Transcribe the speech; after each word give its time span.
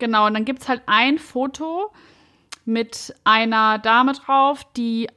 Genau, 0.00 0.26
und 0.26 0.34
dann 0.34 0.46
gibt 0.46 0.62
es 0.62 0.68
halt 0.68 0.82
ein 0.86 1.18
Foto 1.18 1.92
mit 2.64 3.14
einer 3.22 3.78
Dame 3.78 4.14
drauf, 4.14 4.64
die 4.76 5.08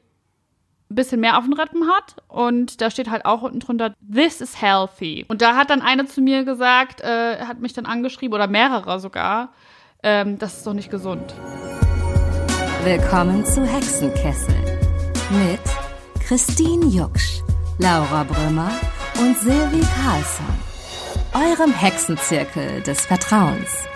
ein 0.91 0.95
bisschen 0.95 1.21
mehr 1.21 1.37
auf 1.37 1.45
den 1.45 1.53
Rippen 1.53 1.87
hat. 1.87 2.17
Und 2.27 2.81
da 2.81 2.91
steht 2.91 3.09
halt 3.09 3.25
auch 3.25 3.41
unten 3.41 3.61
drunter, 3.61 3.93
this 4.13 4.41
is 4.41 4.61
healthy. 4.61 5.25
Und 5.29 5.41
da 5.41 5.55
hat 5.55 5.69
dann 5.69 5.81
eine 5.81 6.05
zu 6.05 6.21
mir 6.21 6.43
gesagt, 6.43 6.99
äh, 7.01 7.45
hat 7.45 7.59
mich 7.59 7.71
dann 7.71 7.85
angeschrieben, 7.85 8.35
oder 8.35 8.47
mehrere 8.47 8.99
sogar, 8.99 9.53
ähm, 10.03 10.37
das 10.37 10.57
ist 10.57 10.67
doch 10.67 10.73
nicht 10.73 10.91
gesund. 10.91 11.33
Willkommen 12.83 13.45
zu 13.45 13.65
Hexenkessel 13.65 14.55
mit 15.31 15.61
Christine 16.27 16.87
Jucksch, 16.87 17.41
Laura 17.79 18.25
Brümmer 18.25 18.71
und 19.17 19.37
Silvi 19.39 19.81
Carlsson, 20.03 20.45
eurem 21.33 21.71
Hexenzirkel 21.73 22.81
des 22.81 23.05
Vertrauens. 23.05 23.87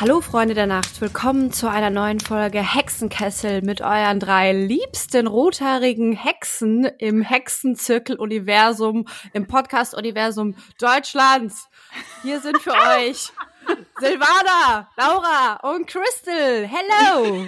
Hallo 0.00 0.20
Freunde 0.20 0.54
der 0.54 0.66
Nacht, 0.66 1.00
willkommen 1.00 1.52
zu 1.52 1.70
einer 1.70 1.88
neuen 1.88 2.18
Folge 2.18 2.58
Hexenkessel 2.58 3.62
mit 3.62 3.80
euren 3.80 4.18
drei 4.18 4.52
liebsten 4.52 5.28
rothaarigen 5.28 6.14
Hexen 6.14 6.84
im 6.98 7.22
Hexenzirkel-Universum, 7.22 9.06
im 9.32 9.46
Podcast-Universum 9.46 10.56
Deutschlands. 10.80 11.68
Hier 12.24 12.40
sind 12.40 12.60
für 12.60 12.72
euch 12.98 13.30
Silvana, 14.00 14.88
Laura 14.96 15.60
und 15.62 15.86
Crystal. 15.86 16.68
Hello! 16.68 17.46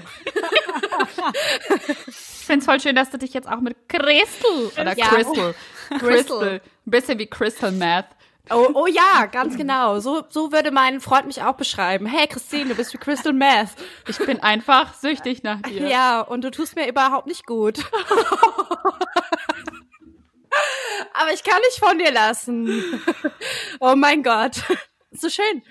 ich 2.07 2.15
finde 2.15 2.61
es 2.61 2.65
voll 2.65 2.81
schön, 2.81 2.95
dass 2.95 3.11
du 3.11 3.19
dich 3.19 3.35
jetzt 3.35 3.49
auch 3.49 3.61
mit 3.61 3.77
Crystal 3.89 4.71
oder 4.81 4.97
ja. 4.97 5.09
Crystal, 5.09 5.55
Crystal, 5.99 6.61
ein 6.61 6.91
bisschen 6.91 7.19
wie 7.19 7.27
Crystal 7.27 7.73
Math 7.73 8.07
Oh, 8.51 8.69
oh 8.75 8.87
ja, 8.87 9.27
ganz 9.27 9.57
genau. 9.57 9.99
So, 9.99 10.23
so 10.29 10.53
würde 10.53 10.71
mein 10.71 11.01
Freund 11.01 11.27
mich 11.27 11.43
auch 11.43 11.55
beschreiben. 11.55 12.07
Hey 12.07 12.29
Christine, 12.29 12.71
du 12.71 12.75
bist 12.77 12.95
wie 12.95 12.99
Crystal 12.99 13.33
Meth. 13.33 13.71
Ich 14.09 14.19
bin 14.19 14.41
einfach 14.41 14.95
süchtig 14.95 15.43
nach 15.43 15.61
dir. 15.63 15.89
Ja, 15.89 16.21
und 16.21 16.45
du 16.45 16.51
tust 16.51 16.77
mir 16.77 16.89
überhaupt 16.89 17.27
nicht 17.27 17.45
gut. 17.47 17.79
Aber 21.15 21.33
ich 21.33 21.43
kann 21.43 21.61
nicht 21.63 21.79
von 21.79 21.99
dir 21.99 22.13
lassen. 22.13 22.85
Oh 23.81 23.95
mein 23.97 24.23
Gott. 24.23 24.63
So 25.11 25.29
schön. 25.29 25.63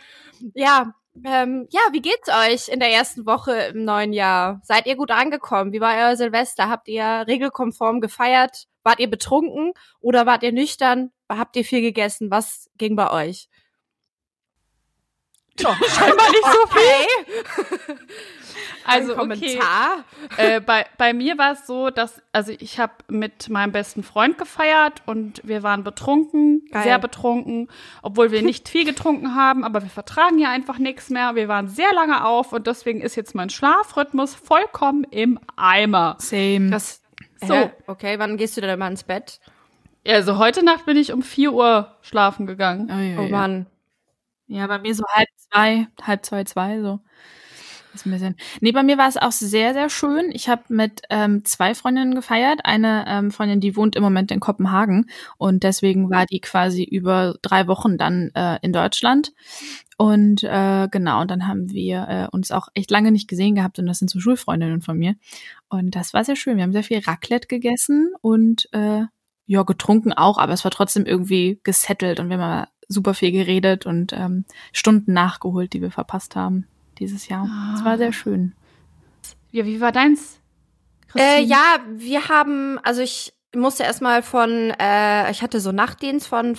Ja, 0.53 0.93
ähm, 1.23 1.67
ja, 1.69 1.79
wie 1.91 2.01
geht's 2.01 2.29
euch 2.29 2.67
in 2.67 2.79
der 2.79 2.91
ersten 2.91 3.25
Woche 3.25 3.53
im 3.73 3.85
neuen 3.85 4.11
Jahr? 4.11 4.59
Seid 4.63 4.85
ihr 4.85 4.97
gut 4.97 5.11
angekommen? 5.11 5.71
Wie 5.71 5.79
war 5.79 5.95
euer 5.95 6.17
Silvester? 6.17 6.69
Habt 6.69 6.87
ihr 6.89 7.23
regelkonform 7.27 8.01
gefeiert? 8.01 8.65
Wart 8.83 8.99
ihr 8.99 9.09
betrunken 9.09 9.73
oder 10.01 10.25
wart 10.25 10.43
ihr 10.43 10.51
nüchtern? 10.51 11.11
Habt 11.29 11.55
ihr 11.55 11.65
viel 11.65 11.81
gegessen? 11.81 12.31
Was 12.31 12.69
ging 12.77 12.95
bei 12.95 13.11
euch? 13.11 13.49
Ja, 15.59 15.75
scheinbar 15.87 16.29
nicht 16.29 16.45
so 16.45 16.67
viel. 16.67 18.05
Also 18.85 19.17
okay. 19.17 19.59
Äh, 20.37 20.61
bei, 20.61 20.85
bei 20.97 21.13
mir 21.13 21.37
war 21.37 21.53
es 21.53 21.65
so, 21.65 21.89
dass 21.89 22.21
also 22.31 22.53
ich 22.57 22.79
habe 22.79 22.93
mit 23.07 23.49
meinem 23.49 23.71
besten 23.71 24.03
Freund 24.03 24.37
gefeiert 24.37 25.01
und 25.07 25.41
wir 25.43 25.63
waren 25.63 25.83
betrunken, 25.83 26.67
Geil. 26.71 26.83
sehr 26.83 26.99
betrunken, 26.99 27.67
obwohl 28.03 28.31
wir 28.31 28.43
nicht 28.43 28.69
viel 28.69 28.85
getrunken 28.85 29.35
haben, 29.35 29.63
aber 29.63 29.81
wir 29.81 29.89
vertragen 29.89 30.37
ja 30.37 30.51
einfach 30.51 30.77
nichts 30.77 31.09
mehr. 31.09 31.35
Wir 31.35 31.47
waren 31.47 31.67
sehr 31.67 31.93
lange 31.93 32.25
auf 32.25 32.53
und 32.53 32.67
deswegen 32.67 33.01
ist 33.01 33.15
jetzt 33.15 33.33
mein 33.33 33.49
Schlafrhythmus 33.49 34.35
vollkommen 34.35 35.03
im 35.05 35.39
Eimer. 35.55 36.17
Same. 36.19 36.69
Das, 36.69 37.01
so. 37.41 37.71
Okay, 37.87 38.19
wann 38.19 38.37
gehst 38.37 38.55
du 38.55 38.61
denn 38.61 38.77
mal 38.77 38.91
ins 38.91 39.03
Bett? 39.03 39.39
Also 40.07 40.37
heute 40.37 40.63
Nacht 40.63 40.85
bin 40.85 40.97
ich 40.97 41.11
um 41.11 41.21
4 41.21 41.53
Uhr 41.53 41.95
schlafen 42.01 42.45
gegangen. 42.45 42.89
Oh, 42.91 43.01
ja, 43.01 43.19
oh 43.19 43.29
Mann. 43.29 43.65
Ja, 44.47 44.67
bei 44.67 44.77
mir 44.77 44.93
so 44.93 45.03
halb 45.07 45.27
zwei, 45.37 45.87
halb 46.01 46.25
zwei, 46.25 46.43
zwei 46.43 46.81
so. 46.81 46.99
Ist 47.95 48.05
ein 48.05 48.11
bisschen. 48.11 48.35
Nee, 48.59 48.73
bei 48.73 48.83
mir 48.83 48.97
war 48.97 49.07
es 49.07 49.15
auch 49.15 49.31
sehr, 49.31 49.73
sehr 49.73 49.89
schön. 49.89 50.29
Ich 50.33 50.49
habe 50.49 50.63
mit 50.67 51.01
ähm, 51.09 51.45
zwei 51.45 51.73
Freundinnen 51.73 52.13
gefeiert. 52.13 52.59
Eine 52.65 53.05
ähm, 53.07 53.31
Freundin, 53.31 53.61
die 53.61 53.77
wohnt 53.77 53.95
im 53.95 54.03
Moment 54.03 54.31
in 54.31 54.41
Kopenhagen 54.41 55.09
und 55.37 55.63
deswegen 55.63 56.09
war 56.09 56.25
die 56.25 56.41
quasi 56.41 56.83
über 56.83 57.35
drei 57.41 57.67
Wochen 57.67 57.97
dann 57.97 58.31
äh, 58.35 58.59
in 58.61 58.73
Deutschland. 58.73 59.31
Und 59.97 60.43
äh, 60.43 60.89
genau, 60.91 61.21
und 61.21 61.31
dann 61.31 61.47
haben 61.47 61.71
wir 61.71 62.07
äh, 62.09 62.35
uns 62.35 62.51
auch 62.51 62.67
echt 62.73 62.91
lange 62.91 63.13
nicht 63.13 63.29
gesehen 63.29 63.55
gehabt 63.55 63.79
und 63.79 63.85
das 63.85 63.99
sind 63.99 64.09
so 64.09 64.19
Schulfreundinnen 64.19 64.81
von 64.81 64.97
mir. 64.97 65.15
Und 65.69 65.95
das 65.95 66.13
war 66.13 66.25
sehr 66.25 66.35
schön. 66.35 66.57
Wir 66.57 66.63
haben 66.63 66.73
sehr 66.73 66.83
viel 66.83 66.99
Raclette 66.99 67.47
gegessen 67.47 68.11
und 68.21 68.67
äh, 68.73 69.03
ja, 69.45 69.63
getrunken 69.63 70.13
auch, 70.13 70.37
aber 70.37 70.53
es 70.53 70.63
war 70.63 70.71
trotzdem 70.71 71.05
irgendwie 71.05 71.59
gesettelt 71.63 72.19
und 72.19 72.29
wir 72.29 72.39
haben 72.39 72.67
super 72.87 73.13
viel 73.13 73.31
geredet 73.31 73.85
und 73.85 74.13
ähm, 74.13 74.45
Stunden 74.71 75.13
nachgeholt, 75.13 75.73
die 75.73 75.81
wir 75.81 75.91
verpasst 75.91 76.35
haben 76.35 76.67
dieses 76.99 77.27
Jahr. 77.27 77.45
Es 77.75 77.81
ah. 77.81 77.85
war 77.85 77.97
sehr 77.97 78.13
schön. 78.13 78.53
Ja, 79.51 79.65
wie 79.65 79.81
war 79.81 79.91
deins? 79.91 80.39
Äh, 81.15 81.43
ja, 81.43 81.79
wir 81.89 82.27
haben, 82.27 82.79
also 82.83 83.01
ich 83.01 83.33
musste 83.55 83.83
erstmal 83.83 84.21
von, 84.21 84.71
äh, 84.79 85.31
ich 85.31 85.41
hatte 85.41 85.59
so 85.59 85.71
Nachtdienst 85.71 86.27
von 86.27 86.57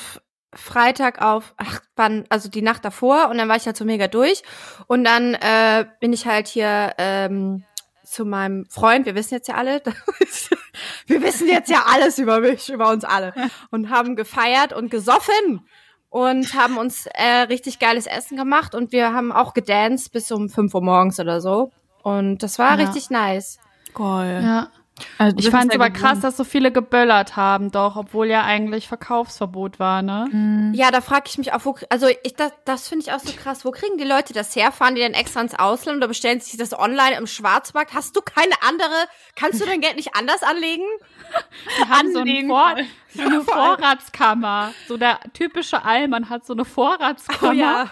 Freitag 0.55 1.21
auf, 1.21 1.55
ach, 1.59 1.81
wann, 1.97 2.25
also 2.31 2.49
die 2.49 2.63
Nacht 2.63 2.85
davor 2.85 3.29
und 3.29 3.39
dann 3.39 3.49
war 3.49 3.57
ich 3.57 3.67
halt 3.67 3.77
so 3.77 3.85
mega 3.85 4.09
durch 4.09 4.43
und 4.87 5.05
dann 5.05 5.35
äh, 5.35 5.85
bin 6.01 6.13
ich 6.13 6.27
halt 6.27 6.49
hier 6.49 6.95
ähm, 6.97 7.65
zu 8.07 8.25
meinem 8.25 8.67
Freund, 8.67 9.07
wir 9.07 9.15
wissen 9.15 9.35
jetzt 9.35 9.49
ja 9.49 9.57
alle, 9.57 9.83
wir 11.07 11.23
wissen 11.23 11.49
jetzt 11.49 11.71
ja 11.71 11.85
alles 11.87 12.19
über 12.19 12.41
mich, 12.41 12.71
über 12.71 12.91
uns 12.91 13.05
alle 13.05 13.33
und 13.71 13.91
haben 13.91 14.17
gefeiert 14.17 14.73
und 14.73 14.91
gesoffen 14.91 15.67
und 16.09 16.55
haben 16.55 16.79
uns 16.79 17.07
äh, 17.07 17.43
richtig 17.49 17.79
geiles 17.79 18.07
Essen 18.07 18.37
gemacht 18.37 18.75
und 18.75 18.93
wir 18.93 19.13
haben 19.13 19.33
auch 19.33 19.55
gedanced 19.55 20.13
bis 20.13 20.31
um 20.31 20.49
5 20.49 20.75
Uhr 20.75 20.83
morgens 20.83 21.21
oder 21.21 21.41
so 21.41 21.73
und 22.03 22.43
das 22.43 22.59
war 22.59 22.79
ja. 22.79 22.87
richtig 22.87 23.11
nice. 23.11 23.59
Cool. 23.99 24.41
Ja. 24.43 24.71
Also 25.19 25.37
ich 25.39 25.51
fand 25.51 25.71
es 25.71 25.79
aber 25.79 25.91
krass, 25.91 26.21
dass 26.21 26.37
so 26.37 26.45
viele 26.45 26.73
geböllert 26.73 27.37
haben, 27.37 27.71
doch, 27.71 27.97
obwohl 27.97 28.29
ja 28.29 28.45
eigentlich 28.45 28.89
Verkaufsverbot 28.89 29.79
war, 29.79 30.03
ne? 30.03 30.27
Mhm. 30.31 30.73
Ja, 30.75 30.91
da 30.91 31.01
frage 31.01 31.25
ich 31.27 31.37
mich 31.37 31.53
auch, 31.53 31.65
wo, 31.65 31.77
also 31.91 32.07
ich, 32.23 32.35
das, 32.35 32.53
das 32.65 32.89
finde 32.89 33.05
ich 33.05 33.13
auch 33.13 33.21
so 33.21 33.33
krass. 33.33 33.65
Wo 33.65 33.71
kriegen 33.71 33.99
die 33.99 34.05
Leute 34.05 34.33
das 34.33 34.57
her? 34.57 34.73
Fahren 34.73 34.95
die 34.95 35.03
denn 35.03 35.15
extra 35.15 35.43
ins 35.43 35.55
Ausland 35.55 35.99
oder 35.99 36.09
bestellen 36.09 36.41
sich 36.41 36.57
das 36.57 36.79
online 36.79 37.17
im 37.17 37.27
Schwarzmarkt? 37.27 37.93
Hast 37.93 38.17
du 38.17 38.23
keine 38.23 38.55
andere, 38.67 39.07
kannst 39.35 39.61
du 39.61 39.67
dein 39.67 39.81
Geld 39.81 39.97
nicht 39.97 40.17
anders 40.17 40.43
anlegen? 40.43 40.85
Die 41.79 41.89
haben 41.89 42.13
so, 42.13 42.21
ein 42.21 42.47
Vor 42.47 42.77
so 43.17 43.23
eine 43.23 43.41
Vorratskammer. 43.45 44.73
So 44.87 44.97
der 44.97 45.21
typische 45.33 45.85
Allmann 45.85 46.29
hat 46.29 46.47
so 46.47 46.53
eine 46.53 46.65
Vorratskammer. 46.65 47.51
Oh 47.51 47.53
ja. 47.53 47.91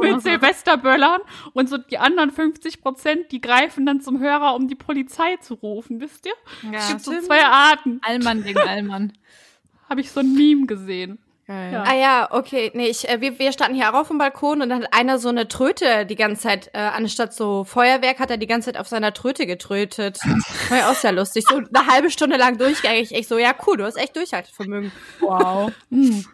mit 0.00 0.22
Silvesterböllern 0.22 1.20
und 1.52 1.68
so 1.68 1.78
die 1.78 1.98
anderen 1.98 2.30
50 2.30 2.80
Prozent, 2.80 3.32
die 3.32 3.40
greifen 3.40 3.84
dann 3.86 4.00
zum 4.00 4.20
Hörer, 4.20 4.54
um 4.54 4.68
die 4.68 4.74
Polizei 4.74 5.36
zu 5.36 5.54
rufen 5.54 5.98
wisst 6.00 6.26
ihr? 6.26 6.32
Ja, 6.70 6.78
es 6.78 6.88
gibt 6.88 7.00
so 7.02 7.18
zwei 7.20 7.44
Arten. 7.44 8.00
Allmann 8.02 8.42
gegen 8.42 8.58
Allmann. 8.58 9.12
Habe 9.88 10.00
ich 10.00 10.10
so 10.10 10.20
ein 10.20 10.34
Meme 10.34 10.66
gesehen. 10.66 11.18
Ja. 11.48 11.82
Ah 11.82 11.94
ja, 11.94 12.28
okay. 12.30 12.70
Nee, 12.74 12.88
ich, 12.88 13.08
äh, 13.08 13.22
wir, 13.22 13.38
wir 13.38 13.52
standen 13.52 13.74
hier 13.74 13.88
auch 13.88 14.00
auf 14.00 14.08
dem 14.08 14.18
Balkon 14.18 14.60
und 14.60 14.68
dann 14.68 14.82
hat 14.82 14.92
einer 14.92 15.18
so 15.18 15.30
eine 15.30 15.48
Tröte 15.48 16.04
die 16.04 16.14
ganze 16.14 16.42
Zeit, 16.42 16.70
äh, 16.74 16.78
anstatt 16.78 17.32
so 17.32 17.64
Feuerwerk, 17.64 18.18
hat 18.18 18.30
er 18.30 18.36
die 18.36 18.46
ganze 18.46 18.66
Zeit 18.70 18.78
auf 18.78 18.86
seiner 18.86 19.14
Tröte 19.14 19.46
getrötet. 19.46 20.18
War 20.68 20.78
ja 20.78 20.90
auch 20.90 20.94
sehr 20.94 21.12
lustig. 21.12 21.46
So 21.48 21.56
eine 21.56 21.86
halbe 21.86 22.10
Stunde 22.10 22.36
lang 22.36 22.58
durchgegangen. 22.58 23.02
Ich 23.02 23.14
echt 23.14 23.30
so, 23.30 23.38
ja 23.38 23.54
cool, 23.66 23.78
du 23.78 23.84
hast 23.84 23.96
echt 23.96 24.14
Durchhaltevermögen. 24.16 24.92
Wow. 25.20 25.72
Hm. 25.90 26.24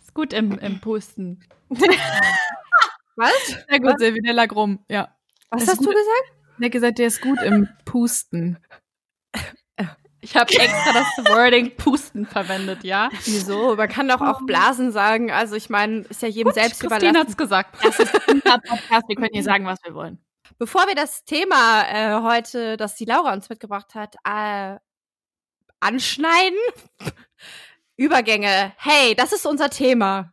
Ist 0.00 0.14
gut 0.14 0.32
im, 0.32 0.58
im 0.58 0.80
Pusten. 0.80 1.44
Was? 3.16 3.32
Sehr 3.68 3.80
gut, 3.80 3.98
Silvi, 3.98 4.20
der 4.20 4.32
lag 4.32 4.54
rum, 4.54 4.84
ja. 4.88 5.14
Was 5.50 5.66
hast 5.66 5.80
du 5.80 5.86
gesagt? 5.86 6.32
Er 6.60 6.66
hat 6.66 6.72
gesagt, 6.72 6.98
der 6.98 7.08
ist 7.08 7.20
gut 7.20 7.42
im 7.42 7.68
Pusten. 7.84 8.58
Ich 10.24 10.36
habe 10.36 10.52
extra 10.52 10.92
das 10.92 11.26
Wording 11.34 11.74
Pusten 11.76 12.26
verwendet, 12.26 12.84
ja? 12.84 13.10
Wieso? 13.24 13.74
Man 13.74 13.88
kann 13.88 14.06
doch 14.06 14.20
auch 14.20 14.40
Blasen 14.46 14.92
sagen. 14.92 15.32
Also 15.32 15.56
ich 15.56 15.68
meine, 15.68 16.02
ist 16.02 16.22
ja 16.22 16.28
jedem 16.28 16.50
Gut, 16.50 16.54
selbst 16.54 16.80
Christine 16.80 17.10
überlassen. 17.10 17.18
hat's 17.26 17.36
gesagt. 17.36 17.76
Das 17.84 17.98
ist 17.98 18.14
unser 18.28 18.58
Podcast. 18.60 19.08
Wir 19.08 19.16
können 19.16 19.30
hier 19.32 19.42
sagen, 19.42 19.66
was 19.66 19.80
wir 19.84 19.94
wollen. 19.94 20.24
Bevor 20.58 20.86
wir 20.86 20.94
das 20.94 21.24
Thema 21.24 21.82
äh, 21.88 22.20
heute, 22.22 22.76
das 22.76 22.94
die 22.94 23.04
Laura 23.04 23.32
uns 23.32 23.48
mitgebracht 23.50 23.96
hat, 23.96 24.14
äh, 24.24 24.76
anschneiden, 25.80 26.58
Übergänge. 27.96 28.72
Hey, 28.76 29.14
das 29.16 29.32
ist 29.32 29.44
unser 29.44 29.70
Thema. 29.70 30.32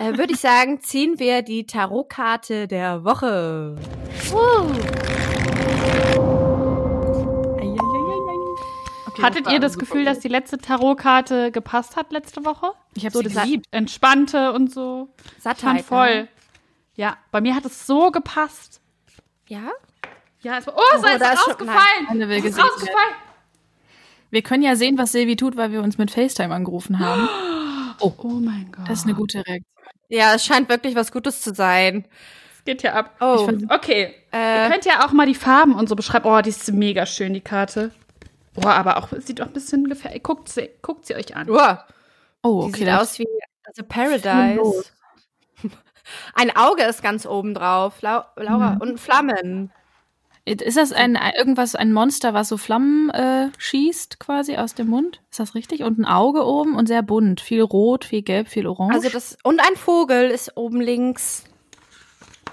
äh, 0.00 0.16
Würde 0.16 0.32
ich 0.32 0.40
sagen, 0.40 0.80
ziehen 0.80 1.18
wir 1.18 1.42
die 1.42 1.66
Tarotkarte 1.66 2.66
der 2.66 3.04
Woche. 3.04 3.76
Uh. 4.32 5.37
Hattet 9.22 9.50
ihr 9.50 9.60
das 9.60 9.78
Gefühl, 9.78 10.04
dass 10.04 10.20
die 10.20 10.28
letzte 10.28 10.58
Tarotkarte 10.58 11.50
gepasst 11.50 11.96
hat 11.96 12.12
letzte 12.12 12.44
Woche? 12.44 12.72
Ich 12.94 13.04
habe 13.04 13.12
so 13.12 13.22
sie 13.22 13.34
geliebt. 13.34 13.66
Entspannte 13.70 14.52
und 14.52 14.72
so. 14.72 15.08
Sattheit. 15.38 15.84
voll. 15.84 16.22
Ne? 16.22 16.28
Ja, 16.94 17.16
bei 17.30 17.40
mir 17.40 17.54
hat 17.54 17.64
es 17.64 17.86
so 17.86 18.10
gepasst. 18.10 18.80
Ja? 19.46 19.70
Ja, 20.40 20.58
es 20.58 20.66
war, 20.66 20.74
oh, 20.76 20.80
oh, 20.80 21.06
es 21.06 21.14
ist 21.14 21.48
rausgefallen. 21.48 22.30
Es 22.30 22.44
ist 22.44 22.58
rausgefallen. 22.58 23.14
Wir 24.30 24.42
können 24.42 24.62
ja 24.62 24.76
sehen, 24.76 24.98
was 24.98 25.12
Silvi 25.12 25.36
tut, 25.36 25.56
weil 25.56 25.72
wir 25.72 25.82
uns 25.82 25.98
mit 25.98 26.10
FaceTime 26.10 26.54
angerufen 26.54 26.98
haben. 26.98 27.28
Oh, 28.00 28.14
oh 28.18 28.28
mein 28.28 28.70
Gott. 28.70 28.88
Das 28.88 29.00
ist 29.00 29.06
eine 29.06 29.14
gute 29.14 29.38
Reaktion. 29.38 29.64
Ja, 30.08 30.34
es 30.34 30.44
scheint 30.44 30.68
wirklich 30.68 30.94
was 30.94 31.10
Gutes 31.10 31.42
zu 31.42 31.52
sein. 31.52 32.06
geht 32.64 32.84
ja 32.84 32.92
ab. 32.92 33.16
Oh. 33.20 33.50
Okay. 33.70 34.14
Äh. 34.32 34.66
Ihr 34.66 34.70
könnt 34.70 34.84
ja 34.84 35.04
auch 35.04 35.10
mal 35.10 35.26
die 35.26 35.34
Farben 35.34 35.74
und 35.74 35.88
so 35.88 35.96
beschreiben. 35.96 36.28
Oh, 36.28 36.40
die 36.40 36.50
ist 36.50 36.72
mega 36.72 37.06
schön, 37.06 37.34
die 37.34 37.40
Karte. 37.40 37.90
Oh, 38.64 38.68
aber 38.68 38.96
auch, 38.98 39.08
sieht 39.18 39.40
auch 39.40 39.46
ein 39.46 39.52
bisschen 39.52 39.88
gefährlich. 39.88 40.22
Guckt 40.22 40.48
sie, 40.48 40.70
guckt 40.82 41.06
sie 41.06 41.14
euch 41.14 41.36
an. 41.36 41.48
Oh, 41.50 41.58
oh 42.42 42.62
okay. 42.62 42.72
Die 42.72 42.78
sieht 42.78 42.88
aus 42.90 43.18
wie 43.18 43.26
also 43.64 43.82
Paradise. 43.84 44.84
Ein 46.34 46.56
Auge 46.56 46.84
ist 46.84 47.02
ganz 47.02 47.26
oben 47.26 47.54
drauf, 47.54 48.00
Laura, 48.00 48.74
mhm. 48.74 48.80
und 48.80 49.00
Flammen. 49.00 49.70
Ist 50.46 50.78
das 50.78 50.92
ein 50.92 51.18
irgendwas, 51.36 51.74
ein 51.74 51.92
Monster, 51.92 52.32
was 52.32 52.48
so 52.48 52.56
Flammen 52.56 53.10
äh, 53.10 53.50
schießt, 53.58 54.18
quasi 54.18 54.56
aus 54.56 54.74
dem 54.74 54.88
Mund? 54.88 55.20
Ist 55.30 55.40
das 55.40 55.54
richtig? 55.54 55.82
Und 55.82 55.98
ein 55.98 56.06
Auge 56.06 56.46
oben 56.46 56.74
und 56.74 56.86
sehr 56.86 57.02
bunt. 57.02 57.42
Viel 57.42 57.60
rot, 57.60 58.06
viel 58.06 58.22
gelb, 58.22 58.48
viel 58.48 58.66
orange. 58.66 58.94
Also 58.94 59.10
das, 59.10 59.36
und 59.42 59.60
ein 59.60 59.76
Vogel 59.76 60.30
ist 60.30 60.56
oben 60.56 60.80
links. 60.80 61.44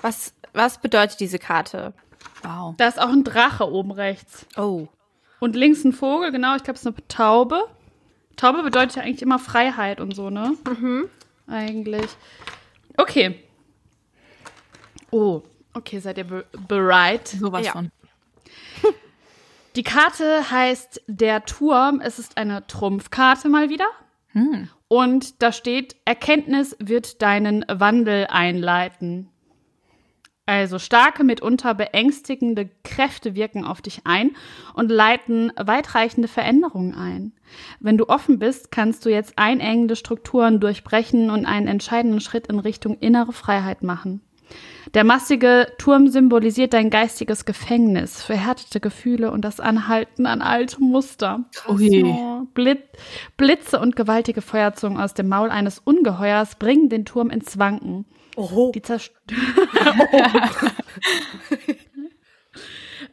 Was, 0.01 0.33
was 0.51 0.79
bedeutet 0.79 1.21
diese 1.21 1.39
Karte? 1.39 1.93
Wow. 2.43 2.75
Da 2.75 2.89
ist 2.89 2.99
auch 2.99 3.09
ein 3.09 3.23
Drache 3.23 3.71
oben 3.71 3.91
rechts. 3.91 4.45
Oh. 4.57 4.89
Und 5.45 5.55
links 5.55 5.83
ein 5.83 5.93
Vogel, 5.93 6.31
genau, 6.31 6.55
ich 6.55 6.63
glaube, 6.63 6.73
es 6.73 6.83
ist 6.83 6.87
eine 6.87 7.07
Taube. 7.07 7.65
Taube 8.35 8.63
bedeutet 8.63 8.95
ja 8.95 9.03
eigentlich 9.03 9.21
immer 9.21 9.37
Freiheit 9.37 10.01
und 10.01 10.15
so, 10.15 10.31
ne? 10.31 10.57
Mhm. 10.67 11.07
Eigentlich. 11.45 12.07
Okay. 12.97 13.43
Oh, 15.11 15.43
okay, 15.75 15.99
seid 15.99 16.17
ihr 16.17 16.23
be 16.23 16.45
bereit? 16.67 17.27
Sowas 17.27 17.63
ja. 17.63 17.73
von. 17.73 17.91
Die 19.75 19.83
Karte 19.83 20.49
heißt 20.49 21.03
Der 21.05 21.45
Turm. 21.45 22.01
Es 22.01 22.17
ist 22.17 22.37
eine 22.37 22.65
Trumpfkarte 22.65 23.47
mal 23.47 23.69
wieder. 23.69 23.85
Hm. 24.29 24.69
Und 24.87 25.43
da 25.43 25.51
steht, 25.51 25.95
Erkenntnis 26.05 26.75
wird 26.79 27.21
deinen 27.21 27.63
Wandel 27.67 28.25
einleiten. 28.31 29.29
Also 30.47 30.77
starke, 30.77 31.23
mitunter 31.23 31.73
beängstigende 31.73 32.69
Kräfte 32.83 33.33
wirken 33.33 33.65
auf 33.65 33.81
dich 33.81 34.01
ein 34.03 34.35
und 34.75 34.91
leiten 34.91 35.51
weitreichende 35.57 36.27
Veränderungen 36.27 36.93
ein. 36.93 37.31
Wenn 37.79 37.97
du 37.97 38.09
offen 38.09 38.37
bist, 38.37 38.71
kannst 38.71 39.05
du 39.05 39.09
jetzt 39.09 39.33
einengende 39.37 39.95
Strukturen 39.95 40.59
durchbrechen 40.59 41.31
und 41.31 41.47
einen 41.47 41.67
entscheidenden 41.67 42.19
Schritt 42.19 42.47
in 42.47 42.59
Richtung 42.59 42.99
innere 42.99 43.33
Freiheit 43.33 43.81
machen. 43.81 44.21
Der 44.93 45.03
massige 45.03 45.67
Turm 45.79 46.09
symbolisiert 46.09 46.73
dein 46.73 46.91
geistiges 46.91 47.45
Gefängnis, 47.45 48.21
verhärtete 48.21 48.79
Gefühle 48.79 49.31
und 49.31 49.43
das 49.43 49.59
Anhalten 49.59 50.27
an 50.27 50.43
alte 50.43 50.79
Muster. 50.79 51.45
Oh 51.67 51.73
Blitz, 52.53 52.83
Blitze 53.35 53.79
und 53.79 53.95
gewaltige 53.95 54.41
Feuerzungen 54.41 54.99
aus 54.99 55.15
dem 55.15 55.27
Maul 55.27 55.49
eines 55.49 55.79
Ungeheuers 55.79 56.55
bringen 56.55 56.89
den 56.89 57.05
Turm 57.05 57.31
ins 57.31 57.57
Wanken. 57.57 58.05
Oho. 58.35 58.71
Die 58.73 58.81
Zerst 58.81 59.11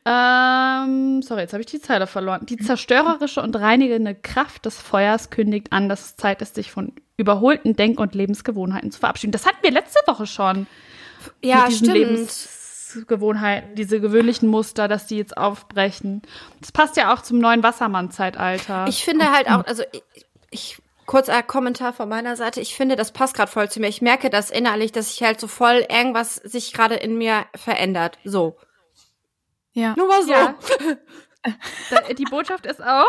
ähm, 0.05 1.23
sorry, 1.23 1.43
jetzt 1.43 1.53
habe 1.53 1.61
ich 1.61 1.67
die 1.67 1.81
Zeile 1.81 2.07
verloren. 2.07 2.47
Die 2.47 2.57
zerstörerische 2.57 3.43
und 3.43 3.55
reinigende 3.57 4.15
Kraft 4.15 4.67
des 4.67 4.81
Feuers 4.81 5.31
kündigt 5.31 5.73
an, 5.73 5.89
dass 5.89 6.05
es 6.05 6.17
Zeit 6.17 6.43
ist, 6.43 6.55
sich 6.55 6.71
von 6.71 6.93
überholten 7.17 7.77
Denk- 7.77 8.01
und 8.01 8.15
Lebensgewohnheiten 8.15 8.91
zu 8.91 8.99
verabschieden. 8.99 9.33
Das 9.33 9.47
hatten 9.47 9.63
wir 9.63 9.71
letzte 9.71 10.01
Woche 10.07 10.27
schon. 10.27 10.67
Ja, 11.41 11.67
mit 11.67 11.77
stimmt. 11.77 11.95
Lebensgewohnheiten, 11.95 13.75
diese 13.77 14.01
gewöhnlichen 14.01 14.49
Muster, 14.49 14.89
dass 14.89 15.07
die 15.07 15.17
jetzt 15.17 15.37
aufbrechen. 15.37 16.23
Das 16.61 16.73
passt 16.73 16.97
ja 16.97 17.15
auch 17.15 17.23
zum 17.23 17.39
neuen 17.39 17.63
Wassermann-Zeitalter. 17.63 18.87
Ich 18.89 19.05
finde 19.05 19.31
halt 19.31 19.49
auch, 19.49 19.65
also 19.65 19.85
ich, 19.93 20.03
ich 20.51 20.82
kurzer 21.07 21.43
Kommentar 21.43 21.93
von 21.93 22.09
meiner 22.09 22.37
Seite. 22.37 22.61
Ich 22.61 22.75
finde, 22.75 22.97
das 22.97 23.13
passt 23.13 23.35
gerade 23.35 23.51
voll 23.51 23.71
zu 23.71 23.81
mir. 23.81 23.89
Ich 23.89 24.03
merke 24.03 24.31
das 24.31 24.51
innerlich, 24.51 24.93
dass 24.93 25.13
ich 25.13 25.23
halt 25.23 25.41
so 25.41 25.49
voll 25.49 25.87
irgendwas 25.89 26.37
sich 26.37 26.73
gerade 26.73 26.95
in 26.97 27.19
mir 27.19 27.47
verändert. 27.55 28.19
So. 28.25 28.57
Ja. 29.73 29.95
Nur 29.97 30.09
mal 30.09 30.23
so. 30.23 30.33
Ja. 30.33 30.55
Die 32.17 32.25
Botschaft 32.25 32.67
ist 32.67 32.83
auch, 32.83 33.09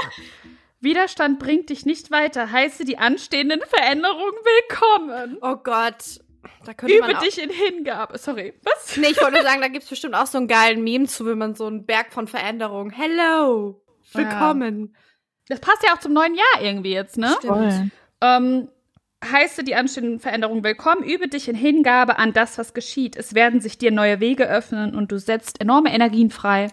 Widerstand 0.80 1.40
bringt 1.40 1.69
dich 1.69 1.86
nicht 1.86 2.12
weiter. 2.12 2.51
Heiße 2.51 2.84
die 2.84 2.98
anstehenden 2.98 3.62
Veränderungen 3.62 4.38
willkommen. 4.44 5.38
Oh 5.42 5.56
Gott. 5.56 6.19
Da 6.66 6.74
könnte 6.74 6.95
Übe 6.95 7.07
man 7.07 7.22
dich 7.22 7.42
in 7.42 7.50
Hingabe. 7.50 8.18
Sorry, 8.18 8.54
was? 8.63 8.98
Nee, 8.98 9.07
ich 9.12 9.22
wollte 9.22 9.34
nur 9.34 9.44
sagen, 9.44 9.62
da 9.62 9.68
gibt 9.68 9.84
es 9.84 9.90
bestimmt 9.90 10.16
auch 10.16 10.28
so 10.28 10.38
einen 10.38 10.48
geilen 10.48 10.84
Meme 10.84 11.07
zu, 11.07 11.25
wenn 11.25 11.38
man 11.38 11.56
so 11.56 11.68
einen 11.68 11.86
Berg 11.86 12.12
von 12.12 12.28
Veränderungen. 12.28 12.92
Hello! 12.92 13.81
Willkommen. 14.13 14.95
Das 15.48 15.60
passt 15.60 15.84
ja 15.86 15.94
auch 15.94 16.00
zum 16.00 16.13
neuen 16.13 16.36
Jahr 16.36 16.62
irgendwie 16.62 16.94
jetzt, 16.94 17.18
ne? 17.18 17.36
Stimmt. 17.38 17.92
Ähm, 18.22 18.69
heiße 19.24 19.63
die 19.63 19.75
anstehenden 19.75 20.19
Veränderungen 20.19 20.63
willkommen. 20.63 21.04
Übe 21.04 21.28
dich 21.28 21.48
in 21.48 21.56
Hingabe 21.56 22.18
an 22.18 22.34
das, 22.34 22.57
was 22.57 22.74
geschieht. 22.74 23.16
Es 23.16 23.34
werden 23.34 23.62
sich 23.62 23.78
dir 23.78 23.92
neue 23.92 24.19
Wege 24.19 24.48
öffnen 24.48 24.95
und 24.95 25.12
du 25.12 25.19
setzt 25.19 25.62
enorme 25.62 25.94
Energien 25.94 26.30
frei. 26.30 26.69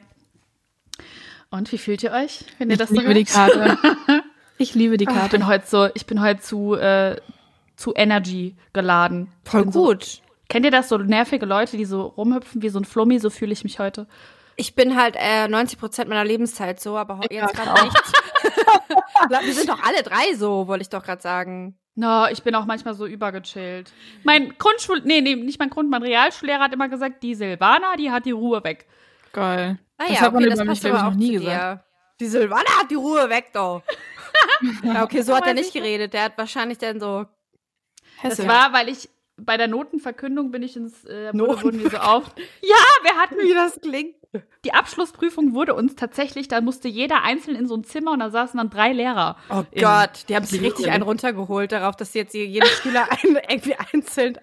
Und 1.50 1.72
wie 1.72 1.78
fühlt 1.78 2.02
ihr 2.02 2.12
euch, 2.12 2.44
wenn 2.58 2.68
ihr 2.68 2.74
ich 2.74 2.78
das 2.78 2.90
liebe 2.90 3.08
so 3.08 3.12
die 3.12 3.24
Karte. 3.24 3.78
ich 4.58 4.74
liebe 4.74 4.96
die 4.96 5.06
Karte. 5.06 5.24
ich 5.24 5.30
bin 5.32 5.46
heute 5.46 5.66
so, 5.66 5.88
ich 5.94 6.06
bin 6.06 6.20
heute 6.20 6.40
zu, 6.40 6.74
äh, 6.74 7.16
zu 7.74 7.92
Energy 7.96 8.54
geladen. 8.72 9.32
Voll 9.44 9.64
gut. 9.64 10.04
So, 10.04 10.20
kennt 10.48 10.64
ihr 10.64 10.70
das, 10.70 10.88
so 10.88 10.98
nervige 10.98 11.46
Leute, 11.46 11.76
die 11.76 11.84
so 11.84 12.02
rumhüpfen 12.02 12.62
wie 12.62 12.68
so 12.68 12.78
ein 12.78 12.84
Flummi? 12.84 13.18
So 13.18 13.30
fühle 13.30 13.52
ich 13.52 13.64
mich 13.64 13.80
heute. 13.80 14.06
Ich 14.56 14.74
bin 14.74 14.96
halt 14.96 15.16
äh, 15.18 15.48
90 15.48 15.78
Prozent 15.78 16.08
meiner 16.08 16.24
Lebenszeit 16.24 16.80
so, 16.80 16.96
aber 16.96 17.20
jetzt 17.30 17.54
gerade 17.54 17.84
nicht. 17.84 17.96
Wir 19.44 19.54
sind 19.54 19.68
doch 19.68 19.82
alle 19.82 20.02
drei 20.02 20.34
so, 20.34 20.66
wollte 20.66 20.82
ich 20.82 20.88
doch 20.88 21.02
gerade 21.02 21.22
sagen. 21.22 21.78
No, 21.94 22.26
ich 22.28 22.42
bin 22.42 22.54
auch 22.54 22.64
manchmal 22.64 22.94
so 22.94 23.06
übergechillt. 23.06 23.92
Mein 24.22 24.56
Grundschul, 24.58 25.02
nee, 25.04 25.20
nee, 25.20 25.34
nicht 25.34 25.58
mein 25.58 25.70
Grund, 25.70 25.90
mein 25.90 26.02
Realschullehrer 26.02 26.60
hat 26.60 26.72
immer 26.72 26.88
gesagt, 26.88 27.22
die 27.22 27.34
Silvana, 27.34 27.96
die 27.96 28.10
hat 28.10 28.24
die 28.26 28.30
Ruhe 28.30 28.62
weg. 28.64 28.86
Geil. 29.32 29.78
Ah, 29.98 30.04
das 30.08 30.14
ja, 30.14 30.20
hat 30.22 30.32
man 30.32 30.44
okay, 30.44 30.54
über 30.54 30.64
mich, 30.64 30.80
glaube 30.80 30.96
ich, 30.96 31.02
noch 31.02 31.14
nie 31.14 31.32
gesagt. 31.32 31.84
Die 32.20 32.26
Silvana 32.26 32.78
hat 32.78 32.90
die 32.90 32.96
Ruhe 32.96 33.28
weg, 33.28 33.50
doch. 33.52 33.82
ja, 34.82 35.04
okay, 35.04 35.22
so 35.22 35.34
hat 35.34 35.46
er 35.46 35.54
nicht 35.54 35.72
geredet. 35.72 36.12
Der 36.12 36.24
hat 36.24 36.38
wahrscheinlich 36.38 36.78
dann 36.78 37.00
so. 37.00 37.26
Das 38.22 38.46
war, 38.46 38.72
weil 38.72 38.88
ich 38.88 39.08
bei 39.36 39.56
der 39.56 39.68
Notenverkündung 39.68 40.50
bin 40.50 40.62
ich 40.62 40.76
ins 40.76 41.04
äh, 41.06 41.32
wurden 41.32 41.82
wir 41.82 41.90
so 41.90 41.96
auf. 41.96 42.24
ja, 42.60 42.76
wir 43.02 43.16
hatten, 43.16 43.36
wie 43.36 43.54
das 43.54 43.80
klingt. 43.80 44.16
Die 44.64 44.72
Abschlussprüfung 44.72 45.54
wurde 45.54 45.74
uns 45.74 45.96
tatsächlich, 45.96 46.46
da 46.46 46.60
musste 46.60 46.86
jeder 46.86 47.22
einzeln 47.22 47.56
in 47.56 47.66
so 47.66 47.74
ein 47.76 47.82
Zimmer 47.82 48.12
und 48.12 48.20
da 48.20 48.30
saßen 48.30 48.58
dann 48.58 48.70
drei 48.70 48.92
Lehrer. 48.92 49.36
Oh 49.48 49.64
Gott, 49.74 50.24
die 50.28 50.36
haben 50.36 50.44
sich 50.44 50.60
richtig 50.60 50.88
einen 50.88 51.02
runtergeholt 51.02 51.72
darauf, 51.72 51.96
dass 51.96 52.14
jetzt 52.14 52.34
jeden 52.34 52.66
Schüler 52.66 53.08
ein, 53.10 53.38
irgendwie 53.48 53.74
einzeln. 53.92 54.38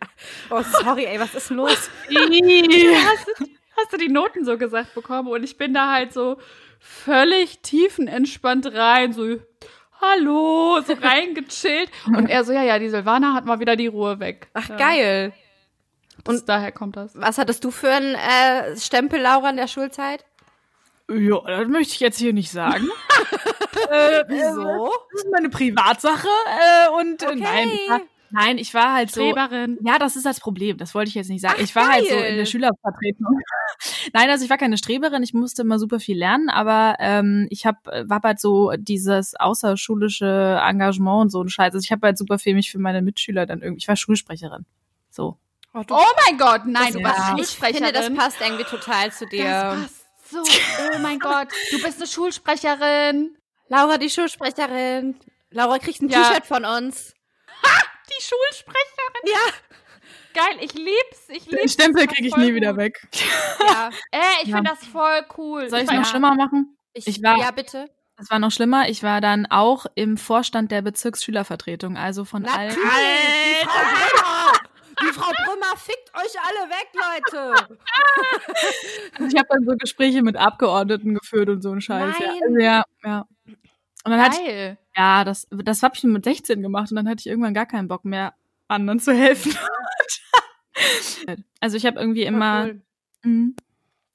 Oh, 0.49 0.61
sorry, 0.61 1.05
ey, 1.05 1.19
was 1.19 1.35
ist 1.35 1.49
los? 1.51 1.89
hast, 2.95 3.27
du, 3.27 3.45
hast 3.77 3.93
du 3.93 3.97
die 3.97 4.09
Noten 4.09 4.43
so 4.43 4.57
gesagt 4.57 4.93
bekommen? 4.93 5.29
Und 5.29 5.43
ich 5.43 5.57
bin 5.57 5.73
da 5.73 5.93
halt 5.93 6.11
so 6.11 6.37
völlig 6.79 7.59
tiefenentspannt 7.59 8.73
rein, 8.73 9.13
so 9.13 9.37
hallo, 10.01 10.81
so 10.85 10.93
reingechillt. 10.93 11.89
Und 12.07 12.29
er 12.29 12.43
so, 12.43 12.53
ja, 12.53 12.63
ja, 12.63 12.79
die 12.79 12.89
Silvana 12.89 13.33
hat 13.33 13.45
mal 13.45 13.59
wieder 13.59 13.75
die 13.75 13.87
Ruhe 13.87 14.19
weg. 14.19 14.49
Ach, 14.53 14.69
ja. 14.69 14.75
geil. 14.75 15.33
Und 16.27 16.49
daher 16.49 16.71
kommt 16.71 16.95
das. 16.95 17.11
Was 17.15 17.37
hattest 17.37 17.63
du 17.63 17.71
für 17.71 17.91
einen 17.91 18.15
äh, 18.15 18.77
Stempel, 18.77 19.19
Laura, 19.21 19.49
in 19.49 19.57
der 19.57 19.67
Schulzeit? 19.67 20.25
Ja, 21.09 21.39
das 21.45 21.67
möchte 21.67 21.93
ich 21.93 21.99
jetzt 22.01 22.19
hier 22.19 22.33
nicht 22.33 22.51
sagen. 22.51 22.85
äh, 23.89 24.23
Wieso? 24.27 24.91
Das 25.13 25.23
ist 25.23 25.31
meine 25.31 25.49
Privatsache. 25.49 26.27
Äh, 26.27 27.01
und 27.01 27.23
äh, 27.23 27.27
okay. 27.27 27.39
nein, 27.39 28.01
nein, 28.31 28.57
ich 28.57 28.73
war 28.73 28.93
halt 28.93 29.11
so. 29.11 29.21
Streberin. 29.21 29.77
Ja, 29.85 29.99
das 29.99 30.17
ist 30.17 30.25
das 30.25 30.41
Problem. 30.41 30.77
Das 30.77 30.93
wollte 30.93 31.07
ich 31.07 31.15
jetzt 31.15 31.29
nicht 31.29 31.41
sagen. 31.41 31.55
Ach, 31.57 31.63
ich 31.63 31.73
war 31.75 31.83
geil. 31.83 31.93
halt 31.93 32.07
so 32.09 32.15
in 32.15 32.35
der 32.35 32.45
Schülervertretung. 32.45 33.39
nein, 34.13 34.29
also 34.29 34.43
ich 34.43 34.49
war 34.49 34.57
keine 34.57 34.77
Streberin. 34.77 35.23
Ich 35.23 35.33
musste 35.33 35.61
immer 35.61 35.79
super 35.79 36.01
viel 36.01 36.17
lernen, 36.17 36.49
aber 36.49 36.97
ähm, 36.99 37.47
ich 37.51 37.65
hab, 37.65 37.85
war 37.85 38.21
halt 38.21 38.41
so 38.41 38.73
dieses 38.77 39.33
außerschulische 39.35 40.59
Engagement 40.61 41.21
und 41.21 41.29
so 41.29 41.41
ein 41.41 41.47
Scheiß. 41.47 41.73
Also 41.73 41.85
ich 41.85 41.91
habe 41.93 42.05
halt 42.05 42.17
super 42.17 42.37
viel 42.37 42.53
mich 42.53 42.69
für 42.69 42.79
meine 42.79 43.01
Mitschüler 43.01 43.45
dann 43.45 43.61
irgendwie. 43.61 43.81
Ich 43.81 43.87
war 43.87 43.95
Schulsprecherin. 43.95 44.65
So. 45.09 45.37
Oh, 45.73 45.83
oh 45.89 46.05
mein 46.25 46.37
Gott, 46.37 46.61
nein, 46.65 46.93
du 46.93 47.03
warst 47.03 47.19
ja. 47.19 47.37
Ich 47.37 47.75
finde, 47.75 47.91
das 47.91 48.13
passt 48.13 48.41
irgendwie 48.41 48.63
total 48.63 49.11
zu 49.11 49.27
dir. 49.27 49.43
Das 49.43 49.81
passt 49.81 50.05
so. 50.31 50.43
Oh 50.93 50.99
mein 50.99 51.19
Gott, 51.19 51.49
du 51.71 51.81
bist 51.81 51.97
eine 51.97 52.07
Schulsprecherin. 52.07 53.37
Laura, 53.69 53.97
die 53.97 54.09
Schulsprecherin. 54.09 55.19
Laura 55.51 55.77
kriegt 55.79 56.01
ein 56.01 56.09
ja. 56.09 56.23
T-Shirt 56.23 56.45
von 56.45 56.65
uns. 56.65 57.13
Ha! 57.63 57.81
Die 58.09 58.23
Schulsprecherin? 58.23 59.25
Ja. 59.25 59.53
Geil, 60.33 60.57
ich 60.61 60.73
lieb's. 60.73 61.29
Ich 61.29 61.45
lieb's. 61.45 61.61
Den 61.61 61.69
Stempel 61.69 62.07
kriege 62.07 62.27
ich 62.27 62.37
nie 62.37 62.47
gut. 62.47 62.55
wieder 62.55 62.77
weg. 62.77 63.07
Ja. 63.59 63.89
Ey, 64.11 64.21
ich 64.43 64.49
ja. 64.49 64.57
finde 64.57 64.71
das 64.71 64.87
voll 64.87 65.25
cool. 65.37 65.69
Soll 65.69 65.81
ich 65.81 65.91
noch 65.91 66.05
schlimmer 66.05 66.35
machen? 66.35 66.77
Ich, 66.93 67.07
ich 67.07 67.23
war, 67.23 67.37
ja, 67.37 67.51
bitte. 67.51 67.89
Es 68.17 68.29
war 68.29 68.39
noch 68.39 68.51
schlimmer. 68.51 68.89
Ich 68.89 69.03
war 69.03 69.21
dann 69.21 69.45
auch 69.45 69.85
im 69.95 70.17
Vorstand 70.17 70.71
der 70.71 70.81
Bezirksschülervertretung, 70.81 71.97
also 71.97 72.25
von 72.25 72.45
allen. 72.45 72.75
Die 75.01 75.13
Frau 75.13 75.29
Brümmer 75.29 75.77
fickt 75.77 76.11
euch 76.15 76.35
alle 76.41 76.69
weg, 76.69 76.87
Leute. 76.93 77.77
ich 79.27 79.37
habe 79.37 79.47
dann 79.49 79.65
so 79.65 79.75
Gespräche 79.77 80.21
mit 80.23 80.35
Abgeordneten 80.37 81.13
geführt 81.13 81.49
und 81.49 81.61
so 81.61 81.71
ein 81.71 81.81
Scheiß. 81.81 82.15
Nein. 82.19 82.29
Ja, 82.29 82.43
also, 82.43 82.59
ja, 82.59 82.83
ja. 83.03 83.27
Und 84.03 84.11
dann 84.11 84.19
Geil. 84.19 84.29
Hatte 84.29 84.41
ich, 84.41 84.97
ja, 84.97 85.23
das, 85.23 85.47
das 85.51 85.83
habe 85.83 85.95
ich 85.95 86.03
mit 86.03 86.23
16 86.23 86.61
gemacht 86.61 86.91
und 86.91 86.95
dann 86.95 87.07
hatte 87.07 87.19
ich 87.19 87.27
irgendwann 87.27 87.53
gar 87.53 87.65
keinen 87.65 87.87
Bock 87.87 88.05
mehr, 88.05 88.33
anderen 88.67 88.99
zu 88.99 89.13
helfen. 89.13 89.55
Also 91.59 91.75
ich 91.75 91.87
habe 91.87 91.99
irgendwie 91.99 92.21
immer. 92.21 92.65
Cool. 92.65 92.81
Mh, 93.23 93.49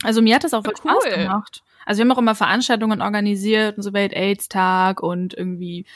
also 0.05 0.23
mir 0.23 0.37
hat 0.37 0.45
das 0.45 0.55
auch 0.55 0.65
voll 0.65 0.75
cool. 0.85 0.93
Spaß 1.01 1.15
gemacht. 1.15 1.63
Also 1.87 1.99
wir 1.99 2.05
haben 2.05 2.13
auch 2.13 2.19
immer 2.19 2.35
Veranstaltungen 2.35 3.03
organisiert, 3.03 3.75
so 3.83 3.93
Welt-AIDS-Tag 3.93 5.03
und 5.03 5.35
irgendwie 5.35 5.87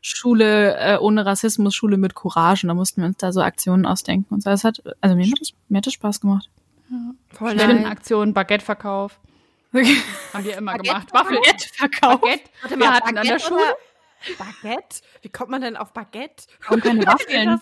Schule 0.00 0.76
äh, 0.76 0.98
ohne 0.98 1.26
Rassismus, 1.26 1.74
Schule 1.74 1.96
mit 1.96 2.14
Courage. 2.14 2.66
Und 2.66 2.68
da 2.68 2.74
mussten 2.74 3.00
wir 3.02 3.08
uns 3.08 3.18
da 3.18 3.32
so 3.32 3.40
Aktionen 3.40 3.86
ausdenken 3.86 4.32
und 4.34 4.42
so. 4.42 4.50
Das 4.50 4.64
hat, 4.64 4.82
also 5.00 5.16
mir 5.16 5.26
hat 5.26 5.40
das, 5.40 5.52
mir 5.68 5.78
hat 5.78 5.86
das 5.86 5.94
Spaß 5.94 6.20
gemacht. 6.20 6.48
Ja. 6.90 6.96
Voll 7.30 7.60
Aktion, 7.60 8.32
Baguette-Verkauf. 8.32 9.18
haben 9.72 10.44
wir 10.44 10.56
immer 10.56 10.72
Baguette 10.72 10.88
gemacht. 10.88 11.12
Waffel-Verkauf. 11.12 12.20
Baguette. 12.20 12.50
Warte 12.62 12.76
mal, 12.76 12.84
wir 12.84 12.92
hatten 12.92 13.14
Baguette 13.14 13.20
an 13.20 13.26
der 13.26 13.38
Schule. 13.38 13.76
Baguette? 14.38 15.00
Wie 15.22 15.28
kommt 15.28 15.50
man 15.50 15.60
denn 15.60 15.76
auf 15.76 15.92
Baguette? 15.92 16.46
Und 16.70 16.82
keine 16.82 17.06
Waffeln. 17.06 17.60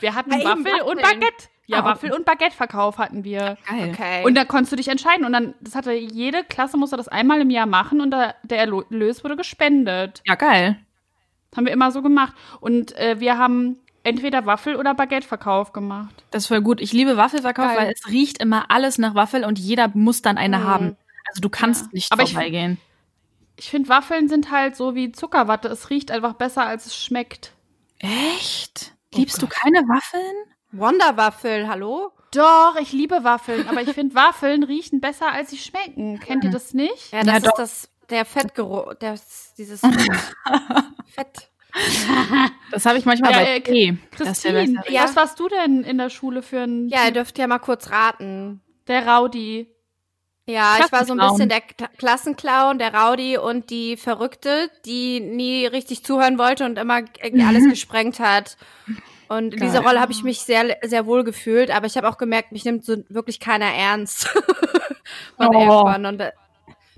wir 0.00 0.14
hatten 0.14 0.30
Waffel 0.30 0.82
und 0.82 1.02
Baguette. 1.02 1.48
Ja, 1.66 1.82
oh. 1.82 1.84
Waffel- 1.84 2.12
und 2.12 2.24
Baguette-Verkauf 2.24 2.98
hatten 2.98 3.24
wir. 3.24 3.58
Geil. 3.68 3.90
Okay. 3.92 4.24
Und 4.24 4.36
da 4.36 4.44
konntest 4.44 4.72
du 4.72 4.76
dich 4.76 4.88
entscheiden. 4.88 5.26
Und 5.26 5.32
dann, 5.32 5.54
das 5.60 5.74
hatte 5.74 5.92
jede 5.92 6.44
Klasse 6.44 6.76
musste 6.76 6.96
das 6.96 7.08
einmal 7.08 7.40
im 7.40 7.50
Jahr 7.50 7.66
machen 7.66 8.00
und 8.00 8.10
da, 8.10 8.34
der 8.44 8.58
Erlös 8.58 9.24
wurde 9.24 9.36
gespendet. 9.36 10.22
Ja, 10.24 10.36
geil. 10.36 10.78
Das 11.50 11.58
haben 11.58 11.66
wir 11.66 11.72
immer 11.72 11.90
so 11.90 12.02
gemacht. 12.02 12.34
Und 12.60 12.96
äh, 12.96 13.18
wir 13.18 13.36
haben 13.36 13.78
entweder 14.04 14.46
Waffel- 14.46 14.76
oder 14.76 14.94
Baguette-Verkauf 14.94 15.72
gemacht. 15.72 16.24
Das 16.30 16.44
ist 16.44 16.48
voll 16.48 16.62
gut. 16.62 16.80
Ich 16.80 16.92
liebe 16.92 17.16
Waffelverkauf, 17.16 17.66
geil. 17.66 17.76
weil 17.76 17.92
es 17.92 18.08
riecht 18.08 18.38
immer 18.38 18.70
alles 18.70 18.98
nach 18.98 19.16
Waffel 19.16 19.44
und 19.44 19.58
jeder 19.58 19.88
muss 19.94 20.22
dann 20.22 20.38
eine 20.38 20.58
mhm. 20.58 20.64
haben. 20.64 20.96
Also 21.26 21.40
du 21.40 21.48
kannst 21.48 21.86
ja. 21.86 21.90
nicht 21.92 22.12
Aber 22.12 22.26
vorbeigehen. 22.26 22.78
Ich, 23.56 23.64
ich 23.64 23.70
finde, 23.70 23.88
Waffeln 23.88 24.28
sind 24.28 24.52
halt 24.52 24.76
so 24.76 24.94
wie 24.94 25.10
Zuckerwatte. 25.10 25.66
Es 25.68 25.90
riecht 25.90 26.12
einfach 26.12 26.34
besser, 26.34 26.64
als 26.64 26.86
es 26.86 26.96
schmeckt. 26.96 27.52
Echt? 27.98 28.92
Liebst 29.12 29.38
oh 29.38 29.46
du 29.46 29.46
keine 29.48 29.78
Waffeln? 29.88 30.36
Wonderwaffel, 30.78 31.68
hallo? 31.68 32.12
Doch, 32.32 32.76
ich 32.80 32.92
liebe 32.92 33.24
Waffeln, 33.24 33.68
aber 33.68 33.82
ich 33.82 33.90
finde 33.90 34.14
Waffeln 34.14 34.62
riechen 34.62 35.00
besser, 35.00 35.32
als 35.32 35.50
sie 35.50 35.58
schmecken. 35.58 36.20
Kennt 36.20 36.44
ihr 36.44 36.50
das 36.50 36.74
nicht? 36.74 37.12
Ja, 37.12 37.20
das 37.20 37.26
ja, 37.26 37.36
ist 37.36 37.46
doch. 37.46 37.56
das 37.56 37.88
der 38.10 38.24
Fettgeruch, 38.24 38.94
das 38.94 39.54
dieses 39.56 39.80
Fett. 41.06 41.50
Das 42.70 42.86
habe 42.86 42.98
ich 42.98 43.04
manchmal 43.04 43.32
ja, 43.32 43.38
bei 43.38 43.56
äh, 43.56 43.60
Tee. 43.60 43.98
Christine, 44.10 44.82
ja. 44.88 45.04
was 45.04 45.16
warst 45.16 45.40
du 45.40 45.48
denn 45.48 45.82
in 45.82 45.98
der 45.98 46.10
Schule 46.10 46.42
für 46.42 46.60
ein 46.60 46.88
Ja, 46.88 47.04
ihr 47.06 47.12
dürft 47.12 47.38
ja 47.38 47.46
mal 47.46 47.58
kurz 47.58 47.90
raten. 47.90 48.62
Der 48.88 49.06
Raudi. 49.06 49.68
Ja, 50.48 50.76
ich 50.78 50.92
war 50.92 51.04
so 51.04 51.12
ein 51.12 51.18
bisschen 51.18 51.48
der 51.48 51.60
Klassenclown, 51.60 52.78
der 52.78 52.94
Rowdy 52.94 53.36
und 53.36 53.68
die 53.70 53.96
Verrückte, 53.96 54.70
die 54.84 55.18
nie 55.18 55.66
richtig 55.66 56.04
zuhören 56.04 56.38
wollte 56.38 56.64
und 56.64 56.78
immer 56.78 57.00
irgendwie 57.20 57.44
alles 57.44 57.64
gesprengt 57.68 58.20
hat. 58.20 58.56
Und 59.28 59.54
in 59.54 59.60
dieser 59.60 59.80
Rolle 59.80 60.00
habe 60.00 60.12
ich 60.12 60.22
mich 60.22 60.40
sehr, 60.40 60.76
sehr 60.82 61.06
wohl 61.06 61.24
gefühlt, 61.24 61.70
aber 61.70 61.86
ich 61.86 61.96
habe 61.96 62.08
auch 62.08 62.18
gemerkt, 62.18 62.52
mich 62.52 62.64
nimmt 62.64 62.84
so 62.84 62.96
wirklich 63.08 63.40
keiner 63.40 63.66
ernst. 63.66 64.26
Von 65.36 65.54
oh. 65.54 65.86
Und 65.88 66.20
äh, 66.20 66.32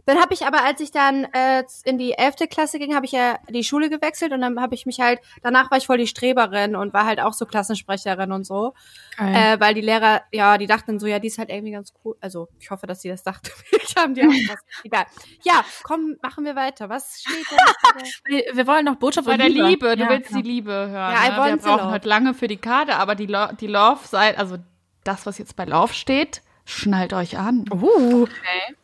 dann 0.09 0.19
habe 0.23 0.33
ich 0.33 0.47
aber, 0.47 0.65
als 0.65 0.81
ich 0.81 0.91
dann 0.91 1.25
äh, 1.35 1.65
in 1.85 1.99
die 1.99 2.13
elfte 2.13 2.49
Klasse 2.49 2.79
ging, 2.79 2.95
habe 2.95 3.05
ich 3.05 3.13
ja 3.13 3.39
die 3.51 3.63
Schule 3.63 3.91
gewechselt 3.91 4.33
und 4.33 4.41
dann 4.41 4.59
habe 4.59 4.75
ich 4.75 4.87
mich 4.87 5.01
halt, 5.01 5.21
danach 5.43 5.71
war 5.71 5.77
ich 5.77 5.87
voll 5.87 5.99
die 5.99 6.07
Streberin 6.07 6.77
und 6.77 6.95
war 6.95 7.05
halt 7.05 7.21
auch 7.21 7.35
so 7.35 7.45
Klassensprecherin 7.45 8.33
und 8.33 8.45
so. 8.45 8.73
Äh, 9.19 9.61
weil 9.61 9.75
die 9.75 9.83
Lehrer, 9.83 10.23
ja, 10.33 10.57
die 10.57 10.67
dachten 10.67 10.99
so, 10.99 11.07
ja, 11.07 11.19
die 11.19 11.27
ist 11.27 11.37
halt 11.37 11.51
irgendwie 11.51 11.73
ganz 11.73 11.93
cool. 12.03 12.17
Also 12.23 12.49
ich 12.59 12.71
hoffe, 12.71 12.87
dass 12.87 13.03
sie 13.03 13.11
das 13.11 13.23
dachten. 13.23 13.51
ich 13.83 13.97
haben 13.97 14.15
die 14.15 14.23
auch 14.23 14.27
was. 14.49 14.61
Egal. 14.83 15.05
Ja, 15.43 15.63
komm, 15.83 16.17
machen 16.23 16.47
wir 16.47 16.57
weiter. 16.57 16.89
Was 16.89 17.21
steht 17.21 17.45
da? 17.51 18.57
wir 18.57 18.67
wollen 18.67 18.87
noch 18.87 18.97
Botschaft 18.97 19.27
Bei 19.27 19.37
der 19.37 19.51
Liebe. 19.51 19.69
Liebe. 19.69 19.97
Du 19.97 20.05
ja, 20.05 20.09
willst 20.09 20.29
genau. 20.29 20.41
die 20.41 20.49
Liebe 20.49 20.73
hören. 20.73 20.93
Ja, 21.13 21.47
ne? 21.47 21.51
Wir 21.51 21.57
brauchen 21.59 21.91
halt 21.91 22.07
lange 22.07 22.33
für 22.33 22.49
die 22.49 22.57
Karte, 22.57 22.97
aber 22.97 23.15
die, 23.15 23.27
Lo 23.27 23.49
die 23.61 23.67
Love-Seite, 23.67 24.39
also 24.39 24.57
das, 25.05 25.27
was 25.27 25.37
jetzt 25.37 25.55
bei 25.55 25.67
Love 25.67 25.93
steht, 25.93 26.41
schnallt 26.65 27.13
euch 27.13 27.37
an. 27.37 27.67
Uh. 27.71 28.23
Okay. 28.23 28.77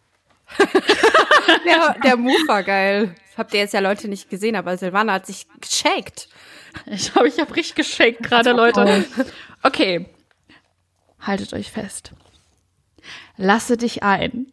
der, 1.67 1.97
der 2.03 2.17
Move 2.17 2.49
war 2.49 2.63
geil. 2.63 3.15
Das 3.29 3.39
habt 3.39 3.55
ihr 3.55 3.61
jetzt 3.61 3.75
ja 3.75 3.81
Leute 3.81 4.09
nicht 4.09 4.31
gesehen, 4.31 4.57
aber 4.57 4.77
Silvana 4.77 5.15
hat 5.15 5.27
sich 5.27 5.47
geshakt. 5.61 6.29
Ich 6.87 7.15
habe 7.15 7.29
ich 7.29 7.39
hab 7.39 7.55
richtig 7.55 7.77
geshakt 7.77 8.23
gerade, 8.23 8.53
Leute. 8.53 9.05
Okay. 9.63 10.07
Haltet 11.21 11.53
euch 11.55 11.71
fest. 11.71 12.13
Lasse 13.37 13.77
dich 13.77 14.03
ein. 14.03 14.53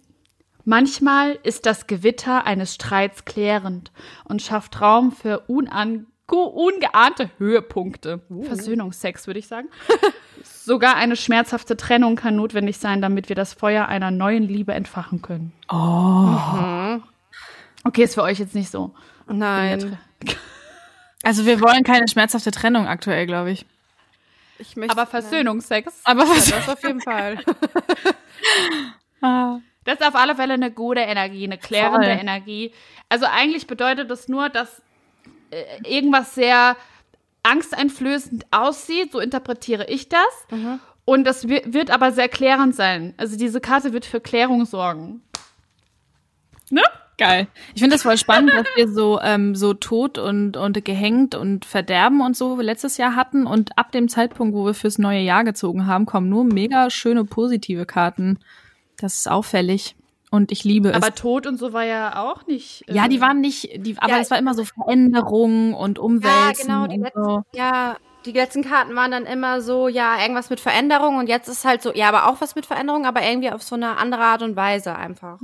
Manchmal 0.63 1.39
ist 1.43 1.65
das 1.65 1.87
Gewitter 1.87 2.45
eines 2.45 2.75
Streits 2.75 3.25
klärend 3.25 3.91
und 4.25 4.41
schafft 4.41 4.79
Raum 4.81 5.11
für 5.11 5.39
unan 5.47 6.07
ungeahnte 6.27 7.29
Höhepunkte. 7.37 8.21
Uh. 8.29 8.43
Versöhnungsex, 8.43 9.27
würde 9.27 9.39
ich 9.39 9.47
sagen. 9.47 9.67
Sogar 10.63 10.95
eine 10.95 11.15
schmerzhafte 11.15 11.75
Trennung 11.75 12.15
kann 12.15 12.35
notwendig 12.35 12.77
sein, 12.77 13.01
damit 13.01 13.29
wir 13.29 13.35
das 13.35 13.53
Feuer 13.53 13.87
einer 13.87 14.11
neuen 14.11 14.43
Liebe 14.43 14.73
entfachen 14.73 15.21
können. 15.21 15.53
Oh. 15.71 15.75
Mhm. 15.75 17.03
Okay, 17.83 18.03
ist 18.03 18.13
für 18.13 18.21
euch 18.21 18.39
jetzt 18.39 18.55
nicht 18.55 18.69
so. 18.69 18.93
Nein. 19.27 19.97
Also 21.23 21.45
wir 21.45 21.61
wollen 21.61 21.83
keine 21.83 22.07
schmerzhafte 22.07 22.49
Trennung 22.49 22.87
aktuell, 22.87 23.27
glaube 23.27 23.51
ich. 23.51 23.67
ich 24.57 24.75
möchte, 24.75 24.97
Aber 24.97 25.05
Versöhnungsex. 25.05 26.01
Aber 26.03 26.21
was? 26.21 26.49
Ja, 26.49 26.55
das 26.55 26.69
auf 26.69 26.83
jeden 26.83 26.99
Fall. 26.99 27.37
Ah. 29.21 29.59
Das 29.83 29.99
ist 29.99 30.07
auf 30.07 30.15
alle 30.15 30.35
Fälle 30.35 30.55
eine 30.55 30.71
gute 30.71 31.01
Energie, 31.01 31.43
eine 31.43 31.59
klärende 31.59 32.07
Voll. 32.07 32.19
Energie. 32.19 32.73
Also 33.07 33.27
eigentlich 33.27 33.67
bedeutet 33.67 34.09
das 34.09 34.27
nur, 34.27 34.49
dass 34.49 34.81
äh, 35.51 35.63
irgendwas 35.83 36.33
sehr 36.33 36.75
angsteinflößend 37.43 38.45
aussieht, 38.51 39.11
so 39.11 39.19
interpretiere 39.19 39.87
ich 39.87 40.09
das. 40.09 40.19
Mhm. 40.51 40.79
Und 41.05 41.23
das 41.25 41.47
wird 41.47 41.89
aber 41.91 42.11
sehr 42.11 42.29
klärend 42.29 42.75
sein. 42.75 43.13
Also 43.17 43.37
diese 43.37 43.59
Karte 43.59 43.91
wird 43.93 44.05
für 44.05 44.21
Klärung 44.21 44.65
sorgen. 44.65 45.21
Ne? 46.69 46.83
Geil. 47.17 47.47
Ich 47.75 47.81
finde 47.81 47.95
das 47.95 48.03
voll 48.03 48.17
spannend, 48.17 48.51
dass 48.51 48.65
wir 48.75 48.87
so, 48.87 49.19
ähm, 49.21 49.53
so 49.55 49.73
tot 49.73 50.17
und, 50.17 50.57
und 50.57 50.83
gehängt 50.85 51.35
und 51.35 51.65
verderben 51.65 52.21
und 52.21 52.35
so 52.35 52.59
letztes 52.59 52.97
Jahr 52.97 53.15
hatten. 53.15 53.45
Und 53.45 53.77
ab 53.77 53.91
dem 53.91 54.09
Zeitpunkt, 54.09 54.55
wo 54.55 54.65
wir 54.65 54.73
fürs 54.73 54.97
neue 54.97 55.19
Jahr 55.19 55.43
gezogen 55.43 55.85
haben, 55.85 56.05
kommen 56.05 56.29
nur 56.29 56.43
mega 56.43 56.89
schöne 56.89 57.25
positive 57.25 57.85
Karten. 57.85 58.39
Das 58.97 59.17
ist 59.17 59.29
auffällig. 59.29 59.95
Und 60.31 60.51
ich 60.53 60.63
liebe 60.63 60.89
es. 60.89 60.95
Aber 60.95 61.13
Tod 61.13 61.45
und 61.45 61.57
so 61.57 61.73
war 61.73 61.83
ja 61.83 62.23
auch 62.23 62.47
nicht. 62.47 62.87
Äh 62.87 62.95
ja, 62.95 63.09
die 63.09 63.19
waren 63.19 63.41
nicht, 63.41 63.69
die, 63.85 63.97
aber 63.99 64.19
es 64.19 64.31
war 64.31 64.39
immer 64.39 64.53
so 64.53 64.63
Veränderung 64.63 65.73
und 65.73 65.99
Umwälzen. 65.99 66.69
Ja, 66.69 66.85
genau. 66.85 66.87
Die 66.87 66.97
letzten, 66.97 67.23
so. 67.23 67.43
Ja, 67.53 67.97
die 68.25 68.31
letzten 68.31 68.63
Karten 68.63 68.95
waren 68.95 69.11
dann 69.11 69.25
immer 69.25 69.61
so, 69.61 69.89
ja, 69.89 70.21
irgendwas 70.21 70.49
mit 70.49 70.61
Veränderung 70.61 71.17
und 71.17 71.27
jetzt 71.27 71.49
ist 71.49 71.65
halt 71.65 71.81
so, 71.81 71.93
ja, 71.93 72.07
aber 72.07 72.27
auch 72.27 72.39
was 72.39 72.55
mit 72.55 72.65
Veränderung, 72.65 73.05
aber 73.05 73.21
irgendwie 73.23 73.51
auf 73.51 73.61
so 73.61 73.75
eine 73.75 73.97
andere 73.97 74.23
Art 74.23 74.41
und 74.41 74.55
Weise 74.55 74.95
einfach. 74.95 75.39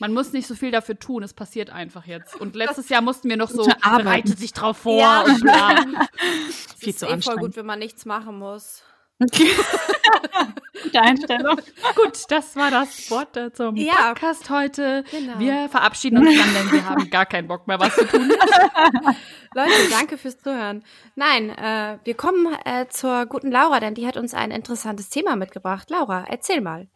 Man 0.00 0.12
muss 0.12 0.32
nicht 0.32 0.48
so 0.48 0.56
viel 0.56 0.72
dafür 0.72 0.98
tun, 0.98 1.22
es 1.22 1.34
passiert 1.34 1.70
einfach 1.70 2.06
jetzt. 2.06 2.34
Und 2.34 2.56
letztes 2.56 2.88
Jahr 2.88 3.02
mussten 3.02 3.28
wir 3.28 3.36
noch 3.36 3.50
so, 3.50 3.64
bereitet 3.64 4.40
sich 4.40 4.52
drauf 4.52 4.78
vor 4.78 4.98
ja. 4.98 5.22
und 5.22 5.40
bla. 5.40 5.76
Viel 6.78 6.96
zu 6.96 7.06
ist 7.06 7.12
eh 7.12 7.20
voll 7.20 7.36
gut, 7.36 7.54
wenn 7.54 7.66
man 7.66 7.78
nichts 7.78 8.06
machen 8.06 8.40
muss. 8.40 8.82
Gute 10.82 11.00
Einstellung. 11.00 11.56
Gut, 11.96 12.24
das 12.28 12.56
war 12.56 12.70
das 12.70 13.10
Wort 13.10 13.36
äh, 13.36 13.52
zum 13.52 13.76
ja, 13.76 13.94
Podcast 14.08 14.50
heute. 14.50 15.04
Genau. 15.10 15.38
Wir 15.38 15.68
verabschieden 15.68 16.18
uns 16.18 16.36
dann, 16.36 16.54
denn 16.54 16.72
wir 16.72 16.88
haben 16.88 17.10
gar 17.10 17.26
keinen 17.26 17.48
Bock 17.48 17.66
mehr, 17.66 17.78
was 17.78 17.94
zu 17.94 18.06
tun. 18.06 18.28
Leute, 19.54 19.90
danke 19.90 20.18
fürs 20.18 20.38
Zuhören. 20.38 20.82
Nein, 21.14 21.50
äh, 21.50 21.98
wir 22.04 22.14
kommen 22.14 22.54
äh, 22.64 22.86
zur 22.88 23.26
guten 23.26 23.50
Laura, 23.50 23.80
denn 23.80 23.94
die 23.94 24.06
hat 24.06 24.16
uns 24.16 24.34
ein 24.34 24.50
interessantes 24.50 25.08
Thema 25.08 25.36
mitgebracht. 25.36 25.90
Laura, 25.90 26.24
erzähl 26.28 26.60
mal. 26.60 26.88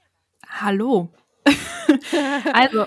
Hallo. 0.48 1.10
also, 2.52 2.86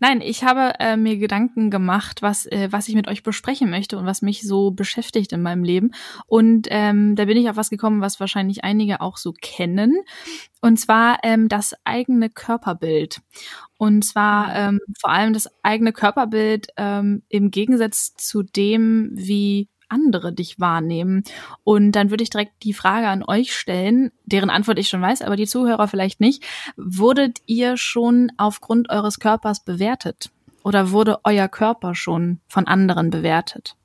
nein, 0.00 0.20
ich 0.20 0.44
habe 0.44 0.74
äh, 0.78 0.96
mir 0.96 1.16
Gedanken 1.16 1.70
gemacht, 1.70 2.22
was, 2.22 2.46
äh, 2.46 2.68
was 2.70 2.88
ich 2.88 2.94
mit 2.94 3.08
euch 3.08 3.22
besprechen 3.22 3.70
möchte 3.70 3.98
und 3.98 4.06
was 4.06 4.22
mich 4.22 4.42
so 4.42 4.70
beschäftigt 4.70 5.32
in 5.32 5.42
meinem 5.42 5.64
Leben. 5.64 5.90
Und 6.26 6.68
ähm, 6.70 7.16
da 7.16 7.24
bin 7.24 7.36
ich 7.36 7.50
auf 7.50 7.56
was 7.56 7.70
gekommen, 7.70 8.00
was 8.00 8.20
wahrscheinlich 8.20 8.64
einige 8.64 9.00
auch 9.00 9.16
so 9.16 9.32
kennen. 9.32 9.94
Und 10.60 10.78
zwar 10.78 11.18
ähm, 11.24 11.48
das 11.48 11.74
eigene 11.84 12.30
Körperbild. 12.30 13.20
Und 13.78 14.04
zwar 14.04 14.48
mhm. 14.48 14.78
ähm, 14.78 14.80
vor 15.00 15.10
allem 15.10 15.32
das 15.32 15.48
eigene 15.62 15.92
Körperbild 15.92 16.68
ähm, 16.76 17.22
im 17.28 17.50
Gegensatz 17.50 18.14
zu 18.14 18.42
dem, 18.42 19.10
wie 19.14 19.68
andere 19.92 20.32
dich 20.32 20.58
wahrnehmen. 20.58 21.22
Und 21.62 21.92
dann 21.92 22.10
würde 22.10 22.24
ich 22.24 22.30
direkt 22.30 22.62
die 22.64 22.72
Frage 22.72 23.08
an 23.08 23.22
euch 23.22 23.56
stellen, 23.56 24.10
deren 24.24 24.50
Antwort 24.50 24.78
ich 24.78 24.88
schon 24.88 25.02
weiß, 25.02 25.22
aber 25.22 25.36
die 25.36 25.46
Zuhörer 25.46 25.86
vielleicht 25.86 26.20
nicht. 26.20 26.44
Wurdet 26.76 27.40
ihr 27.46 27.76
schon 27.76 28.32
aufgrund 28.36 28.90
eures 28.90 29.20
Körpers 29.20 29.64
bewertet? 29.64 30.30
Oder 30.64 30.90
wurde 30.90 31.20
euer 31.24 31.48
Körper 31.48 31.94
schon 31.94 32.40
von 32.48 32.66
anderen 32.66 33.10
bewertet? 33.10 33.76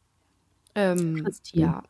Ähm, 0.75 1.27
ja. 1.51 1.83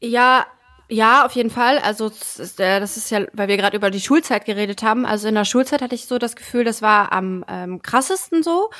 Ja, 0.00 0.46
ja, 0.92 1.24
auf 1.24 1.32
jeden 1.32 1.50
Fall. 1.50 1.78
Also 1.78 2.08
das 2.08 2.38
ist, 2.40 2.58
äh, 2.58 2.80
das 2.80 2.96
ist 2.96 3.10
ja, 3.10 3.24
weil 3.32 3.46
wir 3.46 3.56
gerade 3.56 3.76
über 3.76 3.90
die 3.90 4.00
Schulzeit 4.00 4.44
geredet 4.44 4.82
haben. 4.82 5.06
Also 5.06 5.28
in 5.28 5.36
der 5.36 5.44
Schulzeit 5.44 5.82
hatte 5.82 5.94
ich 5.94 6.06
so 6.06 6.18
das 6.18 6.34
Gefühl, 6.34 6.64
das 6.64 6.82
war 6.82 7.12
am 7.12 7.44
ähm, 7.48 7.80
krassesten 7.80 8.42
so 8.42 8.70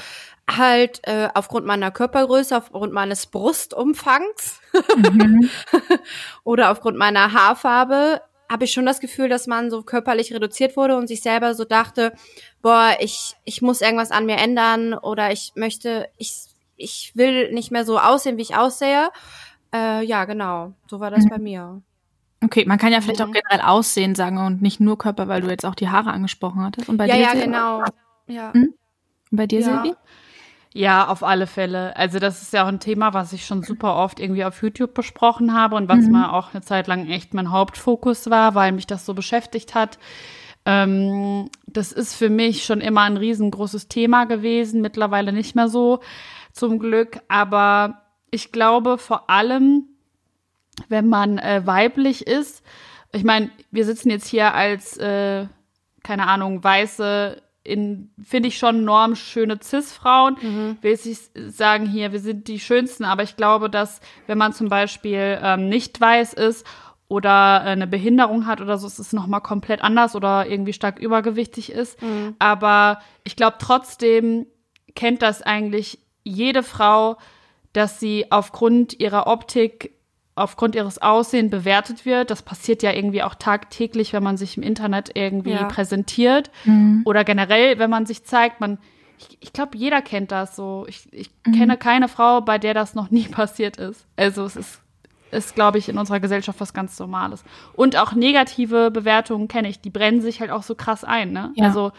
halt 0.56 1.00
äh, 1.04 1.28
aufgrund 1.34 1.66
meiner 1.66 1.90
Körpergröße, 1.90 2.56
aufgrund 2.56 2.92
meines 2.92 3.26
Brustumfangs 3.26 4.60
mhm. 4.96 5.48
oder 6.44 6.70
aufgrund 6.70 6.96
meiner 6.96 7.32
Haarfarbe 7.32 8.20
habe 8.50 8.64
ich 8.64 8.72
schon 8.72 8.84
das 8.84 8.98
Gefühl, 8.98 9.28
dass 9.28 9.46
man 9.46 9.70
so 9.70 9.82
körperlich 9.82 10.34
reduziert 10.34 10.76
wurde 10.76 10.96
und 10.96 11.06
sich 11.06 11.22
selber 11.22 11.54
so 11.54 11.64
dachte, 11.64 12.12
boah, 12.62 12.96
ich, 12.98 13.36
ich 13.44 13.62
muss 13.62 13.80
irgendwas 13.80 14.10
an 14.10 14.26
mir 14.26 14.38
ändern 14.38 14.94
oder 14.94 15.30
ich 15.30 15.52
möchte, 15.54 16.08
ich, 16.18 16.46
ich 16.76 17.12
will 17.14 17.52
nicht 17.52 17.70
mehr 17.70 17.84
so 17.84 18.00
aussehen, 18.00 18.38
wie 18.38 18.42
ich 18.42 18.56
aussehe. 18.56 19.10
Äh, 19.72 20.04
ja, 20.04 20.24
genau. 20.24 20.72
So 20.88 20.98
war 20.98 21.12
das 21.12 21.24
mhm. 21.24 21.28
bei 21.28 21.38
mir. 21.38 21.82
Okay, 22.42 22.64
man 22.66 22.78
kann 22.78 22.92
ja 22.92 23.00
vielleicht 23.00 23.20
mhm. 23.20 23.26
auch 23.26 23.32
generell 23.32 23.60
Aussehen 23.60 24.16
sagen 24.16 24.38
und 24.38 24.62
nicht 24.62 24.80
nur 24.80 24.98
Körper, 24.98 25.28
weil 25.28 25.42
du 25.42 25.48
jetzt 25.48 25.64
auch 25.64 25.76
die 25.76 25.88
Haare 25.88 26.10
angesprochen 26.10 26.62
hattest. 26.62 26.88
Und 26.88 26.96
bei 26.96 27.06
ja, 27.06 27.14
dir 27.14 27.20
ja, 27.20 27.32
genau. 27.34 27.84
Ja. 28.26 28.52
Hm? 28.52 28.74
Und 29.30 29.36
bei 29.36 29.46
dir, 29.46 29.60
ja. 29.60 29.82
Silvi? 29.82 29.94
Ja, 30.72 31.08
auf 31.08 31.24
alle 31.24 31.48
Fälle. 31.48 31.96
Also 31.96 32.20
das 32.20 32.42
ist 32.42 32.52
ja 32.52 32.62
auch 32.62 32.68
ein 32.68 32.78
Thema, 32.78 33.12
was 33.12 33.32
ich 33.32 33.44
schon 33.44 33.64
super 33.64 33.96
oft 33.96 34.20
irgendwie 34.20 34.44
auf 34.44 34.62
YouTube 34.62 34.94
besprochen 34.94 35.52
habe 35.52 35.74
und 35.74 35.88
was 35.88 36.06
mhm. 36.06 36.12
mal 36.12 36.30
auch 36.30 36.54
eine 36.54 36.62
Zeit 36.62 36.86
lang 36.86 37.08
echt 37.08 37.34
mein 37.34 37.50
Hauptfokus 37.50 38.30
war, 38.30 38.54
weil 38.54 38.70
mich 38.70 38.86
das 38.86 39.04
so 39.04 39.12
beschäftigt 39.12 39.74
hat. 39.74 39.98
Ähm, 40.64 41.50
das 41.66 41.90
ist 41.90 42.14
für 42.14 42.30
mich 42.30 42.64
schon 42.64 42.80
immer 42.80 43.02
ein 43.02 43.16
riesengroßes 43.16 43.88
Thema 43.88 44.26
gewesen, 44.26 44.80
mittlerweile 44.80 45.32
nicht 45.32 45.56
mehr 45.56 45.68
so, 45.68 46.00
zum 46.52 46.78
Glück. 46.78 47.20
Aber 47.26 48.02
ich 48.30 48.52
glaube 48.52 48.96
vor 48.96 49.28
allem, 49.28 49.86
wenn 50.88 51.08
man 51.08 51.38
äh, 51.38 51.62
weiblich 51.64 52.28
ist, 52.28 52.62
ich 53.12 53.24
meine, 53.24 53.50
wir 53.72 53.84
sitzen 53.84 54.10
jetzt 54.10 54.28
hier 54.28 54.54
als, 54.54 54.96
äh, 54.98 55.46
keine 56.04 56.28
Ahnung, 56.28 56.62
weiße 56.62 57.42
in, 57.62 58.10
finde 58.22 58.48
ich 58.48 58.58
schon 58.58 58.84
norm 58.84 59.16
schöne 59.16 59.58
Cis-Frauen. 59.62 60.36
Mhm. 60.40 60.78
Will 60.80 60.92
ich 60.92 61.30
sagen 61.52 61.86
hier, 61.86 62.12
wir 62.12 62.20
sind 62.20 62.48
die 62.48 62.60
schönsten, 62.60 63.04
aber 63.04 63.22
ich 63.22 63.36
glaube, 63.36 63.68
dass 63.68 64.00
wenn 64.26 64.38
man 64.38 64.52
zum 64.52 64.68
Beispiel 64.68 65.38
ähm, 65.42 65.68
nicht 65.68 66.00
weiß 66.00 66.32
ist 66.34 66.66
oder 67.08 67.62
äh, 67.64 67.70
eine 67.70 67.86
Behinderung 67.86 68.46
hat 68.46 68.60
oder 68.60 68.78
so, 68.78 68.86
ist 68.86 68.98
es 68.98 69.12
nochmal 69.12 69.42
komplett 69.42 69.82
anders 69.82 70.16
oder 70.16 70.46
irgendwie 70.48 70.72
stark 70.72 70.98
übergewichtig 70.98 71.70
ist. 71.72 72.00
Mhm. 72.02 72.36
Aber 72.38 73.00
ich 73.24 73.36
glaube 73.36 73.56
trotzdem 73.58 74.46
kennt 74.94 75.22
das 75.22 75.42
eigentlich 75.42 75.98
jede 76.24 76.62
Frau, 76.62 77.16
dass 77.72 78.00
sie 78.00 78.30
aufgrund 78.30 78.98
ihrer 78.98 79.26
Optik 79.26 79.92
aufgrund 80.40 80.74
ihres 80.74 81.00
Aussehens 81.00 81.50
bewertet 81.50 82.04
wird. 82.06 82.30
Das 82.30 82.42
passiert 82.42 82.82
ja 82.82 82.92
irgendwie 82.92 83.22
auch 83.22 83.34
tagtäglich, 83.34 84.12
wenn 84.12 84.22
man 84.22 84.36
sich 84.36 84.56
im 84.56 84.62
Internet 84.62 85.10
irgendwie 85.14 85.52
ja. 85.52 85.64
präsentiert 85.64 86.50
mhm. 86.64 87.02
oder 87.04 87.24
generell, 87.24 87.78
wenn 87.78 87.90
man 87.90 88.06
sich 88.06 88.24
zeigt. 88.24 88.60
Man, 88.60 88.78
ich, 89.18 89.38
ich 89.40 89.52
glaube, 89.52 89.76
jeder 89.76 90.02
kennt 90.02 90.32
das 90.32 90.56
so. 90.56 90.84
Ich, 90.88 91.12
ich 91.12 91.30
mhm. 91.46 91.52
kenne 91.52 91.76
keine 91.76 92.08
Frau, 92.08 92.40
bei 92.40 92.58
der 92.58 92.74
das 92.74 92.94
noch 92.94 93.10
nie 93.10 93.28
passiert 93.28 93.76
ist. 93.76 94.06
Also 94.16 94.44
es 94.44 94.56
ist, 94.56 94.80
ist 95.30 95.54
glaube 95.54 95.78
ich, 95.78 95.88
in 95.88 95.98
unserer 95.98 96.20
Gesellschaft 96.20 96.60
was 96.60 96.72
ganz 96.72 96.98
Normales. 96.98 97.44
Und 97.74 97.96
auch 97.96 98.12
negative 98.12 98.90
Bewertungen 98.90 99.48
kenne 99.48 99.68
ich. 99.68 99.80
Die 99.80 99.90
brennen 99.90 100.22
sich 100.22 100.40
halt 100.40 100.50
auch 100.50 100.62
so 100.62 100.74
krass 100.74 101.04
ein. 101.04 101.32
Ne? 101.32 101.52
Ja. 101.54 101.66
Also 101.66 101.92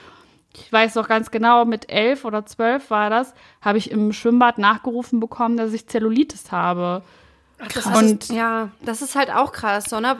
ich 0.53 0.71
weiß 0.71 0.95
noch 0.95 1.07
ganz 1.07 1.31
genau, 1.31 1.65
mit 1.65 1.89
elf 1.89 2.25
oder 2.25 2.45
zwölf 2.45 2.89
war 2.89 3.09
das, 3.09 3.33
habe 3.61 3.77
ich 3.77 3.89
im 3.89 4.11
Schwimmbad 4.11 4.57
nachgerufen 4.57 5.19
bekommen, 5.19 5.55
dass 5.55 5.71
ich 5.73 5.87
Zellulitis 5.87 6.51
habe. 6.51 7.03
Das 7.73 7.85
und 7.85 8.23
ist, 8.23 8.31
ja, 8.31 8.69
das 8.83 9.01
ist 9.01 9.15
halt 9.15 9.31
auch 9.31 9.51
krass, 9.51 9.85
so, 9.85 9.99
ne? 9.99 10.15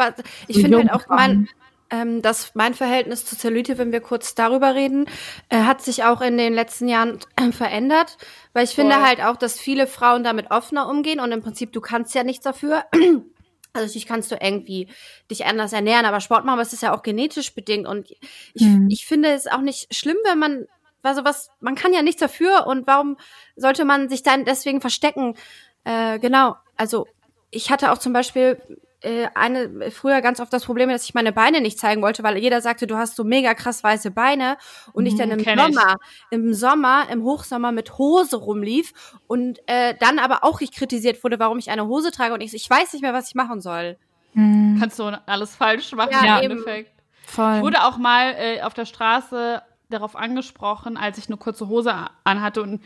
Ich 0.48 0.62
finde 0.62 0.78
halt 0.78 0.92
auch 0.92 1.08
mein, 1.08 1.48
ähm, 1.90 2.22
dass 2.22 2.56
mein 2.56 2.74
Verhältnis 2.74 3.26
zu 3.26 3.38
Zellulite, 3.38 3.78
wenn 3.78 3.92
wir 3.92 4.02
kurz 4.02 4.36
darüber 4.36 4.76
reden, 4.76 5.06
äh, 5.50 5.64
hat 5.64 5.82
sich 5.82 6.04
auch 6.04 6.22
in 6.22 6.38
den 6.38 6.54
letzten 6.54 6.88
Jahren 6.88 7.20
äh, 7.36 7.52
verändert, 7.52 8.18
weil 8.54 8.64
ich 8.64 8.72
finde 8.72 9.02
halt 9.02 9.22
auch, 9.22 9.38
dass 9.38 9.60
viele 9.60 9.88
Frauen 9.88 10.24
damit 10.24 10.52
offener 10.52 10.88
umgehen 10.88 11.20
und 11.20 11.32
im 11.32 11.42
Prinzip 11.42 11.74
du 11.74 11.82
kannst 11.82 12.16
ja 12.16 12.24
nichts 12.24 12.44
dafür. 12.44 12.86
Also 13.74 13.86
natürlich 13.86 14.06
kannst 14.06 14.30
du 14.30 14.36
irgendwie 14.36 14.90
dich 15.30 15.46
anders 15.46 15.72
ernähren, 15.72 16.06
aber 16.06 16.20
Sport 16.20 16.44
machen, 16.44 16.56
aber 16.56 16.62
es 16.62 16.74
ist 16.74 16.84
ja 16.84 16.94
auch 16.94 17.04
genetisch 17.04 17.56
bedingt 17.56 17.88
und 17.88 18.12
ich, 18.54 18.64
mhm. 18.64 18.90
ich 18.90 19.06
finde 19.06 19.30
es 19.30 19.48
auch 19.48 19.62
nicht 19.62 19.96
schlimm, 19.96 20.18
wenn 20.26 20.40
man 20.40 20.66
also 21.04 21.24
was, 21.24 21.50
man 21.60 21.76
kann 21.76 21.94
ja 21.94 22.02
nichts 22.02 22.20
dafür 22.20 22.68
und 22.68 22.88
warum 22.88 23.18
sollte 23.56 23.86
man 23.86 24.10
sich 24.10 24.24
dann 24.24 24.46
deswegen 24.46 24.82
verstecken? 24.82 25.36
Äh, 25.84 26.20
genau, 26.20 26.56
also 26.76 27.08
ich 27.52 27.70
hatte 27.70 27.92
auch 27.92 27.98
zum 27.98 28.14
Beispiel 28.14 28.62
äh, 29.02 29.28
eine 29.36 29.92
früher 29.92 30.22
ganz 30.22 30.40
oft 30.40 30.54
das 30.54 30.66
Problem, 30.66 30.90
dass 30.90 31.04
ich 31.04 31.14
meine 31.14 31.32
Beine 31.32 31.62
nicht 31.62 31.80
zeigen 31.80 32.02
wollte, 32.02 32.24
weil 32.24 32.38
jeder 32.38 32.62
sagte, 32.62 32.88
du 32.88 32.98
hast 32.98 33.16
so 33.16 33.24
mega 33.24 33.54
krass 33.54 33.84
weiße 33.84 34.12
Beine 34.12 34.58
und 34.94 35.06
ich 35.06 35.16
dann 35.16 35.30
mhm, 35.30 35.40
im 35.40 35.44
Kenn 35.44 35.60
Sommer, 35.60 35.96
ich. 36.30 36.38
im 36.38 36.54
Sommer, 36.54 37.08
im 37.10 37.24
Hochsommer 37.24 37.72
mit 37.72 37.98
Hose 37.98 38.38
rumlief 38.38 38.94
und 39.28 39.60
äh, 39.68 39.96
dann 40.00 40.20
aber 40.20 40.44
auch 40.44 40.62
ich 40.62 40.72
kritisiert 40.72 41.24
wurde, 41.24 41.40
warum 41.40 41.58
ich 41.58 41.72
eine 41.72 41.88
Hose 41.88 42.12
trage 42.12 42.34
und 42.34 42.42
ich, 42.42 42.54
ich 42.54 42.70
weiß 42.70 42.94
nicht 42.94 43.02
mehr, 43.02 43.14
was 43.14 43.30
ich 43.30 43.36
machen 43.36 43.60
soll. 43.60 43.98
Mhm. 44.34 44.78
Kannst 44.80 45.00
du 45.00 45.06
alles 45.26 45.56
falsch 45.56 45.92
machen 45.94 46.12
ja, 46.12 46.40
im 46.40 46.52
Endeffekt. 46.52 46.92
Voll. 47.26 47.56
Ich 47.58 47.62
wurde 47.62 47.84
auch 47.84 47.98
mal 47.98 48.36
äh, 48.38 48.62
auf 48.62 48.74
der 48.74 48.86
Straße 48.86 49.62
darauf 49.90 50.16
angesprochen, 50.16 50.96
als 50.96 51.18
ich 51.18 51.28
eine 51.28 51.38
kurze 51.38 51.68
Hose 51.68 51.94
anhatte 52.24 52.62
und 52.62 52.82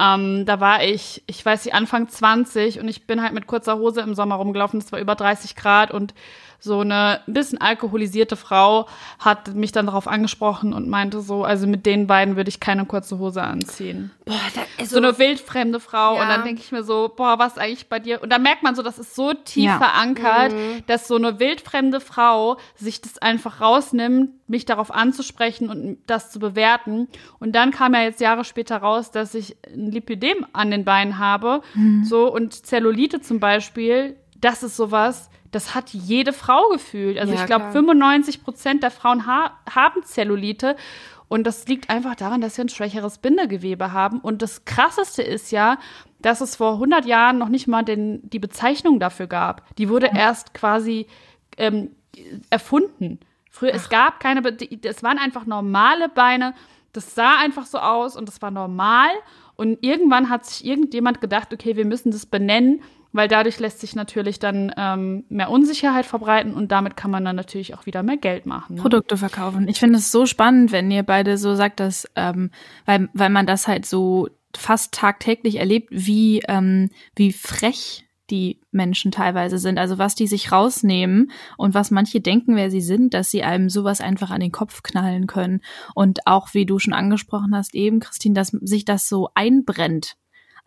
ähm, 0.00 0.44
da 0.46 0.60
war 0.60 0.84
ich, 0.84 1.22
ich 1.26 1.44
weiß 1.44 1.64
nicht, 1.64 1.74
Anfang 1.74 2.08
20 2.08 2.78
und 2.78 2.88
ich 2.88 3.06
bin 3.06 3.22
halt 3.22 3.32
mit 3.32 3.46
kurzer 3.46 3.78
Hose 3.78 4.00
im 4.00 4.14
Sommer 4.14 4.36
rumgelaufen. 4.36 4.78
Es 4.78 4.92
war 4.92 5.00
über 5.00 5.16
30 5.16 5.56
Grad 5.56 5.90
und 5.90 6.14
so 6.60 6.80
eine 6.80 7.20
ein 7.26 7.32
bisschen 7.32 7.60
alkoholisierte 7.60 8.36
Frau 8.36 8.88
hat 9.18 9.54
mich 9.54 9.70
dann 9.70 9.86
darauf 9.86 10.08
angesprochen 10.08 10.72
und 10.72 10.88
meinte 10.88 11.20
so, 11.20 11.44
also 11.44 11.66
mit 11.66 11.86
den 11.86 12.06
beiden 12.06 12.36
würde 12.36 12.48
ich 12.48 12.58
keine 12.58 12.84
kurze 12.84 13.18
Hose 13.18 13.42
anziehen. 13.42 14.10
Boah, 14.24 14.34
da, 14.54 14.62
also, 14.78 14.96
so 14.96 14.96
eine 14.98 15.18
wildfremde 15.18 15.78
Frau 15.78 16.16
ja. 16.16 16.22
und 16.22 16.28
dann 16.28 16.44
denke 16.44 16.60
ich 16.60 16.72
mir 16.72 16.82
so, 16.82 17.12
boah, 17.14 17.38
was 17.38 17.58
eigentlich 17.58 17.88
bei 17.88 18.00
dir? 18.00 18.22
Und 18.22 18.30
dann 18.30 18.42
merkt 18.42 18.64
man 18.64 18.74
so, 18.74 18.82
das 18.82 18.98
ist 18.98 19.14
so 19.14 19.34
tief 19.34 19.66
ja. 19.66 19.78
verankert, 19.78 20.52
mhm. 20.52 20.82
dass 20.86 21.06
so 21.06 21.14
eine 21.14 21.38
wildfremde 21.38 22.00
Frau 22.00 22.58
sich 22.74 23.00
das 23.00 23.18
einfach 23.18 23.60
rausnimmt, 23.60 24.30
mich 24.48 24.64
darauf 24.64 24.90
anzusprechen 24.90 25.70
und 25.70 25.98
das 26.06 26.32
zu 26.32 26.40
bewerten. 26.40 27.06
Und 27.38 27.52
dann 27.54 27.70
kam 27.70 27.94
ja 27.94 28.02
jetzt 28.02 28.20
Jahre 28.20 28.44
später 28.44 28.78
raus, 28.78 29.12
dass 29.12 29.34
ich 29.34 29.56
ein 29.72 29.92
Lipidem 29.92 30.44
an 30.52 30.70
den 30.70 30.84
Beinen 30.84 31.18
habe, 31.18 31.62
mhm. 31.74 32.04
so 32.04 32.32
und 32.32 32.66
Zellulite 32.66 33.20
zum 33.20 33.38
Beispiel. 33.38 34.16
Das 34.40 34.62
ist 34.62 34.76
sowas, 34.76 35.30
das 35.50 35.74
hat 35.74 35.90
jede 35.90 36.32
Frau 36.32 36.68
gefühlt. 36.70 37.18
Also 37.18 37.34
ja, 37.34 37.40
ich 37.40 37.46
glaube, 37.46 37.70
95 37.72 38.42
Prozent 38.42 38.82
der 38.82 38.90
Frauen 38.90 39.26
ha 39.26 39.58
haben 39.68 40.02
Zellulite. 40.04 40.76
Und 41.28 41.46
das 41.46 41.68
liegt 41.68 41.90
einfach 41.90 42.14
daran, 42.14 42.40
dass 42.40 42.56
wir 42.56 42.64
ein 42.64 42.70
schwächeres 42.70 43.18
Bindegewebe 43.18 43.92
haben. 43.92 44.18
Und 44.20 44.40
das 44.40 44.64
Krasseste 44.64 45.22
ist 45.22 45.52
ja, 45.52 45.78
dass 46.20 46.40
es 46.40 46.56
vor 46.56 46.74
100 46.74 47.04
Jahren 47.04 47.38
noch 47.38 47.50
nicht 47.50 47.68
mal 47.68 47.82
den, 47.82 48.28
die 48.30 48.38
Bezeichnung 48.38 48.98
dafür 48.98 49.26
gab. 49.26 49.76
Die 49.76 49.88
wurde 49.88 50.10
erst 50.14 50.54
quasi 50.54 51.06
ähm, 51.58 51.92
erfunden. 52.50 53.20
Früher, 53.50 53.72
Ach. 53.72 53.76
es 53.76 53.88
gab 53.90 54.20
keine, 54.20 54.42
es 54.82 55.02
waren 55.02 55.18
einfach 55.18 55.46
normale 55.46 56.08
Beine. 56.08 56.54
Das 56.92 57.14
sah 57.14 57.38
einfach 57.38 57.66
so 57.66 57.78
aus 57.78 58.16
und 58.16 58.26
das 58.26 58.40
war 58.40 58.50
normal. 58.50 59.10
Und 59.56 59.78
irgendwann 59.82 60.30
hat 60.30 60.46
sich 60.46 60.64
irgendjemand 60.64 61.20
gedacht, 61.20 61.52
okay, 61.52 61.76
wir 61.76 61.84
müssen 61.84 62.10
das 62.10 62.26
benennen 62.26 62.82
weil 63.12 63.28
dadurch 63.28 63.58
lässt 63.58 63.80
sich 63.80 63.94
natürlich 63.94 64.38
dann 64.38 64.72
ähm, 64.76 65.24
mehr 65.28 65.50
Unsicherheit 65.50 66.06
verbreiten 66.06 66.54
und 66.54 66.70
damit 66.70 66.96
kann 66.96 67.10
man 67.10 67.24
dann 67.24 67.36
natürlich 67.36 67.74
auch 67.74 67.86
wieder 67.86 68.02
mehr 68.02 68.16
Geld 68.16 68.46
machen. 68.46 68.76
Ne? 68.76 68.82
Produkte 68.82 69.16
verkaufen. 69.16 69.68
Ich 69.68 69.78
finde 69.78 69.98
es 69.98 70.10
so 70.10 70.26
spannend, 70.26 70.72
wenn 70.72 70.90
ihr 70.90 71.02
beide 71.02 71.38
so 71.38 71.54
sagt, 71.54 71.80
dass, 71.80 72.08
ähm, 72.16 72.50
weil, 72.84 73.08
weil 73.14 73.30
man 73.30 73.46
das 73.46 73.66
halt 73.66 73.86
so 73.86 74.28
fast 74.56 74.92
tagtäglich 74.92 75.56
erlebt, 75.56 75.88
wie, 75.90 76.42
ähm, 76.48 76.90
wie 77.14 77.32
frech 77.32 78.04
die 78.30 78.60
Menschen 78.70 79.10
teilweise 79.10 79.58
sind. 79.58 79.78
Also 79.78 79.98
was 79.98 80.14
die 80.14 80.26
sich 80.26 80.52
rausnehmen 80.52 81.30
und 81.56 81.74
was 81.74 81.90
manche 81.90 82.20
denken, 82.20 82.56
wer 82.56 82.70
sie 82.70 82.80
sind, 82.80 83.14
dass 83.14 83.30
sie 83.30 83.42
einem 83.42 83.70
sowas 83.70 84.00
einfach 84.00 84.30
an 84.30 84.40
den 84.40 84.52
Kopf 84.52 84.82
knallen 84.82 85.26
können. 85.26 85.60
Und 85.94 86.26
auch, 86.26 86.52
wie 86.52 86.66
du 86.66 86.78
schon 86.78 86.92
angesprochen 86.92 87.54
hast, 87.54 87.74
eben, 87.74 88.00
Christine, 88.00 88.34
dass 88.34 88.48
sich 88.48 88.84
das 88.84 89.08
so 89.08 89.30
einbrennt 89.34 90.16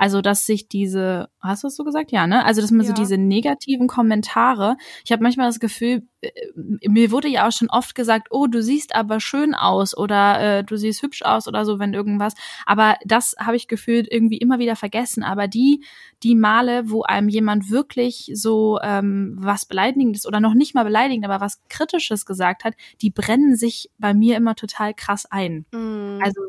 also, 0.02 0.22
dass 0.22 0.48
sich 0.48 0.68
diese, 0.68 1.30
hast 1.42 1.62
du 1.62 1.68
es 1.68 1.76
so 1.76 1.84
gesagt? 1.84 2.12
Ja, 2.12 2.26
ne? 2.26 2.44
Also, 2.44 2.60
dass 2.60 2.72
man 2.72 2.82
ja. 2.82 2.88
so 2.88 2.94
diese 2.94 3.20
negativen 3.20 3.86
Kommentare, 3.86 4.76
ich 5.06 5.12
habe 5.12 5.22
manchmal 5.22 5.46
das 5.46 5.60
Gefühl, 5.60 6.08
äh, 6.22 6.32
mir 6.56 7.12
wurde 7.12 7.28
ja 7.28 7.48
auch 7.48 7.52
schon 7.52 7.70
oft 7.70 7.94
gesagt, 7.94 8.30
oh, 8.32 8.48
du 8.48 8.64
siehst 8.64 8.96
aber 8.96 9.20
schön 9.20 9.54
aus 9.54 9.96
oder 9.96 10.40
äh, 10.40 10.64
du 10.64 10.76
siehst 10.76 11.04
hübsch 11.04 11.22
aus 11.22 11.48
oder 11.48 11.66
so, 11.66 11.78
wenn 11.78 11.94
irgendwas. 11.94 12.34
Aber 12.66 12.96
das 13.06 13.36
habe 13.40 13.56
ich 13.56 13.68
gefühlt 13.68 14.12
irgendwie 14.12 14.40
immer 14.40 14.58
wieder 14.58 14.76
vergessen. 14.76 15.22
Aber 15.22 15.48
die, 15.48 15.86
die 16.24 16.34
Male, 16.34 16.90
wo 16.90 17.04
einem 17.04 17.30
jemand 17.30 17.70
wirklich 17.70 18.32
so 18.34 18.80
ähm, 18.82 19.36
was 19.38 19.68
Beleidigendes 19.68 20.26
oder 20.26 20.40
noch 20.40 20.56
nicht 20.56 20.74
mal 20.74 20.84
beleidigend, 20.84 21.26
aber 21.26 21.42
was 21.42 21.62
Kritisches 21.70 22.26
gesagt 22.26 22.64
hat, 22.64 22.74
die 23.04 23.12
brennen 23.12 23.56
sich 23.56 23.92
bei 24.00 24.16
mir 24.16 24.36
immer 24.36 24.56
total 24.56 24.96
krass 24.96 25.28
ein. 25.30 25.68
Mm. 25.72 26.24
Also 26.24 26.42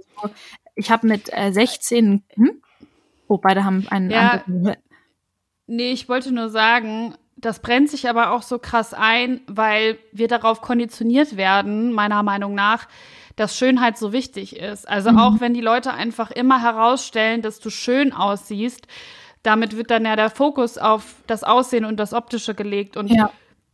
ich 0.74 0.90
habe 0.90 1.06
mit 1.06 1.28
äh, 1.34 1.52
16, 1.52 2.24
hm? 2.32 2.62
Oh, 3.32 3.38
beide 3.38 3.64
haben 3.64 3.86
einen 3.88 4.10
ja, 4.10 4.42
anderen. 4.46 4.76
Nee, 5.66 5.92
ich 5.92 6.06
wollte 6.06 6.32
nur 6.32 6.50
sagen, 6.50 7.14
das 7.34 7.60
brennt 7.60 7.88
sich 7.88 8.06
aber 8.06 8.32
auch 8.32 8.42
so 8.42 8.58
krass 8.58 8.92
ein, 8.92 9.40
weil 9.46 9.96
wir 10.12 10.28
darauf 10.28 10.60
konditioniert 10.60 11.38
werden, 11.38 11.94
meiner 11.94 12.22
Meinung 12.22 12.54
nach, 12.54 12.88
dass 13.36 13.56
Schönheit 13.56 13.96
so 13.96 14.12
wichtig 14.12 14.56
ist. 14.56 14.86
Also 14.86 15.12
mhm. 15.12 15.18
auch 15.18 15.40
wenn 15.40 15.54
die 15.54 15.62
Leute 15.62 15.94
einfach 15.94 16.30
immer 16.30 16.60
herausstellen, 16.60 17.40
dass 17.40 17.58
du 17.58 17.70
schön 17.70 18.12
aussiehst, 18.12 18.86
damit 19.42 19.78
wird 19.78 19.90
dann 19.90 20.04
ja 20.04 20.14
der 20.14 20.28
Fokus 20.28 20.76
auf 20.76 21.14
das 21.26 21.42
Aussehen 21.42 21.86
und 21.86 21.96
das 21.96 22.12
Optische 22.12 22.54
gelegt. 22.54 22.98
Und 22.98 23.08
ja. 23.10 23.30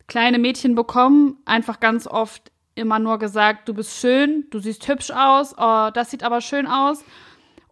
kleine 0.07 0.39
Mädchen 0.39 0.73
bekommen 0.73 1.35
einfach 1.43 1.81
ganz 1.81 2.07
oft 2.07 2.49
immer 2.75 2.97
nur 2.97 3.19
gesagt, 3.19 3.67
du 3.67 3.73
bist 3.73 3.99
schön, 3.99 4.45
du 4.51 4.59
siehst 4.59 4.87
hübsch 4.87 5.11
aus, 5.11 5.53
oh, 5.57 5.89
das 5.93 6.11
sieht 6.11 6.23
aber 6.23 6.39
schön 6.39 6.65
aus. 6.65 7.03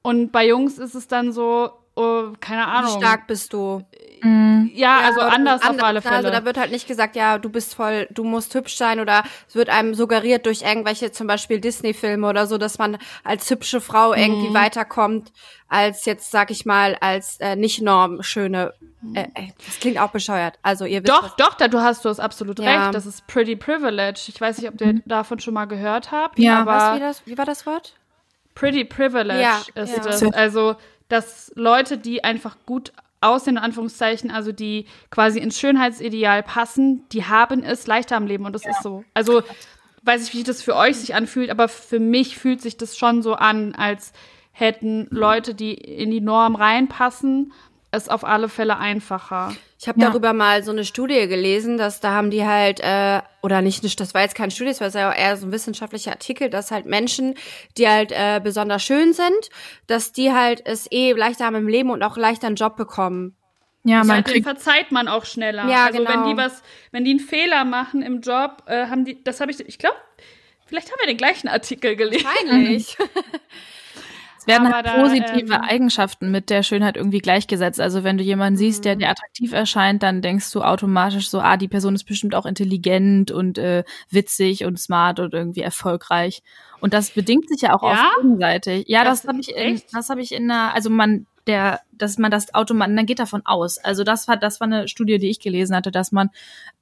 Und 0.02 0.32
bei 0.32 0.48
Jungs 0.48 0.78
ist 0.78 0.96
es 0.96 1.08
dann 1.08 1.32
so, 1.32 1.72
oh, 1.96 2.34
keine 2.40 2.68
Ahnung. 2.68 2.96
Wie 2.96 2.98
stark 3.00 3.28
bist 3.28 3.54
du? 3.54 3.84
Mhm. 4.22 4.72
Ja, 4.74 5.00
also 5.00 5.20
ja, 5.20 5.28
anders, 5.28 5.62
anders, 5.62 5.82
auf 5.82 5.84
alle 5.84 6.02
Fälle. 6.02 6.16
Also 6.16 6.30
da 6.30 6.46
wird 6.46 6.58
halt 6.58 6.72
nicht 6.72 6.88
gesagt, 6.88 7.16
ja, 7.16 7.38
du 7.38 7.50
bist 7.50 7.76
voll, 7.76 8.08
du 8.12 8.24
musst 8.24 8.54
hübsch 8.56 8.76
sein 8.76 9.00
oder 9.00 9.24
es 9.48 9.56
wird 9.56 9.70
einem 9.70 9.94
suggeriert 9.94 10.46
durch 10.46 10.62
irgendwelche 10.62 11.12
zum 11.12 11.28
Beispiel 11.28 11.60
Disney-Filme 11.60 12.28
oder 12.28 12.48
so, 12.48 12.58
dass 12.58 12.78
man 12.78 12.98
als 13.24 13.50
hübsche 13.50 13.82
Frau 13.82 14.12
mhm. 14.12 14.18
irgendwie 14.18 14.54
weiterkommt 14.54 15.32
als 15.70 16.06
jetzt, 16.06 16.32
sag 16.32 16.50
ich 16.50 16.66
mal, 16.66 16.96
als 17.02 17.40
äh, 17.40 17.56
nicht 17.56 17.82
normschöne. 17.82 18.74
Äh, 19.14 19.24
äh, 19.34 19.48
das 19.66 19.80
klingt 19.80 20.00
auch 20.00 20.12
bescheuert. 20.12 20.58
Also 20.64 20.86
ihr 20.86 21.04
wisst. 21.04 21.10
Doch, 21.10 21.36
doch, 21.36 21.54
da 21.56 21.68
du 21.68 21.82
hast 21.82 22.06
du 22.06 22.10
es 22.10 22.20
absolut 22.20 22.60
ja. 22.60 22.86
recht. 22.86 22.96
Das 22.96 23.06
ist 23.06 23.28
Pretty 23.28 23.56
Privilege. 23.56 24.26
Ich 24.28 24.40
weiß 24.40 24.60
nicht, 24.60 24.70
ob 24.70 24.80
ihr 24.80 24.94
mhm. 24.94 25.04
davon 25.06 25.40
schon 25.40 25.54
mal 25.54 25.66
gehört 25.66 26.12
habt. 26.12 26.40
Ja, 26.40 26.62
aber 26.62 26.72
was, 26.72 26.96
wie, 26.96 27.00
das, 27.00 27.28
wie 27.28 27.38
war 27.38 27.46
das 27.46 27.66
Wort? 27.66 27.97
Pretty 28.58 28.86
Privilege 28.86 29.42
ja, 29.42 29.62
ist 29.76 29.98
ja. 29.98 30.04
das. 30.04 30.24
Also, 30.34 30.76
dass 31.10 31.52
Leute, 31.56 31.98
die 31.98 32.24
einfach 32.24 32.58
gut 32.66 32.92
aussehen, 33.22 33.58
in 33.58 33.64
Anführungszeichen, 33.64 34.32
also 34.32 34.52
die 34.52 34.86
quasi 35.10 35.40
ins 35.40 35.60
Schönheitsideal 35.60 36.44
passen, 36.44 37.08
die 37.12 37.26
haben 37.26 37.64
es 37.64 37.88
leichter 37.88 38.16
am 38.16 38.28
Leben 38.28 38.46
und 38.46 38.54
das 38.54 38.64
ja. 38.64 38.72
ist 38.72 38.84
so. 38.84 39.04
Also, 39.14 39.44
weiß 40.04 40.28
ich, 40.28 40.34
wie 40.34 40.44
das 40.44 40.62
für 40.62 40.76
euch 40.76 40.98
sich 40.98 41.16
anfühlt, 41.16 41.50
aber 41.50 41.68
für 41.68 42.00
mich 42.00 42.38
fühlt 42.38 42.62
sich 42.62 42.78
das 42.78 42.98
schon 42.98 43.22
so 43.22 43.34
an, 43.34 43.76
als 43.76 44.14
hätten 44.52 45.08
Leute, 45.12 45.54
die 45.54 45.74
in 45.74 46.10
die 46.10 46.22
Norm 46.22 46.56
reinpassen, 46.56 47.54
es 47.98 48.10
auf 48.10 48.24
alle 48.24 48.50
Fälle 48.50 48.78
einfacher. 48.78 49.54
Ich 49.80 49.88
habe 49.88 50.00
ja. 50.02 50.08
darüber 50.08 50.34
mal 50.34 50.64
so 50.64 50.72
eine 50.72 50.86
Studie 50.86 51.28
gelesen, 51.28 51.78
dass 51.78 52.00
da 52.00 52.14
haben 52.14 52.32
die 52.32 52.46
halt, 52.46 52.80
äh, 52.80 53.22
oder 53.44 53.62
nicht, 53.62 54.00
das 54.00 54.14
war 54.14 54.22
jetzt 54.22 54.36
keine 54.36 54.52
Studie, 54.52 54.72
das 54.72 54.82
war 54.82 54.90
ja 54.90 55.14
eher 55.14 55.38
so 55.38 55.46
ein 55.46 55.52
wissenschaftlicher 55.52 56.12
Artikel, 56.12 56.50
dass 56.50 56.72
halt 56.72 56.86
Menschen, 56.86 57.36
die 57.78 57.88
halt 57.88 58.12
äh, 58.12 58.42
besonders 58.44 58.84
schön 58.84 59.14
sind, 59.14 59.50
dass 59.86 60.14
die 60.14 60.32
halt 60.32 60.62
es 60.66 60.92
eh 60.92 61.12
leichter 61.14 61.46
haben 61.46 61.56
im 61.56 61.68
Leben 61.68 61.92
und 61.92 62.02
auch 62.02 62.18
leichter 62.18 62.48
einen 62.48 62.56
Job 62.56 62.76
bekommen. 62.76 63.36
Ja, 63.84 64.04
man 64.04 64.24
kriegt 64.24 64.46
verzeiht 64.46 64.92
man 64.92 65.08
auch 65.08 65.26
schneller. 65.26 65.70
Ja, 65.70 65.86
also 65.86 66.00
genau. 66.00 66.10
wenn 66.12 66.24
die 66.26 66.38
was, 66.38 66.62
wenn 66.92 67.06
die 67.06 67.12
einen 67.12 67.20
Fehler 67.20 67.64
machen 67.64 68.02
im 68.02 68.22
Job, 68.22 68.64
äh, 68.66 68.88
haben 68.88 69.06
die, 69.06 69.24
das 69.24 69.40
habe 69.40 69.52
ich, 69.52 69.60
ich 69.62 69.78
glaube, 69.78 69.96
vielleicht 70.66 70.92
haben 70.92 71.00
wir 71.00 71.08
den 71.08 71.18
gleichen 71.18 71.48
Artikel 71.48 71.96
gelesen. 71.96 72.26
Wahrscheinlich. 72.26 72.98
werden 74.48 74.74
halt 74.74 74.86
positive 74.86 75.54
ähm, 75.54 75.62
Eigenschaften 75.62 76.32
mit 76.32 76.50
der 76.50 76.64
Schönheit 76.64 76.98
irgendwie 76.98 77.20
gleichgesetzt. 77.20 77.80
Also 77.80 78.04
wenn 78.04 78.18
du 78.18 78.24
jemanden 78.24 78.58
siehst, 78.58 78.86
der 78.86 78.96
mhm. 78.96 79.00
dir 79.00 79.10
attraktiv 79.10 79.54
erscheint, 79.54 80.04
dann 80.04 80.22
denkst 80.22 80.52
du 80.52 80.62
automatisch 80.62 81.30
so, 81.30 81.40
ah, 81.40 81.58
die 81.58 81.68
Person 81.68 81.96
ist 81.96 82.06
bestimmt 82.06 82.36
auch 82.36 82.46
intelligent 82.46 83.32
und 83.32 83.58
äh, 83.58 83.84
witzig 84.10 84.66
und 84.66 84.80
smart 84.80 85.20
und 85.20 85.34
irgendwie 85.34 85.62
erfolgreich. 85.62 86.42
Und 86.80 86.94
das 86.94 87.12
bedingt 87.12 87.50
sich 87.50 87.62
ja 87.62 87.76
auch 87.76 87.84
ja? 87.84 87.92
auf 87.92 88.22
gegenseitig. 88.22 88.86
Ja, 88.88 89.04
das, 89.04 89.24
das 89.24 89.30
habe 89.30 89.40
ich, 89.40 89.56
in, 89.56 89.82
das 89.92 90.10
habe 90.10 90.22
ich 90.22 90.32
in 90.32 90.50
einer, 90.50 90.74
also 90.74 90.90
man, 90.90 91.26
der, 91.48 91.82
dass 91.92 92.18
man 92.18 92.32
das 92.32 92.54
automatisch, 92.54 92.96
man 92.96 93.06
geht 93.06 93.20
davon 93.20 93.42
aus. 93.46 93.78
Also 93.78 94.04
das 94.04 94.28
war, 94.28 94.38
das 94.38 94.60
war 94.60 94.68
eine 94.68 94.88
Studie, 94.88 95.18
die 95.18 95.30
ich 95.30 95.40
gelesen 95.40 95.76
hatte, 95.76 95.92
dass 95.92 96.12
man 96.12 96.30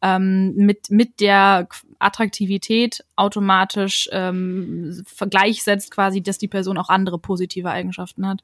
ähm, 0.02 0.54
mit 0.56 0.90
mit 0.90 1.20
der 1.20 1.68
Attraktivität 2.00 3.04
automatisch 3.16 4.10
ähm, 4.12 5.04
vergleichsetzt 5.06 5.92
quasi, 5.92 6.22
dass 6.22 6.38
die 6.38 6.48
Person 6.48 6.78
auch 6.78 6.90
andere 6.90 7.20
positive 7.20 7.70
Eigenschaften 7.70 8.28
hat. 8.28 8.42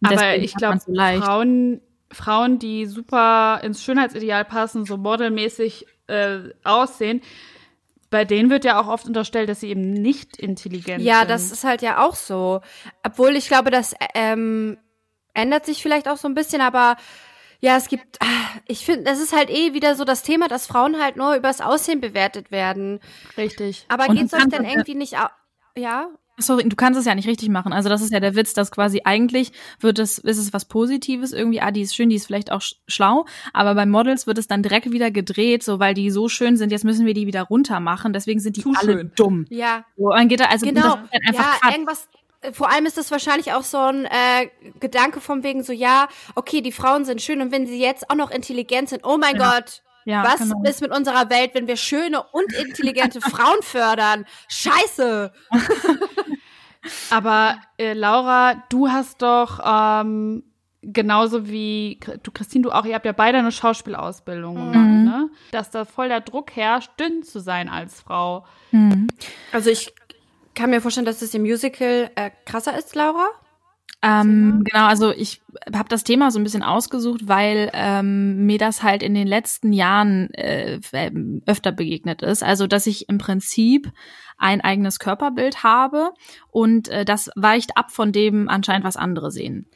Und 0.00 0.12
Aber 0.12 0.36
ich 0.36 0.54
glaube, 0.54 0.78
so 0.78 0.94
Frauen, 0.94 1.80
Frauen, 2.10 2.58
die 2.58 2.86
super 2.86 3.60
ins 3.62 3.84
Schönheitsideal 3.84 4.44
passen, 4.44 4.84
so 4.84 4.96
modelmäßig 4.96 5.86
äh, 6.06 6.38
aussehen, 6.64 7.20
bei 8.10 8.24
denen 8.24 8.50
wird 8.50 8.64
ja 8.64 8.80
auch 8.80 8.88
oft 8.88 9.06
unterstellt, 9.06 9.48
dass 9.48 9.60
sie 9.60 9.68
eben 9.68 9.92
nicht 9.92 10.36
intelligent 10.36 11.02
ja, 11.02 11.20
sind. 11.20 11.22
Ja, 11.22 11.24
das 11.24 11.52
ist 11.52 11.64
halt 11.64 11.80
ja 11.80 12.04
auch 12.04 12.16
so. 12.16 12.60
Obwohl 13.04 13.36
ich 13.36 13.46
glaube, 13.46 13.70
das 13.70 13.94
ähm, 14.14 14.78
ändert 15.34 15.66
sich 15.66 15.82
vielleicht 15.82 16.08
auch 16.08 16.16
so 16.16 16.28
ein 16.28 16.34
bisschen, 16.34 16.60
aber 16.60 16.96
ja, 17.60 17.76
es 17.76 17.88
gibt, 17.88 18.18
ah, 18.20 18.26
ich 18.66 18.84
finde, 18.84 19.04
das 19.04 19.20
ist 19.20 19.34
halt 19.34 19.50
eh 19.50 19.74
wieder 19.74 19.94
so 19.94 20.04
das 20.04 20.22
Thema, 20.22 20.48
dass 20.48 20.66
Frauen 20.66 21.00
halt 21.00 21.16
nur 21.16 21.34
übers 21.34 21.60
Aussehen 21.60 22.00
bewertet 22.00 22.50
werden. 22.50 23.00
Richtig. 23.36 23.84
Aber 23.88 24.08
Und 24.08 24.16
geht's 24.16 24.32
euch 24.32 24.44
denn 24.44 24.64
irgendwie 24.64 24.94
nicht, 24.94 25.14
ja? 25.76 26.08
Sorry, 26.38 26.66
du 26.66 26.74
kannst 26.74 26.98
es 26.98 27.04
ja 27.04 27.14
nicht 27.14 27.28
richtig 27.28 27.50
machen. 27.50 27.74
Also 27.74 27.90
das 27.90 28.00
ist 28.00 28.12
ja 28.12 28.20
der 28.20 28.34
Witz, 28.34 28.54
dass 28.54 28.70
quasi 28.70 29.02
eigentlich 29.04 29.52
wird 29.78 29.98
es, 29.98 30.16
ist 30.16 30.38
es 30.38 30.54
was 30.54 30.64
Positives 30.64 31.34
irgendwie, 31.34 31.60
ah, 31.60 31.70
die 31.70 31.82
ist 31.82 31.94
schön, 31.94 32.08
die 32.08 32.16
ist 32.16 32.26
vielleicht 32.26 32.50
auch 32.50 32.62
schlau, 32.86 33.26
aber 33.52 33.74
bei 33.74 33.84
Models 33.84 34.26
wird 34.26 34.38
es 34.38 34.46
dann 34.46 34.62
direkt 34.62 34.90
wieder 34.90 35.10
gedreht, 35.10 35.62
so 35.62 35.78
weil 35.80 35.92
die 35.92 36.10
so 36.10 36.28
schön 36.30 36.56
sind, 36.56 36.72
jetzt 36.72 36.84
müssen 36.84 37.04
wir 37.04 37.12
die 37.12 37.26
wieder 37.26 37.42
runter 37.42 37.78
machen, 37.80 38.14
deswegen 38.14 38.40
sind 38.40 38.56
die 38.56 38.62
Zu 38.62 38.72
alle 38.74 38.92
schön. 38.92 39.12
dumm. 39.16 39.46
Ja. 39.50 39.84
So, 39.98 40.10
dann 40.10 40.28
geht 40.28 40.40
da, 40.40 40.46
also 40.46 40.64
genau. 40.64 40.96
einfach 41.26 41.60
ja, 41.62 41.72
irgendwas, 41.72 42.08
vor 42.52 42.70
allem 42.70 42.86
ist 42.86 42.96
das 42.96 43.10
wahrscheinlich 43.10 43.52
auch 43.52 43.62
so 43.62 43.78
ein 43.78 44.06
äh, 44.06 44.48
Gedanke 44.80 45.20
von 45.20 45.42
wegen 45.42 45.62
so, 45.62 45.72
ja, 45.72 46.08
okay, 46.34 46.60
die 46.60 46.72
Frauen 46.72 47.04
sind 47.04 47.20
schön 47.20 47.40
und 47.40 47.52
wenn 47.52 47.66
sie 47.66 47.80
jetzt 47.80 48.08
auch 48.10 48.14
noch 48.16 48.30
intelligent 48.30 48.88
sind, 48.88 49.04
oh 49.04 49.18
mein 49.18 49.36
ja. 49.36 49.52
Gott, 49.52 49.82
ja, 50.04 50.24
was 50.24 50.38
genau. 50.38 50.62
ist 50.64 50.80
mit 50.80 50.90
unserer 50.90 51.28
Welt, 51.28 51.54
wenn 51.54 51.66
wir 51.66 51.76
schöne 51.76 52.22
und 52.22 52.52
intelligente 52.54 53.20
Frauen 53.20 53.62
fördern? 53.62 54.24
Scheiße! 54.48 55.32
Aber 57.10 57.58
äh, 57.76 57.92
Laura, 57.92 58.62
du 58.70 58.88
hast 58.88 59.20
doch 59.20 59.60
ähm, 59.62 60.42
genauso 60.82 61.46
wie 61.46 62.00
du, 62.22 62.30
Christine, 62.30 62.62
du 62.62 62.70
auch, 62.70 62.86
ihr 62.86 62.94
habt 62.94 63.04
ja 63.04 63.12
beide 63.12 63.38
eine 63.38 63.52
Schauspielausbildung 63.52 64.68
mhm. 64.68 64.72
gemacht, 64.72 65.04
ne? 65.04 65.30
Dass 65.50 65.70
da 65.70 65.84
voll 65.84 66.08
der 66.08 66.22
Druck 66.22 66.56
herrscht, 66.56 66.90
dünn 66.98 67.22
zu 67.22 67.38
sein 67.38 67.68
als 67.68 68.00
Frau. 68.00 68.46
Mhm. 68.70 69.08
Also 69.52 69.68
ich 69.68 69.92
kann 70.60 70.68
mir 70.68 70.82
vorstellen, 70.82 71.06
dass 71.06 71.22
es 71.22 71.32
im 71.32 71.40
Musical 71.40 72.10
äh, 72.16 72.30
krasser 72.44 72.76
ist, 72.78 72.94
Laura. 72.94 73.30
Ähm, 74.02 74.62
genau, 74.70 74.86
also 74.86 75.10
ich 75.10 75.40
habe 75.74 75.88
das 75.88 76.04
Thema 76.04 76.30
so 76.30 76.38
ein 76.38 76.44
bisschen 76.44 76.62
ausgesucht, 76.62 77.28
weil 77.28 77.70
ähm, 77.72 78.44
mir 78.44 78.58
das 78.58 78.82
halt 78.82 79.02
in 79.02 79.14
den 79.14 79.26
letzten 79.26 79.72
Jahren 79.72 80.32
äh, 80.34 80.78
öfter 81.46 81.72
begegnet 81.72 82.20
ist. 82.20 82.42
Also 82.42 82.66
dass 82.66 82.86
ich 82.86 83.08
im 83.08 83.16
Prinzip 83.16 83.90
ein 84.36 84.60
eigenes 84.60 84.98
Körperbild 84.98 85.62
habe 85.62 86.12
und 86.50 86.88
äh, 86.88 87.06
das 87.06 87.30
weicht 87.36 87.78
ab 87.78 87.90
von 87.90 88.12
dem 88.12 88.48
anscheinend, 88.50 88.84
was 88.84 88.96
andere 88.96 89.30
sehen 89.30 89.66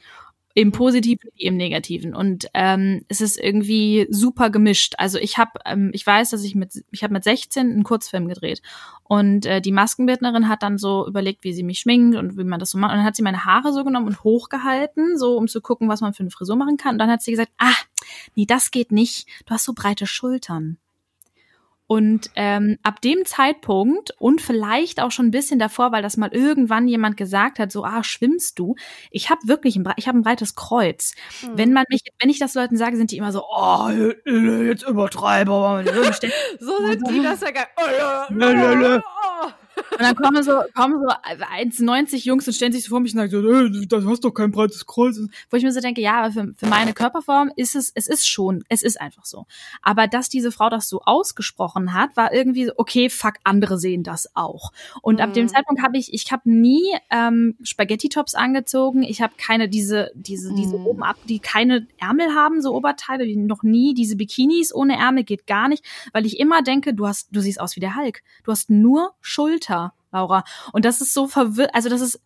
im 0.54 0.70
Positiven 0.70 1.30
wie 1.34 1.46
im 1.46 1.56
Negativen. 1.56 2.14
Und 2.14 2.48
ähm, 2.54 3.04
es 3.08 3.20
ist 3.20 3.38
irgendwie 3.38 4.06
super 4.08 4.50
gemischt. 4.50 4.94
Also 4.98 5.18
ich 5.18 5.36
habe, 5.36 5.58
ähm, 5.66 5.90
ich 5.92 6.06
weiß, 6.06 6.30
dass 6.30 6.44
ich 6.44 6.54
mit, 6.54 6.84
ich 6.92 7.02
habe 7.02 7.12
mit 7.12 7.24
16 7.24 7.70
einen 7.70 7.82
Kurzfilm 7.82 8.28
gedreht 8.28 8.62
und 9.02 9.46
äh, 9.46 9.60
die 9.60 9.72
Maskenbildnerin 9.72 10.48
hat 10.48 10.62
dann 10.62 10.78
so 10.78 11.06
überlegt, 11.08 11.42
wie 11.42 11.52
sie 11.52 11.64
mich 11.64 11.80
schminkt 11.80 12.16
und 12.16 12.38
wie 12.38 12.44
man 12.44 12.60
das 12.60 12.70
so 12.70 12.78
macht. 12.78 12.92
Und 12.92 12.98
dann 12.98 13.06
hat 13.06 13.16
sie 13.16 13.22
meine 13.22 13.44
Haare 13.44 13.72
so 13.72 13.84
genommen 13.84 14.06
und 14.06 14.22
hochgehalten, 14.22 15.18
so 15.18 15.36
um 15.36 15.48
zu 15.48 15.60
gucken, 15.60 15.88
was 15.88 16.00
man 16.00 16.14
für 16.14 16.22
eine 16.22 16.30
Frisur 16.30 16.56
machen 16.56 16.76
kann. 16.76 16.94
Und 16.94 16.98
dann 16.98 17.10
hat 17.10 17.22
sie 17.22 17.32
gesagt, 17.32 17.52
ah, 17.58 17.74
nee, 18.36 18.46
das 18.46 18.70
geht 18.70 18.92
nicht. 18.92 19.26
Du 19.46 19.54
hast 19.54 19.64
so 19.64 19.72
breite 19.74 20.06
Schultern. 20.06 20.78
Und 21.94 22.30
ähm, 22.34 22.76
ab 22.82 23.00
dem 23.02 23.24
Zeitpunkt 23.24 24.10
und 24.18 24.42
vielleicht 24.42 25.00
auch 25.00 25.12
schon 25.12 25.26
ein 25.26 25.30
bisschen 25.30 25.60
davor, 25.60 25.92
weil 25.92 26.02
das 26.02 26.16
mal 26.16 26.30
irgendwann 26.32 26.88
jemand 26.88 27.16
gesagt 27.16 27.60
hat, 27.60 27.70
so 27.70 27.84
ah 27.84 28.02
schwimmst 28.02 28.58
du. 28.58 28.74
Ich 29.12 29.30
habe 29.30 29.46
wirklich 29.46 29.76
ein, 29.76 29.88
ich 29.96 30.08
habe 30.08 30.18
ein 30.18 30.22
breites 30.22 30.56
Kreuz. 30.56 31.14
Mhm. 31.42 31.58
Wenn 31.58 31.72
man 31.72 31.84
mich, 31.88 32.02
wenn 32.20 32.30
ich 32.30 32.40
das 32.40 32.54
Leuten 32.54 32.76
sage, 32.76 32.96
sind 32.96 33.12
die 33.12 33.18
immer 33.18 33.30
so, 33.30 33.44
oh 33.48 33.88
jetzt 34.26 34.82
übertreibe. 34.82 35.84
so 36.58 36.84
sind 36.84 37.08
die 37.08 37.22
das 37.22 37.40
ja 37.42 37.50
geil. 37.52 38.72
Und 39.76 40.00
dann 40.00 40.16
kommen 40.16 40.42
so, 40.42 40.60
kommen 40.74 41.00
so 41.00 41.08
1,90 41.08 42.24
Jungs 42.24 42.46
und 42.46 42.52
stellen 42.54 42.72
sich 42.72 42.84
so 42.84 42.90
vor 42.90 43.00
mich 43.00 43.14
und 43.14 43.18
sagen 43.18 43.30
so, 43.30 43.54
hey, 43.54 43.86
das 43.86 44.04
hast 44.04 44.24
doch 44.24 44.32
kein 44.32 44.50
breites 44.50 44.86
Kreuz. 44.86 45.20
Wo 45.50 45.56
ich 45.56 45.62
mir 45.62 45.72
so 45.72 45.80
denke, 45.80 46.00
ja, 46.00 46.22
aber 46.22 46.32
für, 46.32 46.54
für 46.56 46.66
meine 46.66 46.92
Körperform 46.92 47.52
ist 47.56 47.74
es, 47.74 47.92
es 47.94 48.06
ist 48.06 48.28
schon, 48.28 48.64
es 48.68 48.82
ist 48.82 49.00
einfach 49.00 49.24
so. 49.24 49.46
Aber 49.82 50.06
dass 50.06 50.28
diese 50.28 50.52
Frau 50.52 50.68
das 50.68 50.88
so 50.88 51.02
ausgesprochen 51.02 51.94
hat, 51.94 52.16
war 52.16 52.32
irgendwie 52.32 52.66
so, 52.66 52.72
okay, 52.76 53.08
fuck, 53.08 53.34
andere 53.44 53.78
sehen 53.78 54.02
das 54.02 54.34
auch. 54.34 54.72
Und 55.02 55.16
mhm. 55.16 55.20
ab 55.20 55.32
dem 55.34 55.44
mhm. 55.44 55.48
Zeitpunkt 55.48 55.82
habe 55.82 55.98
ich, 55.98 56.12
ich 56.12 56.30
habe 56.32 56.50
nie 56.50 56.84
ähm, 57.10 57.56
Spaghetti-Tops 57.62 58.34
angezogen. 58.34 59.02
Ich 59.02 59.22
habe 59.22 59.34
keine 59.36 59.68
diese, 59.68 60.10
diese, 60.14 60.52
mhm. 60.52 60.56
diese 60.56 60.76
oben 60.76 61.02
ab, 61.02 61.16
die 61.28 61.38
keine 61.38 61.86
Ärmel 61.98 62.34
haben, 62.34 62.62
so 62.62 62.74
Oberteile, 62.74 63.26
die 63.26 63.36
noch 63.36 63.62
nie, 63.62 63.94
diese 63.94 64.16
Bikinis 64.16 64.74
ohne 64.74 64.96
Ärmel 64.96 65.24
geht 65.24 65.46
gar 65.46 65.68
nicht, 65.68 65.84
weil 66.12 66.26
ich 66.26 66.38
immer 66.38 66.62
denke, 66.62 66.94
du 66.94 67.06
hast, 67.06 67.28
du 67.32 67.40
siehst 67.40 67.60
aus 67.60 67.76
wie 67.76 67.80
der 67.80 67.96
Hulk. 67.96 68.22
Du 68.44 68.52
hast 68.52 68.70
nur 68.70 69.12
Schulter 69.20 69.63
Alter, 69.64 69.92
Laura. 70.12 70.44
Und 70.72 70.84
das 70.84 71.00
ist 71.00 71.14
so 71.14 71.26
verwirrt, 71.26 71.74
also 71.74 71.88
das 71.88 72.00
ist, 72.00 72.20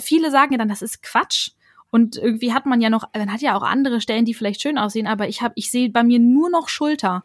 viele 0.00 0.30
sagen 0.30 0.52
ja 0.52 0.58
dann, 0.58 0.68
das 0.68 0.82
ist 0.82 1.02
Quatsch. 1.02 1.50
Und 1.90 2.16
irgendwie 2.16 2.52
hat 2.52 2.66
man 2.66 2.80
ja 2.80 2.90
noch, 2.90 3.04
man 3.14 3.32
hat 3.32 3.40
ja 3.40 3.56
auch 3.56 3.62
andere 3.62 4.00
Stellen, 4.00 4.24
die 4.24 4.34
vielleicht 4.34 4.60
schön 4.60 4.78
aussehen, 4.78 5.06
aber 5.06 5.28
ich 5.28 5.42
habe, 5.42 5.54
ich 5.56 5.70
sehe 5.70 5.88
bei 5.88 6.02
mir 6.02 6.18
nur 6.18 6.50
noch 6.50 6.68
Schulter. 6.68 7.24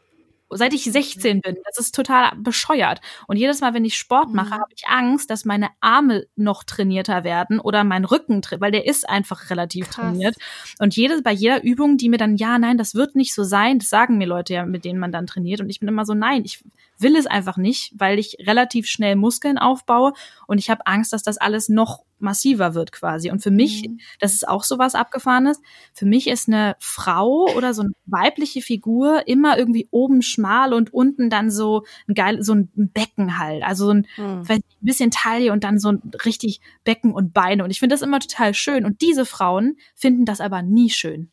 Seit 0.51 0.73
ich 0.73 0.83
16 0.83 1.41
bin. 1.41 1.57
Das 1.65 1.77
ist 1.77 1.95
total 1.95 2.31
bescheuert. 2.37 3.01
Und 3.27 3.37
jedes 3.37 3.61
Mal, 3.61 3.73
wenn 3.73 3.85
ich 3.85 3.97
Sport 3.97 4.33
mache, 4.33 4.55
mhm. 4.55 4.61
habe 4.61 4.73
ich 4.75 4.87
Angst, 4.87 5.29
dass 5.29 5.45
meine 5.45 5.69
Arme 5.79 6.25
noch 6.35 6.63
trainierter 6.63 7.23
werden 7.23 7.59
oder 7.59 7.83
mein 7.83 8.05
Rücken, 8.05 8.41
weil 8.59 8.71
der 8.71 8.85
ist 8.85 9.07
einfach 9.09 9.49
relativ 9.49 9.89
Krass. 9.89 9.95
trainiert. 9.95 10.35
Und 10.79 10.95
jedes, 10.95 11.23
bei 11.23 11.31
jeder 11.31 11.63
Übung, 11.63 11.97
die 11.97 12.09
mir 12.09 12.17
dann, 12.17 12.35
ja, 12.35 12.57
nein, 12.57 12.77
das 12.77 12.95
wird 12.95 13.15
nicht 13.15 13.33
so 13.33 13.43
sein, 13.43 13.79
das 13.79 13.89
sagen 13.89 14.17
mir 14.17 14.27
Leute 14.27 14.53
ja, 14.53 14.65
mit 14.65 14.85
denen 14.85 14.99
man 14.99 15.11
dann 15.11 15.27
trainiert. 15.27 15.61
Und 15.61 15.69
ich 15.69 15.79
bin 15.79 15.89
immer 15.89 16.05
so, 16.05 16.13
nein, 16.13 16.43
ich 16.45 16.63
will 16.97 17.15
es 17.15 17.25
einfach 17.25 17.57
nicht, 17.57 17.93
weil 17.97 18.19
ich 18.19 18.37
relativ 18.41 18.87
schnell 18.87 19.15
Muskeln 19.15 19.57
aufbaue 19.57 20.13
und 20.47 20.57
ich 20.57 20.69
habe 20.69 20.85
Angst, 20.85 21.13
dass 21.13 21.23
das 21.23 21.37
alles 21.37 21.69
noch 21.69 22.03
massiver 22.21 22.73
wird 22.73 22.91
quasi. 22.91 23.31
Und 23.31 23.41
für 23.41 23.51
mich, 23.51 23.87
mhm. 23.87 23.99
das 24.19 24.33
ist 24.33 24.47
auch 24.47 24.63
so 24.63 24.77
was 24.77 24.95
Abgefahrenes, 24.95 25.61
für 25.93 26.05
mich 26.05 26.27
ist 26.27 26.47
eine 26.47 26.75
Frau 26.79 27.47
oder 27.55 27.73
so 27.73 27.81
eine 27.81 27.91
weibliche 28.05 28.61
Figur 28.61 29.27
immer 29.27 29.57
irgendwie 29.57 29.87
oben 29.91 30.21
schmal 30.21 30.73
und 30.73 30.93
unten 30.93 31.29
dann 31.29 31.49
so 31.49 31.83
ein 32.07 32.13
geil, 32.13 32.41
so 32.43 32.53
ein 32.53 32.69
Becken 32.75 33.37
halt. 33.37 33.63
Also 33.63 33.85
so 33.85 33.91
ein, 33.93 34.07
mhm. 34.17 34.43
ein 34.47 34.61
bisschen 34.81 35.11
Taille 35.11 35.51
und 35.51 35.63
dann 35.63 35.79
so 35.79 35.89
ein 35.89 36.01
richtig 36.25 36.61
Becken 36.83 37.13
und 37.13 37.33
Beine. 37.33 37.63
Und 37.63 37.71
ich 37.71 37.79
finde 37.79 37.93
das 37.93 38.01
immer 38.01 38.19
total 38.19 38.53
schön. 38.53 38.85
Und 38.85 39.01
diese 39.01 39.25
Frauen 39.25 39.77
finden 39.95 40.25
das 40.25 40.41
aber 40.41 40.61
nie 40.61 40.89
schön. 40.89 41.31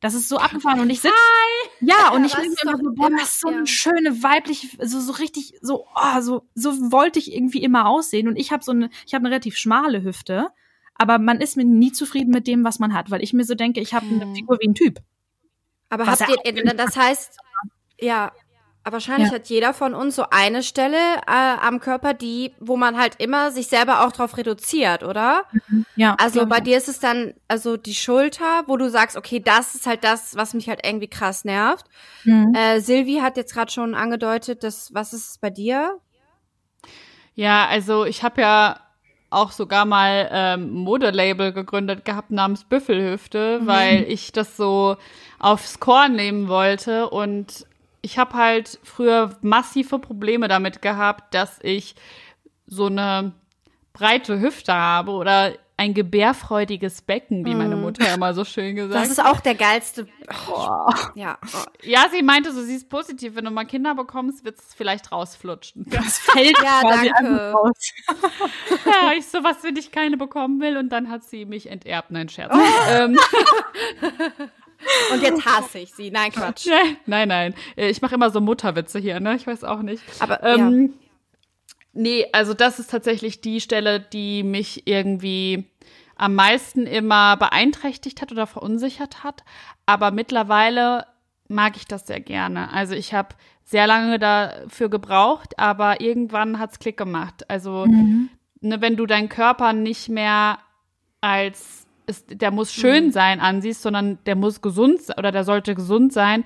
Das 0.00 0.14
ist 0.14 0.28
so 0.28 0.38
abgefahren 0.38 0.78
und 0.80 0.90
ich 0.90 1.00
sitze. 1.00 1.14
Ja, 1.80 2.12
und 2.12 2.24
ich 2.24 2.32
denke 2.32 2.50
mir 2.50 2.70
immer 2.72 2.78
so, 2.78 2.92
boah, 2.94 3.10
das 3.10 3.22
ist 3.22 3.40
so 3.40 3.48
eine 3.48 3.66
schöne 3.66 4.22
weibliche, 4.22 4.68
so, 4.86 5.00
so 5.00 5.12
richtig, 5.12 5.54
so, 5.60 5.86
oh, 5.94 6.20
so, 6.20 6.46
so 6.54 6.92
wollte 6.92 7.18
ich 7.18 7.34
irgendwie 7.34 7.62
immer 7.62 7.88
aussehen. 7.88 8.28
Und 8.28 8.36
ich 8.36 8.52
habe 8.52 8.62
so 8.62 8.70
eine, 8.72 8.90
ich 9.06 9.14
habe 9.14 9.22
eine 9.22 9.30
relativ 9.30 9.56
schmale 9.56 10.04
Hüfte, 10.04 10.48
aber 10.94 11.18
man 11.18 11.40
ist 11.40 11.56
mir 11.56 11.64
nie 11.64 11.90
zufrieden 11.90 12.30
mit 12.30 12.46
dem, 12.46 12.64
was 12.64 12.78
man 12.78 12.94
hat, 12.94 13.10
weil 13.10 13.22
ich 13.22 13.32
mir 13.32 13.44
so 13.44 13.54
denke, 13.54 13.80
ich 13.80 13.92
habe 13.92 14.06
eine 14.06 14.24
hm. 14.24 14.34
Figur 14.34 14.58
wie 14.60 14.68
ein 14.68 14.74
Typ. 14.74 15.00
Aber 15.88 16.06
habt 16.06 16.22
ihr, 16.44 16.74
das 16.74 16.96
heißt, 16.96 17.38
ja, 18.00 18.32
wahrscheinlich 18.92 19.28
ja. 19.28 19.34
hat 19.34 19.48
jeder 19.48 19.74
von 19.74 19.94
uns 19.94 20.16
so 20.16 20.24
eine 20.30 20.62
Stelle 20.62 20.96
äh, 21.26 21.56
am 21.60 21.80
Körper, 21.80 22.14
die, 22.14 22.52
wo 22.60 22.76
man 22.76 22.96
halt 22.98 23.14
immer 23.18 23.50
sich 23.50 23.68
selber 23.68 24.04
auch 24.06 24.12
drauf 24.12 24.36
reduziert, 24.36 25.02
oder? 25.02 25.44
Mhm. 25.52 25.86
Ja. 25.96 26.16
Also 26.18 26.46
bei 26.46 26.60
dir 26.60 26.76
ist 26.76 26.88
es 26.88 27.00
dann, 27.00 27.34
also 27.48 27.76
die 27.76 27.94
Schulter, 27.94 28.64
wo 28.66 28.76
du 28.76 28.90
sagst, 28.90 29.16
okay, 29.16 29.40
das 29.40 29.74
ist 29.74 29.86
halt 29.86 30.04
das, 30.04 30.36
was 30.36 30.54
mich 30.54 30.68
halt 30.68 30.80
irgendwie 30.84 31.08
krass 31.08 31.44
nervt. 31.44 31.86
Mhm. 32.24 32.52
Äh, 32.54 32.80
Silvi 32.80 33.20
hat 33.22 33.36
jetzt 33.36 33.54
gerade 33.54 33.72
schon 33.72 33.94
angedeutet, 33.94 34.62
dass, 34.64 34.92
was 34.94 35.12
ist 35.12 35.30
es 35.30 35.38
bei 35.38 35.50
dir? 35.50 35.98
Ja, 37.34 37.66
also 37.66 38.04
ich 38.04 38.22
habe 38.22 38.40
ja 38.40 38.80
auch 39.30 39.52
sogar 39.52 39.84
mal 39.84 40.28
ähm, 40.32 40.70
Modelabel 40.72 41.52
gegründet 41.52 42.04
gehabt 42.04 42.30
namens 42.30 42.64
Büffelhüfte, 42.64 43.60
mhm. 43.60 43.66
weil 43.66 44.04
ich 44.08 44.32
das 44.32 44.56
so 44.56 44.96
aufs 45.38 45.80
Korn 45.80 46.14
nehmen 46.14 46.48
wollte 46.48 47.10
und 47.10 47.66
ich 48.08 48.16
habe 48.16 48.32
halt 48.32 48.78
früher 48.84 49.36
massive 49.42 49.98
Probleme 49.98 50.48
damit 50.48 50.80
gehabt, 50.80 51.34
dass 51.34 51.58
ich 51.62 51.94
so 52.66 52.86
eine 52.86 53.32
breite 53.92 54.40
Hüfte 54.40 54.72
habe 54.72 55.10
oder 55.10 55.52
ein 55.76 55.92
gebärfreudiges 55.92 57.02
Becken, 57.02 57.44
wie 57.44 57.54
meine 57.54 57.76
mm. 57.76 57.82
Mutter 57.82 58.14
immer 58.14 58.32
so 58.32 58.46
schön 58.46 58.76
gesagt 58.76 58.94
hat. 58.94 59.02
Das 59.02 59.10
ist 59.10 59.22
auch 59.22 59.40
der 59.40 59.56
geilste. 59.56 60.08
Oh. 60.50 60.90
Ja. 61.16 61.36
ja, 61.82 62.06
sie 62.10 62.22
meinte 62.22 62.50
so, 62.54 62.62
sie 62.62 62.76
ist 62.76 62.88
positiv. 62.88 63.36
Wenn 63.36 63.44
du 63.44 63.50
mal 63.50 63.66
Kinder 63.66 63.94
bekommst, 63.94 64.42
wird 64.42 64.58
es 64.58 64.72
vielleicht 64.74 65.12
rausflutschen. 65.12 65.84
Das 65.90 66.18
fällt 66.18 66.56
ja, 66.62 66.80
danke. 66.80 67.52
raus. 67.52 67.92
ja, 68.86 69.12
ich 69.18 69.26
so, 69.26 69.44
was, 69.44 69.62
wenn 69.62 69.76
ich 69.76 69.92
keine 69.92 70.16
bekommen 70.16 70.62
will? 70.62 70.78
Und 70.78 70.88
dann 70.88 71.10
hat 71.10 71.24
sie 71.24 71.44
mich 71.44 71.70
enterbt. 71.70 72.10
Nein, 72.10 72.30
Scherz. 72.30 72.54
Oh. 72.54 72.90
Ähm. 72.90 73.18
Und 75.12 75.22
jetzt 75.22 75.44
hasse 75.44 75.80
ich 75.80 75.92
sie. 75.92 76.10
Nein, 76.10 76.30
Quatsch. 76.30 76.68
Nein, 77.06 77.28
nein. 77.28 77.54
Ich 77.76 78.00
mache 78.00 78.14
immer 78.14 78.30
so 78.30 78.40
Mutterwitze 78.40 78.98
hier, 78.98 79.18
ne? 79.18 79.34
Ich 79.34 79.46
weiß 79.46 79.64
auch 79.64 79.82
nicht. 79.82 80.02
Aber 80.20 80.42
ähm, 80.44 80.82
ja. 80.82 81.08
Nee, 81.94 82.26
also 82.32 82.54
das 82.54 82.78
ist 82.78 82.90
tatsächlich 82.90 83.40
die 83.40 83.60
Stelle, 83.60 83.98
die 83.98 84.44
mich 84.44 84.86
irgendwie 84.86 85.64
am 86.14 86.34
meisten 86.34 86.86
immer 86.86 87.36
beeinträchtigt 87.36 88.22
hat 88.22 88.30
oder 88.30 88.46
verunsichert 88.46 89.24
hat. 89.24 89.42
Aber 89.84 90.12
mittlerweile 90.12 91.06
mag 91.48 91.76
ich 91.76 91.86
das 91.86 92.06
sehr 92.06 92.20
gerne. 92.20 92.72
Also 92.72 92.94
ich 92.94 93.14
habe 93.14 93.34
sehr 93.64 93.86
lange 93.86 94.18
dafür 94.18 94.88
gebraucht, 94.88 95.58
aber 95.58 96.00
irgendwann 96.00 96.58
hat's 96.58 96.78
Klick 96.78 96.96
gemacht. 96.96 97.50
Also 97.50 97.86
mhm. 97.86 98.30
ne, 98.60 98.80
wenn 98.80 98.96
du 98.96 99.06
deinen 99.06 99.28
Körper 99.28 99.72
nicht 99.72 100.08
mehr 100.08 100.58
als 101.20 101.87
ist, 102.08 102.40
der 102.40 102.50
muss 102.50 102.72
schön 102.72 103.06
mhm. 103.06 103.12
sein 103.12 103.40
ansiehst, 103.40 103.82
sondern 103.82 104.18
der 104.26 104.36
muss 104.36 104.62
gesund 104.62 105.00
oder 105.16 105.32
der 105.32 105.44
sollte 105.44 105.74
gesund 105.74 106.12
sein, 106.12 106.44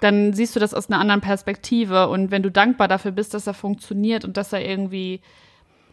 dann 0.00 0.32
siehst 0.32 0.56
du 0.56 0.60
das 0.60 0.74
aus 0.74 0.88
einer 0.88 1.00
anderen 1.00 1.20
Perspektive. 1.20 2.08
Und 2.08 2.30
wenn 2.30 2.42
du 2.42 2.50
dankbar 2.50 2.88
dafür 2.88 3.12
bist, 3.12 3.34
dass 3.34 3.46
er 3.46 3.54
funktioniert 3.54 4.24
und 4.24 4.36
dass 4.36 4.52
er 4.52 4.66
irgendwie 4.66 5.20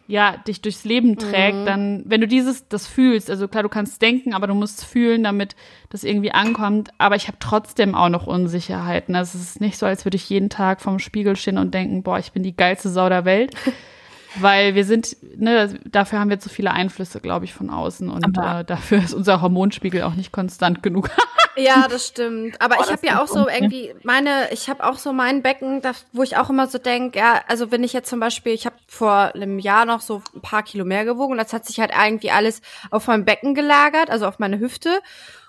ja, 0.08 0.38
dich 0.38 0.62
durchs 0.62 0.84
Leben 0.84 1.18
trägt, 1.18 1.58
mhm. 1.58 1.66
dann, 1.66 2.02
wenn 2.06 2.22
du 2.22 2.26
dieses, 2.26 2.66
das 2.68 2.86
fühlst, 2.86 3.28
also 3.28 3.46
klar, 3.46 3.62
du 3.62 3.68
kannst 3.68 4.00
denken, 4.00 4.32
aber 4.32 4.46
du 4.46 4.54
musst 4.54 4.86
fühlen, 4.86 5.22
damit 5.22 5.54
das 5.90 6.02
irgendwie 6.02 6.32
ankommt. 6.32 6.88
Aber 6.96 7.14
ich 7.14 7.28
habe 7.28 7.36
trotzdem 7.40 7.94
auch 7.94 8.08
noch 8.08 8.26
Unsicherheiten. 8.26 9.14
Also 9.14 9.36
es 9.36 9.44
ist 9.44 9.60
nicht 9.60 9.76
so, 9.76 9.84
als 9.84 10.06
würde 10.06 10.16
ich 10.16 10.30
jeden 10.30 10.48
Tag 10.48 10.80
vorm 10.80 10.98
Spiegel 10.98 11.36
stehen 11.36 11.58
und 11.58 11.74
denken, 11.74 12.02
boah, 12.02 12.18
ich 12.18 12.32
bin 12.32 12.42
die 12.42 12.56
geilste 12.56 12.88
Sau 12.88 13.10
der 13.10 13.26
Welt. 13.26 13.54
Weil 14.36 14.74
wir 14.74 14.84
sind, 14.84 15.16
ne, 15.36 15.78
dafür 15.84 16.20
haben 16.20 16.30
wir 16.30 16.38
zu 16.38 16.48
viele 16.48 16.70
Einflüsse, 16.70 17.20
glaube 17.20 17.44
ich, 17.46 17.54
von 17.54 17.70
außen. 17.70 18.10
Und 18.10 18.38
äh, 18.38 18.64
dafür 18.64 18.98
ist 18.98 19.14
unser 19.14 19.40
Hormonspiegel 19.40 20.02
auch 20.02 20.14
nicht 20.14 20.32
konstant 20.32 20.82
genug. 20.82 21.10
ja, 21.56 21.88
das 21.88 22.08
stimmt. 22.08 22.60
Aber 22.60 22.76
oh, 22.78 22.82
ich 22.84 22.92
habe 22.92 23.06
ja 23.06 23.22
auch 23.22 23.26
so 23.26 23.48
irgendwie 23.48 23.94
meine, 24.02 24.50
ich 24.52 24.68
habe 24.68 24.84
auch 24.84 24.98
so 24.98 25.12
mein 25.12 25.42
Becken, 25.42 25.80
das, 25.80 26.04
wo 26.12 26.22
ich 26.22 26.36
auch 26.36 26.50
immer 26.50 26.66
so 26.66 26.78
denke, 26.78 27.18
ja, 27.18 27.40
also 27.48 27.70
wenn 27.70 27.82
ich 27.84 27.92
jetzt 27.92 28.10
zum 28.10 28.20
Beispiel, 28.20 28.52
ich 28.52 28.66
habe 28.66 28.76
vor 28.86 29.34
einem 29.34 29.58
Jahr 29.58 29.86
noch 29.86 30.00
so 30.00 30.22
ein 30.34 30.42
paar 30.42 30.62
Kilo 30.62 30.84
mehr 30.84 31.04
gewogen 31.04 31.32
und 31.32 31.38
das 31.38 31.52
hat 31.52 31.64
sich 31.64 31.80
halt 31.80 31.92
irgendwie 31.98 32.30
alles 32.30 32.60
auf 32.90 33.06
meinem 33.06 33.24
Becken 33.24 33.54
gelagert, 33.54 34.10
also 34.10 34.26
auf 34.26 34.38
meine 34.38 34.58
Hüfte. 34.58 35.00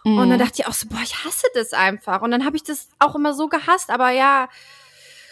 Und 0.05 0.17
dann 0.17 0.29
mhm. 0.29 0.39
dachte 0.39 0.61
ich 0.61 0.67
auch 0.67 0.73
so, 0.73 0.87
boah, 0.87 1.01
ich 1.03 1.25
hasse 1.25 1.47
das 1.53 1.73
einfach. 1.73 2.21
Und 2.21 2.31
dann 2.31 2.45
habe 2.45 2.55
ich 2.55 2.63
das 2.63 2.87
auch 2.99 3.15
immer 3.15 3.33
so 3.33 3.49
gehasst, 3.49 3.89
aber 3.89 4.11
ja, 4.11 4.47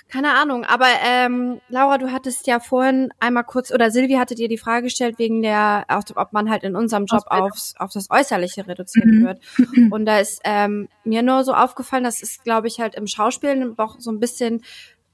keine 0.10 0.36
Ahnung, 0.36 0.64
aber 0.64 0.88
ähm, 1.04 1.60
Laura, 1.70 1.98
du 1.98 2.12
hattest 2.12 2.48
ja 2.48 2.60
vorhin 2.60 3.10
einmal 3.20 3.44
kurz, 3.44 3.72
oder 3.72 3.92
Silvi 3.92 4.14
hatte 4.14 4.36
dir 4.36 4.48
die 4.48 4.58
Frage 4.58 4.84
gestellt, 4.84 5.20
wegen 5.20 5.42
der, 5.42 5.86
ob 6.16 6.34
man 6.34 6.50
halt 6.50 6.64
in 6.64 6.76
unserem 6.76 7.06
Job 7.06 7.24
aufs, 7.28 7.76
auf 7.78 7.92
das 7.92 8.10
Äußerliche 8.10 8.68
reduziert 8.68 9.06
mhm. 9.06 9.26
wird. 9.26 9.42
Und 9.92 10.06
da 10.06 10.20
ist 10.20 10.42
ähm, 10.46 10.88
mir 11.04 11.24
nur 11.24 11.44
so 11.44 11.54
aufgefallen, 11.54 12.06
das 12.06 12.22
ist, 12.22 12.44
glaube 12.44 12.68
ich, 12.68 12.80
halt 12.80 12.96
im 12.96 13.08
Schauspielen 13.08 13.78
auch 13.78 14.00
so 14.00 14.12
ein 14.12 14.20
bisschen 14.20 14.64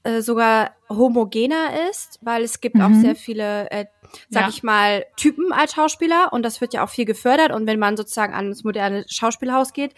äh, 0.04 0.20
sogar 0.20 0.72
homogener 0.88 1.88
ist, 1.90 2.18
weil 2.20 2.42
es 2.42 2.60
gibt 2.60 2.76
mhm. 2.76 2.82
auch 2.82 2.92
sehr 3.00 3.16
viele 3.16 3.70
äh, 3.70 3.86
sag 4.30 4.42
ja. 4.42 4.48
ich 4.48 4.62
mal, 4.62 5.06
Typen 5.16 5.52
als 5.52 5.74
Schauspieler 5.74 6.32
und 6.32 6.42
das 6.42 6.60
wird 6.60 6.74
ja 6.74 6.84
auch 6.84 6.90
viel 6.90 7.04
gefördert 7.04 7.52
und 7.52 7.66
wenn 7.66 7.78
man 7.78 7.96
sozusagen 7.96 8.34
ans 8.34 8.64
moderne 8.64 9.04
Schauspielhaus 9.08 9.72
geht, 9.72 9.94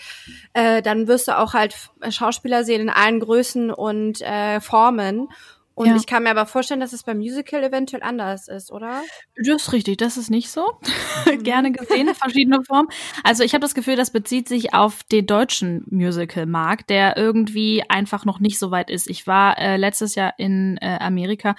äh, 0.52 0.82
dann 0.82 1.08
wirst 1.08 1.28
du 1.28 1.38
auch 1.38 1.54
halt 1.54 1.74
Schauspieler 2.08 2.64
sehen 2.64 2.82
in 2.82 2.90
allen 2.90 3.20
Größen 3.20 3.70
und 3.70 4.20
äh, 4.22 4.60
Formen 4.60 5.28
und 5.76 5.88
ja. 5.88 5.96
ich 5.96 6.06
kann 6.06 6.22
mir 6.22 6.30
aber 6.30 6.46
vorstellen, 6.46 6.80
dass 6.80 6.94
es 6.94 7.02
beim 7.02 7.18
Musical 7.18 7.62
eventuell 7.62 8.02
anders 8.02 8.48
ist, 8.48 8.72
oder? 8.72 9.02
Das 9.36 9.62
ist 9.62 9.72
richtig, 9.74 9.98
das 9.98 10.16
ist 10.16 10.30
nicht 10.30 10.50
so. 10.50 10.64
Mhm. 11.26 11.42
Gerne 11.42 11.72
gesehen, 11.72 12.14
verschiedene 12.14 12.62
Formen. 12.62 12.88
Also 13.24 13.42
ich 13.42 13.52
habe 13.52 13.62
das 13.62 13.74
Gefühl, 13.74 13.96
das 13.96 14.12
bezieht 14.12 14.46
sich 14.46 14.74
auf 14.74 15.02
den 15.02 15.26
deutschen 15.26 15.84
Musical-Markt, 15.90 16.88
der 16.88 17.16
irgendwie 17.16 17.82
einfach 17.88 18.24
noch 18.24 18.38
nicht 18.38 18.60
so 18.60 18.70
weit 18.70 18.90
ist. 18.90 19.08
Ich 19.08 19.26
war 19.26 19.58
äh, 19.58 19.76
letztes 19.76 20.14
Jahr 20.14 20.34
in 20.38 20.78
äh, 20.80 20.98
Amerika 21.00 21.56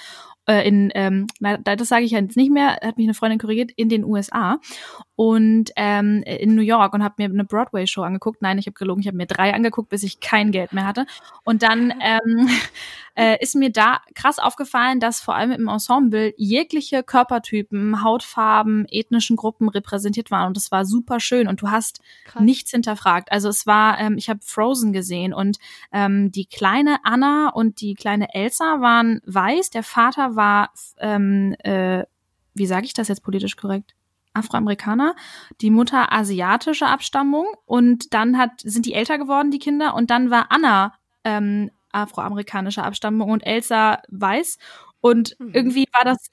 äh, 0.48 0.68
in, 0.68 0.92
ähm, 0.96 1.28
das 1.64 1.88
sage 1.88 2.06
ich 2.06 2.12
ja 2.12 2.20
jetzt 2.20 2.38
nicht 2.38 2.52
mehr, 2.52 2.80
hat 2.82 2.98
mich 2.98 3.06
eine 3.06 3.14
Freundin 3.14 3.40
korrigiert, 3.40 3.72
in 3.76 3.90
den 3.90 4.04
USA 4.04 4.60
und 5.18 5.72
ähm, 5.78 6.22
in 6.22 6.54
New 6.54 6.62
York 6.62 6.94
und 6.94 7.04
habe 7.04 7.16
mir 7.18 7.26
eine 7.26 7.44
Broadway-Show 7.44 8.04
angeguckt. 8.04 8.44
Nein, 8.44 8.60
ich 8.60 8.68
habe 8.68 8.76
gelogen, 8.76 9.02
ich 9.02 9.08
habe 9.08 9.18
mir 9.18 9.26
drei 9.26 9.52
angeguckt, 9.52 9.90
bis 9.90 10.04
ich 10.04 10.20
kein 10.20 10.52
Geld 10.52 10.74
mehr 10.74 10.86
hatte. 10.86 11.08
Und 11.44 11.64
dann 11.64 11.92
ähm, 12.02 12.48
äh, 13.16 13.42
ist 13.42 13.56
mir 13.56 13.72
da 13.72 14.02
krass 14.14 14.38
aufgefallen, 14.38 15.00
dass 15.00 15.20
vor 15.20 15.34
allem 15.34 15.50
im 15.50 15.70
Ensemble 15.70 16.36
jegliche 16.38 17.02
Körpertypen, 17.02 18.04
Hautfarben, 18.04 18.86
ethnischen 18.92 19.38
Gruppen 19.38 19.70
repräsentiert 19.70 20.30
waren. 20.30 20.50
Und 20.50 20.56
das 20.56 20.72
war 20.72 20.86
super 20.86 21.20
schön. 21.20 21.48
Und 21.48 21.64
du 21.64 21.72
hast 21.72 22.00
krass. 22.26 22.44
nichts 22.44 22.70
hinterfragt. 22.70 23.32
Also 23.32 23.50
es 23.50 23.66
war, 23.66 24.00
ähm, 24.00 24.20
ich 24.20 24.30
habe 24.30 24.42
Frozen 24.44 24.94
gesehen 24.94 25.34
und 25.34 25.58
ähm, 25.92 26.32
die 26.32 26.46
kleine 26.46 26.98
Anna 27.04 27.50
und 27.50 27.82
die 27.82 27.96
kleine 27.96 28.36
Elsa 28.36 28.82
waren 28.82 29.22
weiß. 29.26 29.72
Der 29.72 29.82
Vater 29.82 30.36
war, 30.36 30.70
ähm, 31.00 31.56
äh, 31.64 32.04
wie 32.54 32.68
sage 32.68 32.86
ich 32.86 32.94
das 32.94 33.08
jetzt 33.08 33.24
politisch 33.24 33.56
korrekt? 33.56 33.97
Afroamerikaner, 34.38 35.15
die 35.62 35.69
Mutter 35.69 36.12
asiatische 36.12 36.88
Abstammung 36.88 37.47
und 37.65 38.13
dann 38.13 38.38
hat 38.38 38.52
sind 38.63 38.86
die 38.86 38.93
älter 38.93 39.17
geworden 39.17 39.52
die 39.52 39.60
Kinder 39.60 39.95
und 39.95 40.10
dann 40.10 40.30
war 40.30 40.47
Anna 40.50 40.93
ähm, 41.23 41.71
afroamerikanischer 41.91 42.84
Abstammung 42.84 43.32
und 43.32 43.41
Elsa 43.41 44.02
weiß 44.10 44.58
und 45.02 45.36
mhm. 45.39 45.52
irgendwie 45.54 45.86
war 45.93 46.06
das 46.06 46.30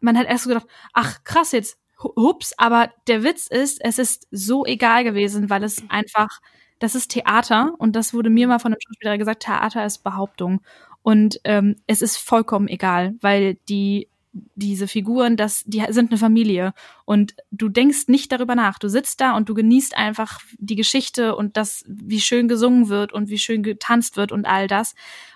man 0.00 0.18
hat 0.18 0.26
erst 0.26 0.44
so 0.44 0.50
gedacht 0.50 0.66
ach 0.92 1.24
krass 1.24 1.52
jetzt 1.52 1.78
hups 2.02 2.52
aber 2.58 2.90
der 3.06 3.22
Witz 3.22 3.46
ist 3.46 3.80
es 3.82 3.98
ist 3.98 4.26
so 4.30 4.64
egal 4.66 5.04
gewesen 5.04 5.50
weil 5.50 5.64
es 5.64 5.82
einfach 5.88 6.40
das 6.78 6.94
ist 6.94 7.12
Theater 7.12 7.72
und 7.78 7.94
das 7.96 8.12
wurde 8.12 8.30
mir 8.30 8.48
mal 8.48 8.58
von 8.58 8.72
einem 8.72 8.80
Schauspieler 8.80 9.16
gesagt 9.18 9.44
Theater 9.44 9.86
ist 9.86 10.04
Behauptung 10.04 10.60
Und 11.02 11.38
ähm, 11.44 11.76
es 11.86 12.00
ist 12.02 12.16
vollkommen 12.16 12.66
egal, 12.66 13.14
weil 13.20 13.56
die 13.68 14.08
diese 14.54 14.88
Figuren, 14.88 15.36
das, 15.36 15.62
die 15.64 15.84
sind 15.90 16.10
eine 16.10 16.18
Familie 16.18 16.74
und 17.04 17.34
du 17.50 17.68
denkst 17.68 18.08
nicht 18.08 18.32
darüber 18.32 18.54
nach. 18.54 18.78
Du 18.78 18.88
sitzt 18.88 19.20
da 19.20 19.36
und 19.36 19.48
du 19.48 19.54
genießt 19.54 19.96
einfach 19.96 20.40
die 20.58 20.74
Geschichte 20.74 21.36
und 21.36 21.56
das, 21.56 21.84
wie 21.86 22.20
schön 22.20 22.48
gesungen 22.48 22.88
wird 22.88 23.12
und 23.12 23.28
wie 23.28 23.38
schön 23.38 23.62
getanzt 23.62 24.16
wird 24.16 24.32
und 24.32 24.44
all 24.44 24.66
das. 24.66 24.94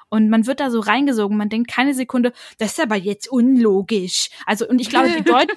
Und 0.08 0.30
man 0.30 0.46
wird 0.46 0.60
da 0.60 0.70
so 0.70 0.80
reingesogen, 0.80 1.36
man 1.36 1.48
denkt 1.48 1.70
keine 1.70 1.94
Sekunde, 1.94 2.32
das 2.58 2.72
ist 2.72 2.80
aber 2.80 2.96
jetzt 2.96 3.30
unlogisch. 3.30 4.30
Also, 4.46 4.66
und 4.66 4.80
ich 4.80 4.88
glaube, 4.88 5.10
die 5.16 5.22
Deutschen, 5.24 5.56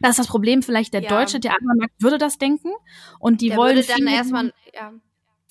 das 0.00 0.10
ist 0.12 0.18
das 0.20 0.26
Problem, 0.28 0.62
vielleicht 0.62 0.94
der 0.94 1.02
ja. 1.02 1.08
deutsche 1.08 1.40
Theatermarkt 1.40 1.94
würde 1.98 2.18
das 2.18 2.38
denken 2.38 2.70
und 3.18 3.40
die 3.40 3.48
der 3.48 3.58
wollen. 3.58 3.76
Würde 3.76 3.88
dann 3.88 4.06
erstmal, 4.06 4.52
ja 4.72 4.92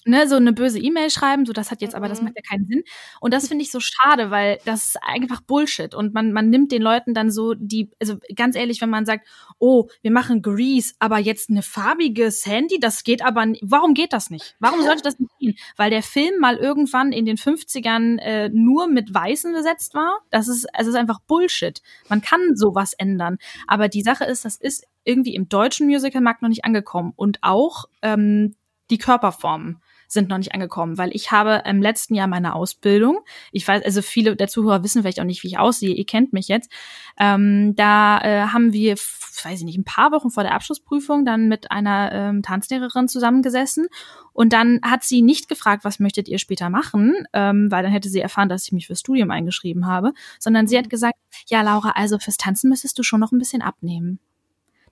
ne, 0.05 0.27
so 0.27 0.35
eine 0.35 0.53
böse 0.53 0.79
E-Mail 0.79 1.09
schreiben, 1.09 1.45
so 1.45 1.53
das 1.53 1.71
hat 1.71 1.81
jetzt, 1.81 1.93
mhm. 1.93 1.97
aber 1.97 2.09
das 2.09 2.19
mhm. 2.19 2.25
macht 2.25 2.35
ja 2.37 2.41
keinen 2.41 2.65
Sinn. 2.65 2.83
Und 3.19 3.33
das 3.33 3.47
finde 3.47 3.63
ich 3.63 3.71
so 3.71 3.79
schade, 3.79 4.31
weil 4.31 4.59
das 4.65 4.87
ist 4.87 4.97
einfach 5.03 5.41
Bullshit. 5.41 5.95
Und 5.95 6.13
man, 6.13 6.33
man 6.33 6.49
nimmt 6.49 6.71
den 6.71 6.81
Leuten 6.81 7.13
dann 7.13 7.31
so 7.31 7.53
die, 7.53 7.91
also 7.99 8.17
ganz 8.35 8.55
ehrlich, 8.55 8.81
wenn 8.81 8.89
man 8.89 9.05
sagt, 9.05 9.27
oh, 9.59 9.87
wir 10.01 10.11
machen 10.11 10.41
Grease, 10.41 10.93
aber 10.99 11.19
jetzt 11.19 11.49
eine 11.49 11.61
farbiges 11.61 12.45
Handy, 12.45 12.79
das 12.79 13.03
geht 13.03 13.23
aber, 13.23 13.45
warum 13.61 13.93
geht 13.93 14.13
das 14.13 14.29
nicht? 14.29 14.55
Warum 14.59 14.81
sollte 14.81 15.03
das 15.03 15.19
nicht 15.19 15.37
gehen? 15.39 15.55
Weil 15.77 15.89
der 15.89 16.03
Film 16.03 16.39
mal 16.39 16.57
irgendwann 16.57 17.11
in 17.11 17.25
den 17.25 17.37
50ern 17.37 18.19
äh, 18.19 18.49
nur 18.49 18.87
mit 18.87 19.13
Weißen 19.13 19.53
besetzt 19.53 19.93
war. 19.93 20.19
Das 20.29 20.47
ist, 20.47 20.67
es 20.73 20.87
ist 20.87 20.95
einfach 20.95 21.19
Bullshit. 21.21 21.81
Man 22.09 22.21
kann 22.21 22.55
sowas 22.55 22.93
ändern. 22.93 23.37
Aber 23.67 23.87
die 23.87 24.01
Sache 24.01 24.25
ist, 24.25 24.45
das 24.45 24.55
ist 24.55 24.85
irgendwie 25.03 25.35
im 25.35 25.49
deutschen 25.49 25.87
Musicalmarkt 25.87 26.41
noch 26.41 26.49
nicht 26.49 26.65
angekommen. 26.65 27.13
Und 27.15 27.39
auch 27.41 27.85
ähm, 28.01 28.55
die 28.89 28.97
Körperformen 28.97 29.81
sind 30.13 30.29
noch 30.29 30.37
nicht 30.37 30.53
angekommen, 30.53 30.97
weil 30.97 31.09
ich 31.13 31.31
habe 31.31 31.63
im 31.65 31.81
letzten 31.81 32.15
Jahr 32.15 32.27
meine 32.27 32.55
Ausbildung, 32.55 33.19
ich 33.51 33.67
weiß, 33.67 33.83
also 33.83 34.01
viele 34.01 34.35
der 34.35 34.47
Zuhörer 34.47 34.83
wissen 34.83 35.01
vielleicht 35.01 35.19
auch 35.19 35.25
nicht, 35.25 35.43
wie 35.43 35.47
ich 35.47 35.59
aussehe, 35.59 35.93
ihr 35.93 36.05
kennt 36.05 36.33
mich 36.33 36.47
jetzt, 36.47 36.71
ähm, 37.19 37.75
da 37.75 38.19
äh, 38.21 38.47
haben 38.47 38.73
wir, 38.73 38.93
weiß 38.95 39.59
ich 39.59 39.65
nicht, 39.65 39.77
ein 39.77 39.83
paar 39.83 40.11
Wochen 40.11 40.29
vor 40.29 40.43
der 40.43 40.53
Abschlussprüfung 40.53 41.25
dann 41.25 41.47
mit 41.47 41.71
einer 41.71 42.11
ähm, 42.11 42.41
Tanzlehrerin 42.43 43.07
zusammengesessen 43.07 43.87
und 44.33 44.53
dann 44.53 44.79
hat 44.83 45.03
sie 45.03 45.21
nicht 45.21 45.49
gefragt, 45.49 45.83
was 45.83 45.99
möchtet 45.99 46.27
ihr 46.27 46.39
später 46.39 46.69
machen, 46.69 47.13
ähm, 47.33 47.71
weil 47.71 47.83
dann 47.83 47.91
hätte 47.91 48.09
sie 48.09 48.19
erfahren, 48.19 48.49
dass 48.49 48.65
ich 48.65 48.71
mich 48.71 48.87
fürs 48.87 48.99
Studium 48.99 49.31
eingeschrieben 49.31 49.85
habe, 49.85 50.13
sondern 50.39 50.67
sie 50.67 50.77
hat 50.77 50.89
gesagt, 50.89 51.15
ja 51.47 51.61
Laura, 51.61 51.91
also 51.91 52.19
fürs 52.19 52.37
Tanzen 52.37 52.69
müsstest 52.69 52.97
du 52.97 53.03
schon 53.03 53.19
noch 53.19 53.31
ein 53.31 53.39
bisschen 53.39 53.61
abnehmen. 53.61 54.19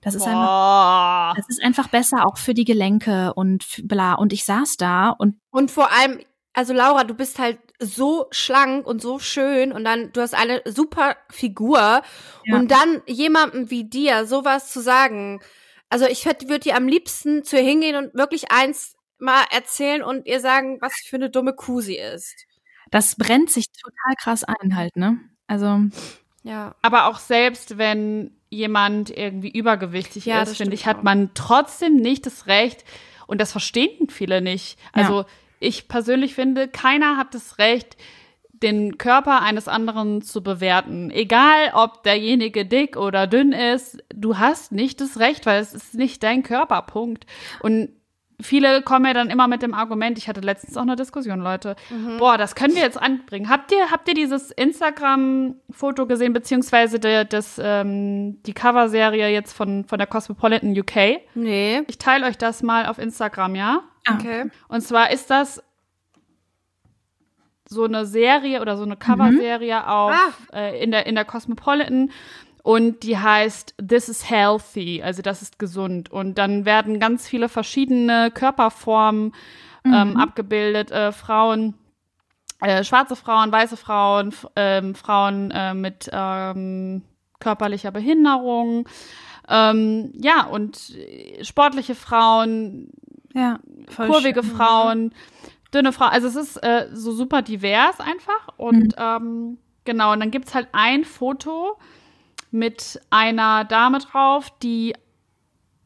Das 0.02 0.16
ist 0.16 0.26
einfach, 0.26 1.36
das 1.36 1.48
ist 1.48 1.62
einfach 1.62 1.88
besser 1.88 2.26
auch 2.26 2.36
für 2.36 2.54
die 2.54 2.64
Gelenke 2.64 3.32
und 3.34 3.80
bla. 3.84 4.14
Und 4.14 4.32
ich 4.32 4.44
saß 4.44 4.76
da 4.76 5.10
und 5.10 5.38
und 5.50 5.70
vor 5.70 5.92
allem, 5.92 6.18
also 6.52 6.72
Laura, 6.72 7.04
du 7.04 7.14
bist 7.14 7.38
halt 7.38 7.58
so 7.78 8.26
schlank 8.30 8.86
und 8.86 9.00
so 9.00 9.20
schön 9.20 9.72
und 9.72 9.84
dann 9.84 10.12
du 10.12 10.20
hast 10.20 10.34
eine 10.34 10.60
super 10.64 11.16
Figur 11.30 12.02
ja. 12.44 12.56
und 12.56 12.70
dann 12.70 13.02
jemandem 13.06 13.70
wie 13.70 13.84
dir 13.84 14.26
sowas 14.26 14.72
zu 14.72 14.80
sagen. 14.80 15.40
Also 15.88 16.06
ich 16.06 16.24
würde 16.24 16.58
dir 16.58 16.76
am 16.76 16.88
liebsten 16.88 17.44
zu 17.44 17.56
ihr 17.56 17.62
hingehen 17.62 17.96
und 17.96 18.14
wirklich 18.14 18.50
eins 18.50 18.96
mal 19.18 19.44
erzählen 19.50 20.02
und 20.02 20.26
ihr 20.26 20.40
sagen, 20.40 20.78
was 20.80 20.94
für 20.94 21.16
eine 21.16 21.30
dumme 21.30 21.54
Kuh 21.54 21.80
sie 21.80 21.98
ist. 21.98 22.34
Das 22.90 23.14
brennt 23.14 23.50
sich 23.50 23.66
total 23.70 24.14
krass 24.20 24.42
ein 24.42 24.74
halt, 24.74 24.96
ne? 24.96 25.20
Also 25.46 25.80
ja. 26.42 26.74
Aber 26.82 27.06
auch 27.06 27.18
selbst 27.18 27.78
wenn 27.78 28.36
jemand 28.52 29.10
irgendwie 29.10 29.50
übergewichtig 29.50 30.26
ja, 30.26 30.42
ist, 30.42 30.56
finde 30.56 30.74
ich, 30.74 30.86
hat 30.86 31.02
man 31.02 31.30
trotzdem 31.34 31.96
nicht 31.96 32.26
das 32.26 32.46
Recht, 32.46 32.84
und 33.26 33.40
das 33.40 33.52
verstehen 33.52 34.10
viele 34.10 34.42
nicht. 34.42 34.78
Also 34.92 35.20
ja. 35.20 35.26
ich 35.58 35.88
persönlich 35.88 36.34
finde, 36.34 36.68
keiner 36.68 37.16
hat 37.16 37.34
das 37.34 37.58
Recht, 37.58 37.96
den 38.52 38.98
Körper 38.98 39.40
eines 39.40 39.68
anderen 39.68 40.20
zu 40.20 40.42
bewerten. 40.42 41.10
Egal, 41.10 41.72
ob 41.72 42.02
derjenige 42.02 42.66
dick 42.66 42.96
oder 42.98 43.26
dünn 43.26 43.52
ist, 43.52 44.04
du 44.14 44.38
hast 44.38 44.70
nicht 44.70 45.00
das 45.00 45.18
Recht, 45.18 45.46
weil 45.46 45.62
es 45.62 45.72
ist 45.72 45.94
nicht 45.94 46.22
dein 46.22 46.42
Körperpunkt. 46.42 47.24
Und 47.60 47.88
viele 48.42 48.82
kommen 48.82 49.06
ja 49.06 49.14
dann 49.14 49.30
immer 49.30 49.48
mit 49.48 49.62
dem 49.62 49.74
Argument, 49.74 50.18
ich 50.18 50.28
hatte 50.28 50.40
letztens 50.40 50.76
auch 50.76 50.82
eine 50.82 50.96
Diskussion, 50.96 51.40
Leute, 51.40 51.76
mhm. 51.90 52.18
boah, 52.18 52.38
das 52.38 52.54
können 52.54 52.74
wir 52.74 52.82
jetzt 52.82 53.00
anbringen. 53.00 53.48
Habt 53.48 53.72
ihr, 53.72 53.90
habt 53.90 54.08
ihr 54.08 54.14
dieses 54.14 54.50
Instagram-Foto 54.50 56.06
gesehen, 56.06 56.32
beziehungsweise 56.32 56.98
de, 56.98 57.24
das, 57.24 57.60
ähm, 57.62 58.42
die 58.44 58.52
Coverserie 58.52 59.28
jetzt 59.28 59.52
von, 59.52 59.84
von 59.84 59.98
der 59.98 60.06
Cosmopolitan 60.06 60.78
UK? 60.78 61.22
Nee. 61.34 61.82
Ich 61.88 61.98
teile 61.98 62.26
euch 62.26 62.38
das 62.38 62.62
mal 62.62 62.86
auf 62.86 62.98
Instagram, 62.98 63.54
ja? 63.54 63.82
Ah. 64.06 64.14
Okay. 64.14 64.50
Und 64.68 64.82
zwar 64.82 65.10
ist 65.10 65.30
das 65.30 65.62
so 67.68 67.84
eine 67.84 68.04
Serie 68.04 68.60
oder 68.60 68.76
so 68.76 68.82
eine 68.82 68.96
Coverserie 68.96 69.80
mhm. 69.80 69.86
auf 69.86 70.14
ah. 70.52 70.56
äh, 70.56 70.82
in 70.82 70.90
der 70.90 71.06
in 71.06 71.14
der 71.14 71.24
Cosmopolitan 71.24 72.10
und 72.62 73.02
die 73.02 73.18
heißt 73.18 73.74
This 73.76 74.08
is 74.08 74.28
Healthy, 74.28 75.02
also 75.02 75.22
das 75.22 75.42
ist 75.42 75.58
gesund. 75.58 76.10
Und 76.10 76.38
dann 76.38 76.64
werden 76.64 77.00
ganz 77.00 77.28
viele 77.28 77.48
verschiedene 77.48 78.30
Körperformen 78.30 79.34
ähm, 79.84 80.10
mhm. 80.10 80.16
abgebildet, 80.16 80.90
äh, 80.90 81.12
Frauen, 81.12 81.74
äh, 82.60 82.84
schwarze 82.84 83.16
Frauen, 83.16 83.50
weiße 83.50 83.76
Frauen, 83.76 84.32
ähm, 84.54 84.94
Frauen 84.94 85.50
äh, 85.50 85.74
mit 85.74 86.08
ähm, 86.12 87.02
körperlicher 87.40 87.90
Behinderung, 87.90 88.88
ähm, 89.48 90.12
ja, 90.14 90.46
und 90.46 90.78
sportliche 91.42 91.96
Frauen, 91.96 92.90
ja, 93.34 93.58
kurvige 93.96 94.42
schön. 94.42 94.56
Frauen, 94.56 95.14
dünne 95.74 95.92
Frauen. 95.92 96.10
Also 96.10 96.28
es 96.28 96.36
ist 96.36 96.56
äh, 96.58 96.88
so 96.92 97.12
super 97.12 97.42
divers 97.42 97.98
einfach. 97.98 98.56
Und 98.56 98.96
mhm. 98.96 99.02
ähm, 99.02 99.58
genau, 99.84 100.12
und 100.12 100.20
dann 100.20 100.30
gibt's 100.30 100.54
halt 100.54 100.68
ein 100.72 101.04
Foto, 101.04 101.76
mit 102.52 103.00
einer 103.10 103.64
Dame 103.64 103.98
drauf, 103.98 104.50
die 104.62 104.94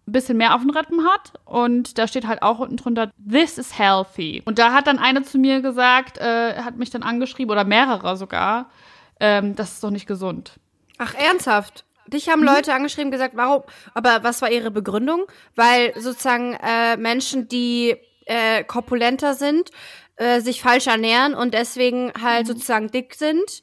ein 0.07 0.12
bisschen 0.12 0.37
mehr 0.37 0.55
auf 0.55 0.61
den 0.61 0.70
Rippen 0.70 1.05
hat. 1.05 1.33
Und 1.44 1.98
da 1.98 2.07
steht 2.07 2.26
halt 2.26 2.42
auch 2.42 2.59
unten 2.59 2.76
drunter, 2.76 3.11
this 3.29 3.59
is 3.59 3.79
healthy. 3.79 4.42
Und 4.44 4.59
da 4.59 4.72
hat 4.72 4.87
dann 4.87 4.98
eine 4.98 5.22
zu 5.22 5.38
mir 5.38 5.62
gesagt, 5.62 6.18
äh, 6.18 6.62
hat 6.62 6.76
mich 6.76 6.90
dann 6.90 7.02
angeschrieben, 7.02 7.50
oder 7.50 7.64
mehrere 7.64 8.16
sogar, 8.16 8.70
ähm, 9.18 9.57
das 9.57 9.74
ist 9.74 9.85
doch 9.85 9.90
nicht 9.90 10.07
gesund. 10.07 10.52
Ach, 10.98 11.14
ernsthaft? 11.14 11.85
Dich 12.07 12.29
haben 12.29 12.40
mhm. 12.40 12.46
Leute 12.46 12.72
angeschrieben, 12.72 13.11
gesagt, 13.11 13.37
warum? 13.37 13.62
Aber 13.94 14.22
was 14.22 14.42
war 14.42 14.50
ihre 14.50 14.70
Begründung? 14.70 15.26
Weil 15.57 15.92
sozusagen 16.00 16.55
äh, 16.55 16.96
Menschen, 16.96 17.48
die 17.48 17.96
äh, 18.26 18.62
korpulenter 18.62 19.35
sind, 19.35 19.70
äh, 20.16 20.40
sich 20.40 20.62
falsch 20.62 20.87
ernähren 20.87 21.35
und 21.35 21.52
deswegen 21.52 22.12
halt 22.20 22.44
mhm. 22.44 22.52
sozusagen 22.52 22.90
dick 22.90 23.14
sind. 23.14 23.62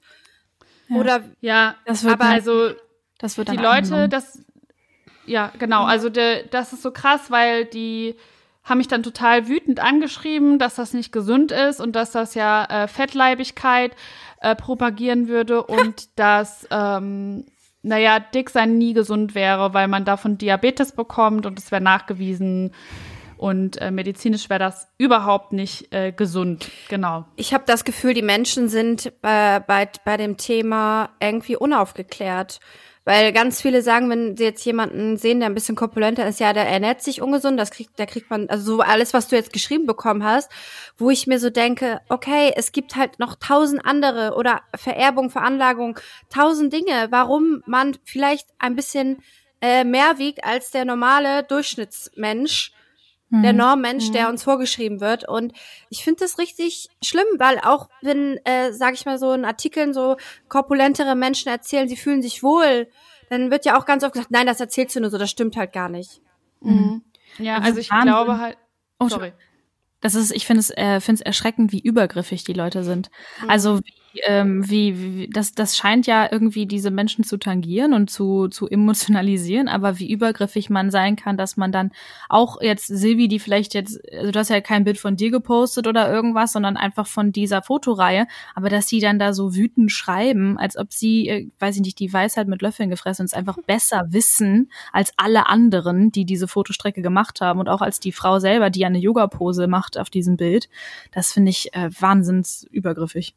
Ja. 0.89 0.97
Oder 0.97 1.23
ja, 1.39 1.75
das 1.85 2.03
wird 2.03 2.13
aber 2.13 2.25
also 2.25 2.71
das 3.23 3.37
wird 3.37 3.47
dann 3.47 3.55
die 3.55 3.63
Leute, 3.63 4.09
das 4.09 4.43
ja 5.25 5.49
genau, 5.57 5.85
also 5.85 6.09
de, 6.09 6.45
das 6.49 6.73
ist 6.73 6.81
so 6.81 6.91
krass, 6.91 7.31
weil 7.31 7.63
die 7.63 8.15
haben 8.65 8.79
mich 8.79 8.89
dann 8.89 9.01
total 9.01 9.47
wütend 9.47 9.79
angeschrieben, 9.79 10.59
dass 10.59 10.75
das 10.75 10.93
nicht 10.93 11.13
gesund 11.13 11.53
ist 11.53 11.79
und 11.79 11.95
dass 11.95 12.11
das 12.11 12.35
ja 12.35 12.65
äh, 12.65 12.87
Fettleibigkeit 12.89 13.95
äh, 14.41 14.57
propagieren 14.57 15.29
würde 15.29 15.63
und 15.67 16.19
dass 16.19 16.67
ähm, 16.69 17.45
naja, 17.81 18.19
dick 18.19 18.49
sein 18.49 18.77
nie 18.77 18.93
gesund 18.93 19.35
wäre, 19.35 19.73
weil 19.73 19.87
man 19.87 20.03
davon 20.03 20.37
Diabetes 20.37 20.91
bekommt 20.91 21.45
und 21.45 21.57
es 21.57 21.71
wäre 21.71 21.81
nachgewiesen. 21.81 22.73
Und 23.37 23.81
äh, 23.81 23.91
medizinisch 23.91 24.49
wäre 24.49 24.59
das 24.59 24.89
überhaupt 24.97 25.53
nicht 25.53 25.93
äh, 25.93 26.11
gesund, 26.11 26.69
genau. 26.89 27.25
Ich 27.37 27.53
habe 27.53 27.63
das 27.67 27.85
Gefühl, 27.85 28.13
die 28.13 28.21
Menschen 28.21 28.67
sind 28.67 29.07
äh, 29.21 29.59
bei, 29.59 29.89
bei 30.05 30.17
dem 30.17 30.35
Thema 30.35 31.09
irgendwie 31.21 31.55
unaufgeklärt. 31.55 32.59
Weil 33.05 33.33
ganz 33.33 33.61
viele 33.61 33.81
sagen, 33.81 34.09
wenn 34.09 34.37
sie 34.37 34.45
jetzt 34.45 34.63
jemanden 34.63 35.17
sehen, 35.17 35.39
der 35.41 35.49
ein 35.49 35.53
bisschen 35.53 35.75
korpulenter 35.75 36.25
ist, 36.25 36.39
ja, 36.39 36.53
der 36.53 36.65
ernährt 36.67 37.01
sich 37.01 37.21
ungesund, 37.21 37.59
das 37.59 37.71
kriegt, 37.71 37.99
da 37.99 38.05
kriegt 38.05 38.29
man, 38.29 38.47
also 38.49 38.77
so 38.77 38.81
alles, 38.81 39.13
was 39.13 39.27
du 39.27 39.35
jetzt 39.35 39.51
geschrieben 39.51 39.85
bekommen 39.85 40.23
hast, 40.23 40.49
wo 40.97 41.09
ich 41.09 41.27
mir 41.27 41.39
so 41.39 41.49
denke, 41.49 41.99
okay, 42.07 42.53
es 42.55 42.71
gibt 42.71 42.95
halt 42.95 43.19
noch 43.19 43.35
tausend 43.35 43.85
andere 43.85 44.35
oder 44.35 44.61
Vererbung, 44.73 45.29
Veranlagung, 45.29 45.99
tausend 46.29 46.71
Dinge, 46.71 47.07
warum 47.09 47.61
man 47.65 47.97
vielleicht 48.05 48.47
ein 48.57 48.75
bisschen 48.75 49.21
äh, 49.61 49.83
mehr 49.83 50.17
wiegt 50.17 50.45
als 50.45 50.71
der 50.71 50.85
normale 50.85 51.43
Durchschnittsmensch 51.43 52.71
der 53.41 53.53
mhm. 53.53 53.59
Normmensch, 53.59 54.11
der 54.11 54.25
mhm. 54.25 54.31
uns 54.31 54.43
vorgeschrieben 54.43 55.01
wird. 55.01 55.27
Und 55.27 55.53
ich 55.89 56.03
finde 56.03 56.19
das 56.19 56.37
richtig 56.37 56.89
schlimm, 57.03 57.25
weil 57.37 57.59
auch 57.59 57.89
wenn, 58.01 58.37
äh, 58.45 58.71
sage 58.71 58.93
ich 58.93 59.05
mal 59.05 59.17
so 59.17 59.33
in 59.33 59.45
Artikeln 59.45 59.93
so 59.93 60.17
korpulentere 60.49 61.15
Menschen 61.15 61.49
erzählen, 61.49 61.89
sie 61.89 61.97
fühlen 61.97 62.21
sich 62.21 62.43
wohl, 62.43 62.87
dann 63.29 63.49
wird 63.49 63.65
ja 63.65 63.77
auch 63.77 63.85
ganz 63.85 64.03
oft 64.03 64.13
gesagt, 64.13 64.31
nein, 64.31 64.45
das 64.45 64.59
erzählst 64.59 64.95
du 64.95 64.99
nur 64.99 65.09
so, 65.09 65.17
das 65.17 65.31
stimmt 65.31 65.57
halt 65.57 65.73
gar 65.73 65.89
nicht. 65.89 66.21
Mhm. 66.61 67.01
Ja, 67.39 67.57
also 67.57 67.79
ich 67.79 67.89
Wahnsinn. 67.89 68.13
glaube 68.13 68.37
halt. 68.37 68.57
Oh, 68.99 69.09
sorry. 69.09 69.33
Das 70.01 70.15
ist, 70.15 70.31
ich 70.31 70.45
finde 70.45 70.59
es, 70.59 70.69
äh, 70.69 70.99
finde 70.99 71.21
es 71.21 71.25
erschreckend, 71.25 71.71
wie 71.71 71.79
übergriffig 71.79 72.43
die 72.43 72.53
Leute 72.53 72.83
sind. 72.83 73.09
Mhm. 73.41 73.49
Also 73.49 73.79
wie 73.79 74.02
ähm, 74.23 74.69
wie, 74.69 75.01
wie 75.01 75.29
das, 75.29 75.53
das 75.53 75.75
scheint 75.75 76.07
ja 76.07 76.27
irgendwie 76.31 76.65
diese 76.65 76.91
Menschen 76.91 77.23
zu 77.23 77.37
tangieren 77.37 77.93
und 77.93 78.09
zu, 78.09 78.47
zu 78.47 78.67
emotionalisieren, 78.67 79.67
aber 79.67 79.99
wie 79.99 80.11
übergriffig 80.11 80.69
man 80.69 80.91
sein 80.91 81.15
kann, 81.15 81.37
dass 81.37 81.57
man 81.57 81.71
dann 81.71 81.91
auch 82.29 82.61
jetzt 82.61 82.87
Silvi, 82.87 83.27
die 83.27 83.39
vielleicht 83.39 83.73
jetzt, 83.73 83.99
also 84.11 84.31
du 84.31 84.39
hast 84.39 84.49
ja 84.49 84.61
kein 84.61 84.83
Bild 84.83 84.97
von 84.97 85.15
dir 85.15 85.31
gepostet 85.31 85.87
oder 85.87 86.11
irgendwas, 86.11 86.53
sondern 86.53 86.77
einfach 86.77 87.07
von 87.07 87.31
dieser 87.31 87.61
Fotoreihe, 87.61 88.27
aber 88.55 88.69
dass 88.69 88.87
sie 88.87 88.99
dann 88.99 89.19
da 89.19 89.33
so 89.33 89.55
wütend 89.55 89.91
schreiben, 89.91 90.57
als 90.57 90.77
ob 90.77 90.93
sie, 90.93 91.27
äh, 91.27 91.49
weiß 91.59 91.75
ich 91.77 91.81
nicht, 91.81 91.99
die 91.99 92.11
Weisheit 92.11 92.47
mit 92.47 92.61
Löffeln 92.61 92.89
gefressen 92.89 93.23
und 93.23 93.27
es 93.27 93.33
einfach 93.33 93.57
besser 93.65 94.05
wissen 94.09 94.71
als 94.91 95.13
alle 95.17 95.47
anderen, 95.47 96.11
die 96.11 96.25
diese 96.25 96.47
Fotostrecke 96.47 97.01
gemacht 97.01 97.41
haben 97.41 97.59
und 97.59 97.69
auch 97.69 97.81
als 97.81 97.99
die 97.99 98.11
Frau 98.11 98.39
selber, 98.39 98.69
die 98.69 98.85
eine 98.85 98.99
Yoga-Pose 98.99 99.67
macht 99.67 99.97
auf 99.97 100.09
diesem 100.09 100.37
Bild. 100.37 100.69
Das 101.11 101.33
finde 101.33 101.49
ich 101.49 101.73
äh, 101.73 101.89
wahnsinns 101.99 102.67
übergriffig. 102.71 103.35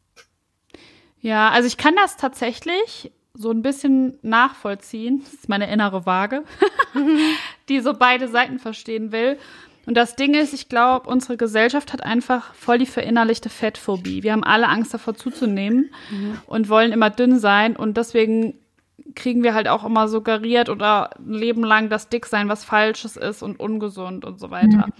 Ja, 1.20 1.50
also 1.50 1.66
ich 1.66 1.76
kann 1.76 1.94
das 1.96 2.16
tatsächlich 2.16 3.12
so 3.34 3.50
ein 3.50 3.62
bisschen 3.62 4.18
nachvollziehen. 4.22 5.20
Das 5.24 5.34
ist 5.34 5.48
meine 5.48 5.70
innere 5.70 6.06
Waage, 6.06 6.44
die 7.68 7.80
so 7.80 7.92
beide 7.92 8.28
Seiten 8.28 8.58
verstehen 8.58 9.12
will. 9.12 9.38
Und 9.86 9.96
das 9.96 10.16
Ding 10.16 10.34
ist, 10.34 10.52
ich 10.52 10.68
glaube, 10.68 11.08
unsere 11.08 11.36
Gesellschaft 11.36 11.92
hat 11.92 12.02
einfach 12.02 12.52
voll 12.54 12.78
die 12.78 12.86
verinnerlichte 12.86 13.48
Fettphobie. 13.48 14.24
Wir 14.24 14.32
haben 14.32 14.42
alle 14.42 14.68
Angst 14.68 14.92
davor 14.92 15.14
zuzunehmen 15.14 15.90
mhm. 16.10 16.38
und 16.46 16.68
wollen 16.68 16.92
immer 16.92 17.10
dünn 17.10 17.38
sein. 17.38 17.76
Und 17.76 17.96
deswegen 17.96 18.54
kriegen 19.14 19.44
wir 19.44 19.54
halt 19.54 19.68
auch 19.68 19.84
immer 19.84 20.08
suggeriert 20.08 20.68
oder 20.68 21.16
ein 21.18 21.32
Leben 21.32 21.62
lang 21.62 21.88
das 21.88 22.08
Dicksein 22.08 22.48
was 22.48 22.64
Falsches 22.64 23.16
ist 23.16 23.42
und 23.42 23.60
ungesund 23.60 24.24
und 24.24 24.40
so 24.40 24.50
weiter. 24.50 24.88
Mhm. 24.88 24.92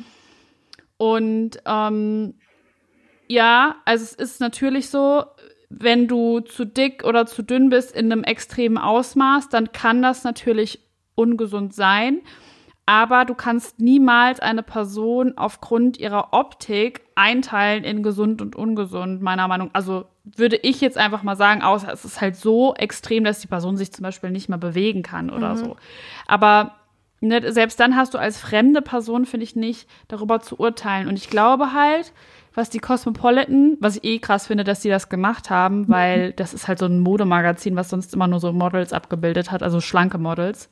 Und 0.99 1.51
ähm, 1.67 2.35
ja, 3.29 3.77
also 3.85 4.05
es 4.05 4.13
ist 4.13 4.41
natürlich 4.41 4.89
so, 4.89 5.25
wenn 5.79 6.09
du 6.09 6.41
zu 6.41 6.65
dick 6.65 7.05
oder 7.05 7.27
zu 7.27 7.43
dünn 7.43 7.69
bist 7.69 7.95
in 7.95 8.11
einem 8.11 8.25
extremen 8.25 8.79
Ausmaß, 8.79 9.49
dann 9.49 9.73
kann 9.73 10.03
das 10.03 10.25
natürlich 10.25 10.81
ungesund 11.15 11.75
sein. 11.75 12.21
Aber 12.87 13.25
du 13.25 13.35
kannst 13.35 13.81
niemals 13.81 14.39
eine 14.39 14.63
Person 14.63 15.37
aufgrund 15.37 15.99
ihrer 15.99 16.33
Optik 16.33 17.03
einteilen 17.17 17.83
in 17.83 18.05
gesund 18.05 18.41
und 18.41 18.55
ungesund, 18.55 19.21
meiner 19.23 19.49
Meinung. 19.49 19.71
Also 19.73 20.07
würde 20.25 20.57
ich 20.63 20.81
jetzt 20.81 20.97
einfach 20.97 21.25
mal 21.25 21.37
sagen, 21.37 21.63
außer 21.63 21.93
es 21.93 22.05
ist 22.05 22.21
halt 22.21 22.37
so 22.37 22.75
extrem, 22.75 23.25
dass 23.25 23.41
die 23.41 23.49
Person 23.49 23.77
sich 23.77 23.93
zum 23.93 24.05
Beispiel 24.05 24.31
nicht 24.31 24.49
mehr 24.49 24.59
bewegen 24.59 25.03
kann 25.03 25.31
oder 25.31 25.55
mhm. 25.55 25.57
so. 25.57 25.77
Aber 26.29 26.77
ne, 27.21 27.53
selbst 27.53 27.81
dann 27.81 27.97
hast 27.97 28.15
du 28.15 28.19
als 28.19 28.39
fremde 28.39 28.83
Person, 28.83 29.27
finde 29.27 29.45
ich, 29.45 29.57
nicht 29.57 29.89
darüber 30.09 30.41
zu 30.41 30.59
urteilen. 30.59 31.09
Und 31.09 31.17
ich 31.17 31.29
glaube 31.29 31.73
halt, 31.73 32.13
was 32.57 32.71
die 32.71 32.79
Cosmopolitan, 32.79 33.77
was 33.81 33.97
ich 33.97 34.05
eh 34.05 34.19
krass 34.19 34.47
finde, 34.47 34.65
dass 34.65 34.81
die 34.81 34.89
das 34.89 35.09
gemacht 35.09 35.51
haben, 35.51 35.81
mhm. 35.81 35.89
weil 35.89 36.33
das 36.33 36.55
ist 36.55 36.69
halt 36.69 36.79
so 36.79 36.87
ein 36.87 37.01
Modemagazin, 37.01 37.77
was 37.77 37.91
sonst 37.91 38.15
immer 38.15 38.27
nur 38.27 38.41
so 38.41 38.53
Models 38.53 38.93
abgebildet 38.93 39.51
hat, 39.51 39.63
also 39.63 39.81
schlanke 39.81 40.19
Models. 40.19 40.71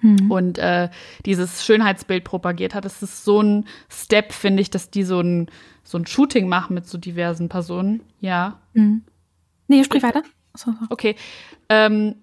Mhm. 0.00 0.30
Und 0.30 0.58
äh, 0.58 0.88
dieses 1.24 1.64
Schönheitsbild 1.64 2.22
propagiert 2.22 2.74
hat. 2.74 2.84
Das 2.84 3.02
ist 3.02 3.24
so 3.24 3.40
ein 3.40 3.66
Step, 3.88 4.32
finde 4.32 4.60
ich, 4.60 4.70
dass 4.70 4.90
die 4.90 5.04
so 5.04 5.20
ein, 5.20 5.50
so 5.84 5.98
ein 5.98 6.06
Shooting 6.06 6.48
machen 6.48 6.74
mit 6.74 6.86
so 6.86 6.98
diversen 6.98 7.48
Personen. 7.48 8.02
Ja. 8.20 8.60
Mhm. 8.74 9.02
Nee, 9.68 9.82
sprich 9.84 10.02
weiter. 10.02 10.22
So. 10.54 10.74
Okay. 10.90 11.16
Ähm, 11.68 12.16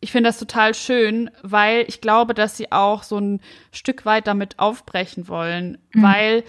ich 0.00 0.12
finde 0.12 0.28
das 0.28 0.38
total 0.38 0.74
schön, 0.74 1.30
weil 1.42 1.84
ich 1.88 2.00
glaube, 2.00 2.34
dass 2.34 2.56
sie 2.56 2.70
auch 2.70 3.02
so 3.02 3.18
ein 3.18 3.40
Stück 3.72 4.06
weit 4.06 4.26
damit 4.26 4.58
aufbrechen 4.58 5.28
wollen, 5.28 5.78
mhm. 5.92 6.02
weil 6.02 6.44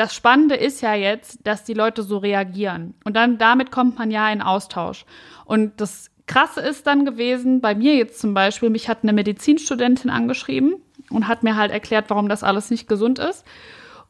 das 0.00 0.14
Spannende 0.14 0.54
ist 0.54 0.80
ja 0.80 0.94
jetzt, 0.94 1.46
dass 1.46 1.62
die 1.62 1.74
Leute 1.74 2.02
so 2.02 2.16
reagieren. 2.16 2.94
Und 3.04 3.16
dann 3.16 3.36
damit 3.36 3.70
kommt 3.70 3.98
man 3.98 4.10
ja 4.10 4.32
in 4.32 4.40
Austausch. 4.40 5.04
Und 5.44 5.78
das 5.78 6.10
Krasse 6.26 6.62
ist 6.62 6.86
dann 6.86 7.04
gewesen, 7.04 7.60
bei 7.60 7.74
mir 7.74 7.96
jetzt 7.96 8.18
zum 8.18 8.32
Beispiel, 8.32 8.70
mich 8.70 8.88
hat 8.88 9.00
eine 9.02 9.12
Medizinstudentin 9.12 10.08
angeschrieben 10.08 10.76
und 11.10 11.28
hat 11.28 11.42
mir 11.42 11.54
halt 11.54 11.70
erklärt, 11.70 12.06
warum 12.08 12.30
das 12.30 12.42
alles 12.42 12.70
nicht 12.70 12.88
gesund 12.88 13.18
ist. 13.18 13.44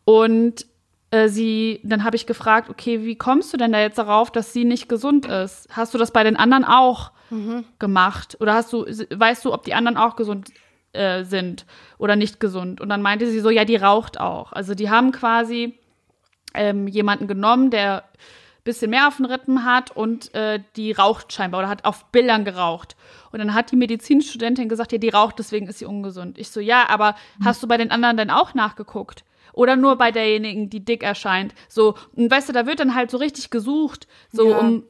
Und 0.04 0.64
äh, 1.10 1.28
sie, 1.28 1.80
dann 1.82 2.04
habe 2.04 2.14
ich 2.14 2.24
gefragt, 2.24 2.70
okay, 2.70 3.04
wie 3.04 3.16
kommst 3.16 3.52
du 3.52 3.56
denn 3.56 3.72
da 3.72 3.80
jetzt 3.80 3.98
darauf, 3.98 4.30
dass 4.30 4.52
sie 4.52 4.64
nicht 4.64 4.88
gesund 4.88 5.26
ist? 5.26 5.66
Hast 5.72 5.92
du 5.92 5.98
das 5.98 6.12
bei 6.12 6.22
den 6.22 6.36
anderen 6.36 6.64
auch 6.64 7.10
mhm. 7.30 7.64
gemacht? 7.80 8.36
Oder 8.38 8.54
hast 8.54 8.72
du, 8.72 8.84
weißt 8.84 9.44
du, 9.44 9.52
ob 9.52 9.64
die 9.64 9.74
anderen 9.74 9.96
auch 9.96 10.14
gesund 10.14 10.52
äh, 10.92 11.24
sind 11.24 11.66
oder 11.98 12.14
nicht 12.14 12.38
gesund? 12.38 12.80
Und 12.80 12.90
dann 12.90 13.02
meinte 13.02 13.28
sie 13.28 13.40
so, 13.40 13.50
ja, 13.50 13.64
die 13.64 13.74
raucht 13.74 14.20
auch. 14.20 14.52
Also 14.52 14.76
die 14.76 14.88
haben 14.88 15.10
quasi 15.10 15.79
ähm, 16.54 16.86
jemanden 16.86 17.26
genommen, 17.26 17.70
der 17.70 18.04
ein 18.04 18.64
bisschen 18.64 18.90
mehr 18.90 19.08
auf 19.08 19.16
den 19.16 19.26
Rippen 19.26 19.64
hat 19.64 19.90
und 19.90 20.34
äh, 20.34 20.60
die 20.76 20.92
raucht 20.92 21.32
scheinbar 21.32 21.60
oder 21.60 21.68
hat 21.68 21.84
auf 21.84 22.06
Bildern 22.06 22.44
geraucht. 22.44 22.96
Und 23.32 23.38
dann 23.38 23.54
hat 23.54 23.70
die 23.70 23.76
Medizinstudentin 23.76 24.68
gesagt, 24.68 24.92
ja, 24.92 24.98
die 24.98 25.08
raucht, 25.08 25.38
deswegen 25.38 25.66
ist 25.66 25.78
sie 25.78 25.86
ungesund. 25.86 26.38
Ich 26.38 26.50
so, 26.50 26.60
ja, 26.60 26.88
aber 26.88 27.14
mhm. 27.38 27.44
hast 27.46 27.62
du 27.62 27.68
bei 27.68 27.76
den 27.76 27.90
anderen 27.90 28.16
denn 28.16 28.30
auch 28.30 28.54
nachgeguckt? 28.54 29.24
Oder 29.52 29.76
nur 29.76 29.96
bei 29.96 30.12
derjenigen, 30.12 30.70
die 30.70 30.84
dick 30.84 31.02
erscheint? 31.02 31.54
So, 31.68 31.94
und 32.14 32.30
weißt 32.30 32.48
du, 32.48 32.52
da 32.52 32.66
wird 32.66 32.80
dann 32.80 32.94
halt 32.94 33.10
so 33.10 33.16
richtig 33.16 33.50
gesucht, 33.50 34.06
so 34.30 34.50
ja. 34.50 34.58
um 34.58 34.84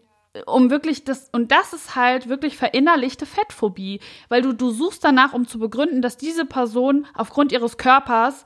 um 0.46 0.70
wirklich 0.70 1.04
das, 1.04 1.28
und 1.32 1.50
das 1.50 1.72
ist 1.72 1.96
halt 1.96 2.28
wirklich 2.28 2.56
verinnerlichte 2.56 3.26
Fettphobie, 3.26 4.00
weil 4.28 4.42
du, 4.42 4.52
du 4.52 4.70
suchst 4.70 5.02
danach, 5.04 5.32
um 5.32 5.46
zu 5.46 5.58
begründen, 5.58 6.02
dass 6.02 6.16
diese 6.16 6.44
Person 6.44 7.06
aufgrund 7.14 7.50
ihres 7.50 7.78
Körpers 7.78 8.44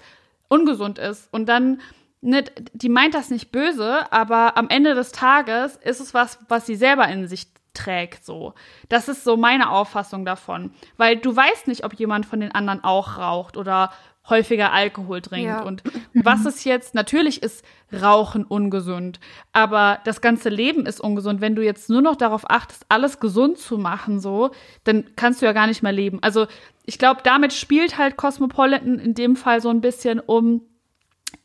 ungesund 0.48 0.98
ist. 0.98 1.28
Und 1.30 1.46
dann 1.46 1.80
ne, 2.24 2.44
die 2.72 2.88
meint 2.88 3.14
das 3.14 3.30
nicht 3.30 3.52
böse, 3.52 4.10
aber 4.12 4.56
am 4.56 4.68
Ende 4.68 4.94
des 4.94 5.12
Tages 5.12 5.76
ist 5.76 6.00
es 6.00 6.14
was, 6.14 6.38
was 6.48 6.66
sie 6.66 6.76
selber 6.76 7.06
in 7.08 7.28
sich 7.28 7.46
trägt, 7.74 8.24
so. 8.24 8.54
Das 8.88 9.08
ist 9.08 9.24
so 9.24 9.36
meine 9.36 9.70
Auffassung 9.70 10.24
davon. 10.24 10.72
Weil 10.96 11.16
du 11.16 11.34
weißt 11.34 11.66
nicht, 11.66 11.84
ob 11.84 11.94
jemand 11.94 12.24
von 12.24 12.40
den 12.40 12.52
anderen 12.52 12.82
auch 12.84 13.18
raucht 13.18 13.56
oder 13.56 13.90
häufiger 14.28 14.72
Alkohol 14.72 15.20
trinkt. 15.20 15.46
Ja. 15.46 15.62
Und 15.62 15.82
was 16.14 16.46
ist 16.46 16.64
jetzt, 16.64 16.94
natürlich 16.94 17.42
ist 17.42 17.64
Rauchen 17.92 18.44
ungesund, 18.44 19.20
aber 19.52 19.98
das 20.04 20.20
ganze 20.20 20.48
Leben 20.48 20.86
ist 20.86 21.00
ungesund. 21.00 21.40
Wenn 21.40 21.54
du 21.54 21.62
jetzt 21.62 21.90
nur 21.90 22.00
noch 22.00 22.16
darauf 22.16 22.48
achtest, 22.50 22.86
alles 22.88 23.20
gesund 23.20 23.58
zu 23.58 23.76
machen, 23.76 24.20
so, 24.20 24.50
dann 24.84 25.04
kannst 25.16 25.42
du 25.42 25.46
ja 25.46 25.52
gar 25.52 25.66
nicht 25.66 25.82
mehr 25.82 25.92
leben. 25.92 26.20
Also 26.22 26.46
ich 26.86 26.98
glaube, 26.98 27.20
damit 27.22 27.52
spielt 27.52 27.98
halt 27.98 28.16
Cosmopolitan 28.16 28.98
in 28.98 29.14
dem 29.14 29.36
Fall 29.36 29.60
so 29.60 29.68
ein 29.68 29.82
bisschen 29.82 30.20
um 30.20 30.62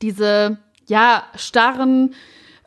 diese 0.01 0.57
ja, 0.89 1.23
starren 1.35 2.13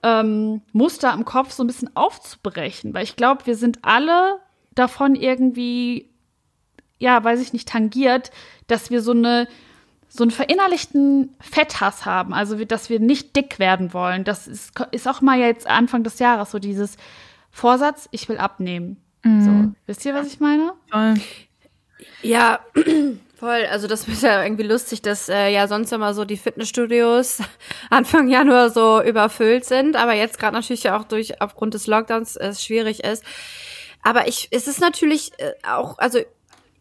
ähm, 0.03 0.63
Muster 0.73 1.13
im 1.13 1.25
Kopf 1.25 1.53
so 1.53 1.63
ein 1.63 1.67
bisschen 1.67 1.95
aufzubrechen. 1.95 2.95
Weil 2.95 3.05
ich 3.05 3.17
glaube, 3.17 3.47
wir 3.47 3.57
sind 3.57 3.81
alle 3.83 4.39
davon 4.75 5.15
irgendwie, 5.15 6.09
ja, 6.99 7.23
weiß 7.23 7.41
ich 7.41 7.53
nicht, 7.53 7.69
tangiert, 7.69 8.31
dass 8.67 8.91
wir 8.91 9.03
so 9.03 9.13
eine 9.13 9.49
so 10.15 10.25
einen 10.25 10.31
verinnerlichten 10.31 11.35
Fetthass 11.41 12.05
haben, 12.05 12.35
also 12.35 12.63
dass 12.67 12.91
wir 12.91 13.01
nicht 13.01 13.35
dick 13.35 13.59
werden 13.59 13.95
wollen. 13.95 14.25
Das 14.25 14.47
ist, 14.47 14.73
ist 14.91 15.09
auch 15.09 15.23
mal 15.23 15.39
jetzt 15.39 15.67
Anfang 15.67 16.05
des 16.05 16.19
Jahres 16.19 16.51
so 16.51 16.59
dieses 16.59 16.99
Vorsatz, 17.51 18.11
ich 18.11 18.29
will 18.29 18.37
abnehmen. 18.37 18.99
Mhm. 19.23 19.43
So, 19.43 19.75
wisst 19.87 20.05
ihr, 20.05 20.13
was 20.13 20.27
ich 20.27 20.39
meine? 20.39 20.75
Ja, 22.21 22.61
Voll, 23.43 23.67
also 23.67 23.89
das 23.89 24.07
ist 24.07 24.23
ja 24.23 24.41
irgendwie 24.45 24.63
lustig, 24.63 25.03
dass 25.03 25.29
äh, 25.29 25.49
ja 25.49 25.67
sonst 25.67 25.91
immer 25.93 26.15
so 26.15 26.25
die 26.25 26.37
Fitnessstudios 26.37 27.39
Anfang 27.91 28.29
Januar 28.29 28.71
so 28.71 29.03
überfüllt 29.03 29.65
sind, 29.65 29.97
aber 29.97 30.13
jetzt 30.13 30.39
gerade 30.39 30.55
natürlich 30.55 30.85
ja 30.85 30.97
auch 30.97 31.03
durch 31.03 31.41
aufgrund 31.43 31.75
des 31.75 31.89
Lockdowns 31.89 32.37
es 32.37 32.65
schwierig 32.65 33.03
ist. 33.03 33.25
Aber 34.01 34.29
ich, 34.29 34.47
es 34.53 34.69
ist 34.69 34.81
natürlich 34.81 35.33
äh, 35.39 35.55
auch, 35.69 35.99
also 35.99 36.21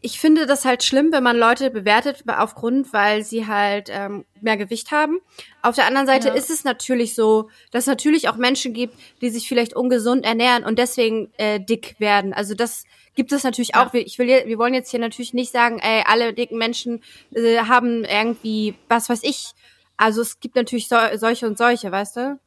ich 0.02 0.20
finde 0.20 0.46
das 0.46 0.64
halt 0.64 0.84
schlimm, 0.84 1.12
wenn 1.12 1.24
man 1.24 1.36
Leute 1.36 1.72
bewertet 1.72 2.26
aufgrund, 2.28 2.94
weil 2.94 3.24
sie 3.24 3.48
halt 3.48 3.90
ähm, 3.90 4.26
mehr 4.40 4.58
Gewicht 4.58 4.92
haben. 4.92 5.18
Auf 5.64 5.74
der 5.74 5.88
anderen 5.88 6.06
Seite 6.06 6.28
ja. 6.28 6.36
ist 6.36 6.52
es 6.52 6.64
natürlich 6.64 7.16
so, 7.16 7.50
dass 7.72 7.86
es 7.86 7.88
natürlich 7.88 8.30
auch 8.30 8.36
Menschen 8.36 8.74
gibt, 8.74 8.94
die 9.22 9.32
sich 9.32 9.48
vielleicht 9.48 9.76
ungesund 9.76 10.26
ernähren 10.26 10.64
und 10.64 10.78
deswegen 10.78 11.32
äh, 11.38 11.60
dick 11.60 11.96
werden. 11.98 12.34
Also 12.34 12.54
das 12.54 12.84
gibt 13.16 13.32
es 13.32 13.44
natürlich 13.44 13.72
ja. 13.76 13.86
auch. 13.86 13.94
Ich 13.94 14.18
will, 14.20 14.28
wir 14.28 14.58
wollen 14.58 14.74
jetzt 14.74 14.92
hier 14.92 15.00
natürlich 15.00 15.34
nicht 15.34 15.52
sagen, 15.52 15.80
ey, 15.80 16.04
alle 16.06 16.34
dicken 16.34 16.58
Menschen 16.58 17.02
äh, 17.34 17.58
haben 17.58 18.04
irgendwie, 18.04 18.76
was 18.88 19.10
weiß 19.10 19.24
ich. 19.24 19.52
Also 19.98 20.22
es 20.22 20.40
gibt 20.40 20.56
natürlich 20.56 20.88
so, 20.88 20.96
solche 21.16 21.48
und 21.48 21.58
solche, 21.58 21.92
weißt 21.92 22.18
du? 22.18 22.40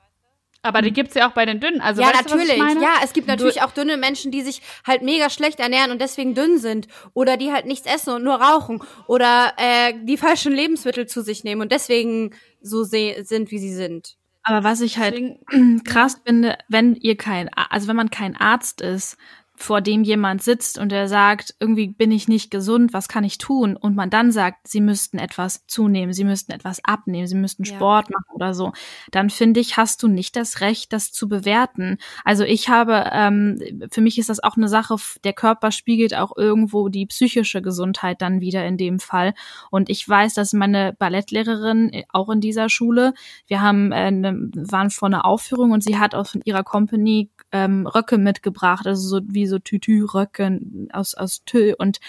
Aber 0.65 0.81
die 0.81 0.93
gibt's 0.93 1.15
ja 1.15 1.29
auch 1.29 1.35
bei 1.35 1.45
den 1.45 1.61
dünnen. 1.61 1.83
Also 1.83 2.01
ja, 2.01 2.09
weißt 2.09 2.31
natürlich. 2.31 2.57
Du, 2.57 2.81
ja, 2.81 2.95
es 3.05 3.12
gibt 3.12 3.29
natürlich 3.29 3.61
auch 3.61 3.71
dünne 3.71 3.99
Menschen, 3.99 4.33
die 4.33 4.41
sich 4.41 4.62
halt 4.87 5.03
mega 5.03 5.29
schlecht 5.29 5.61
ernähren 5.61 5.91
und 5.91 6.01
deswegen 6.01 6.35
dünn 6.35 6.59
sind 6.59 6.89
oder 7.12 7.37
die 7.37 7.53
halt 7.53 7.67
nichts 7.67 7.87
essen 7.87 8.15
und 8.15 8.25
nur 8.25 8.37
rauchen 8.37 8.83
oder 9.07 9.53
äh, 9.59 9.93
die 10.05 10.17
falschen 10.17 10.53
Lebensmittel 10.53 11.07
zu 11.07 11.21
sich 11.21 11.45
nehmen 11.45 11.61
und 11.61 11.71
deswegen 11.71 12.35
so 12.62 12.83
sind, 12.83 13.51
wie 13.51 13.59
sie 13.59 13.75
sind. 13.75 14.17
Aber 14.43 14.65
was 14.65 14.81
ich 14.81 14.97
halt 14.97 15.21
krass 15.85 16.21
finde, 16.25 16.57
wenn 16.69 16.95
ihr 16.95 17.19
kein, 17.19 17.51
also 17.53 17.87
wenn 17.87 17.97
man 17.97 18.11
kein 18.11 18.35
Arzt 18.35 18.81
ist, 18.81 19.19
vor 19.57 19.81
dem 19.81 20.03
jemand 20.03 20.43
sitzt 20.43 20.79
und 20.79 20.93
er 20.93 21.07
sagt, 21.07 21.55
irgendwie 21.61 21.89
bin 21.89 22.11
ich 22.11 22.27
nicht 22.27 22.51
gesund, 22.51 22.93
was 22.93 23.07
kann 23.09 23.23
ich 23.23 23.39
tun? 23.39 23.77
Und 23.77 23.95
man 23.95 24.11
dann 24.11 24.33
sagt, 24.33 24.67
sie 24.67 24.81
müssten 24.81 25.19
etwas 25.19 25.65
zunehmen, 25.69 26.13
sie 26.13 26.25
müssten 26.25 26.51
etwas 26.51 26.85
abnehmen, 26.85 27.29
sie 27.29 27.37
müssten 27.37 27.63
ja. 27.63 27.75
Sport 27.75 28.11
machen 28.11 28.35
oder 28.35 28.53
so, 28.53 28.73
dann 29.13 29.31
finde 29.31 29.61
ich, 29.61 29.77
hast 29.77 30.03
du 30.03 30.09
nicht 30.09 30.35
das 30.35 30.61
Recht, 30.61 30.93
das 30.93 31.13
zu 31.13 31.29
bewerten. 31.29 31.99
Also 32.25 32.43
ich 32.43 32.69
habe, 32.69 33.11
ähm, 33.13 33.61
für 33.93 34.01
mich 34.01 34.19
ist 34.19 34.29
das 34.29 34.43
auch 34.43 34.57
eine 34.57 34.69
Sache, 34.69 34.97
der 35.23 35.33
Körper 35.33 35.71
spiegelt 35.71 36.17
auch 36.17 36.37
irgendwo 36.37 36.89
die 36.89 37.07
psychische 37.07 37.63
Gesundheit 37.63 38.23
dann 38.23 38.41
wieder 38.41 38.67
in 38.67 38.77
dem 38.77 38.99
Fall. 38.99 39.35
Und 39.71 39.89
ich 39.89 40.07
weiß, 40.07 40.35
dass 40.35 40.53
meine 40.53 40.95
Ballettlehrerin 40.99 41.93
äh, 41.93 42.05
auch 42.09 42.29
in 42.29 42.41
dieser 42.41 42.69
Schule, 42.69 43.15
wir 43.47 43.63
haben, 43.63 43.93
äh, 43.93 44.11
ne, 44.11 44.51
waren 44.53 44.91
vor 44.91 45.07
einer 45.07 45.25
Aufführung 45.25 45.71
und 45.71 45.85
sie 45.85 45.97
hat 45.99 46.17
aus 46.17 46.37
ihrer 46.45 46.65
Company 46.65 47.31
ähm, 47.55 47.87
Röcke 47.87 48.19
mitgebracht, 48.19 48.87
also 48.87 49.09
so 49.09 49.21
wie 49.27 49.47
so 49.47 49.59
Tütü-Röcke 49.59 50.61
aus, 50.93 51.15
aus 51.15 51.45
Tüll 51.45 51.75
und 51.79 52.01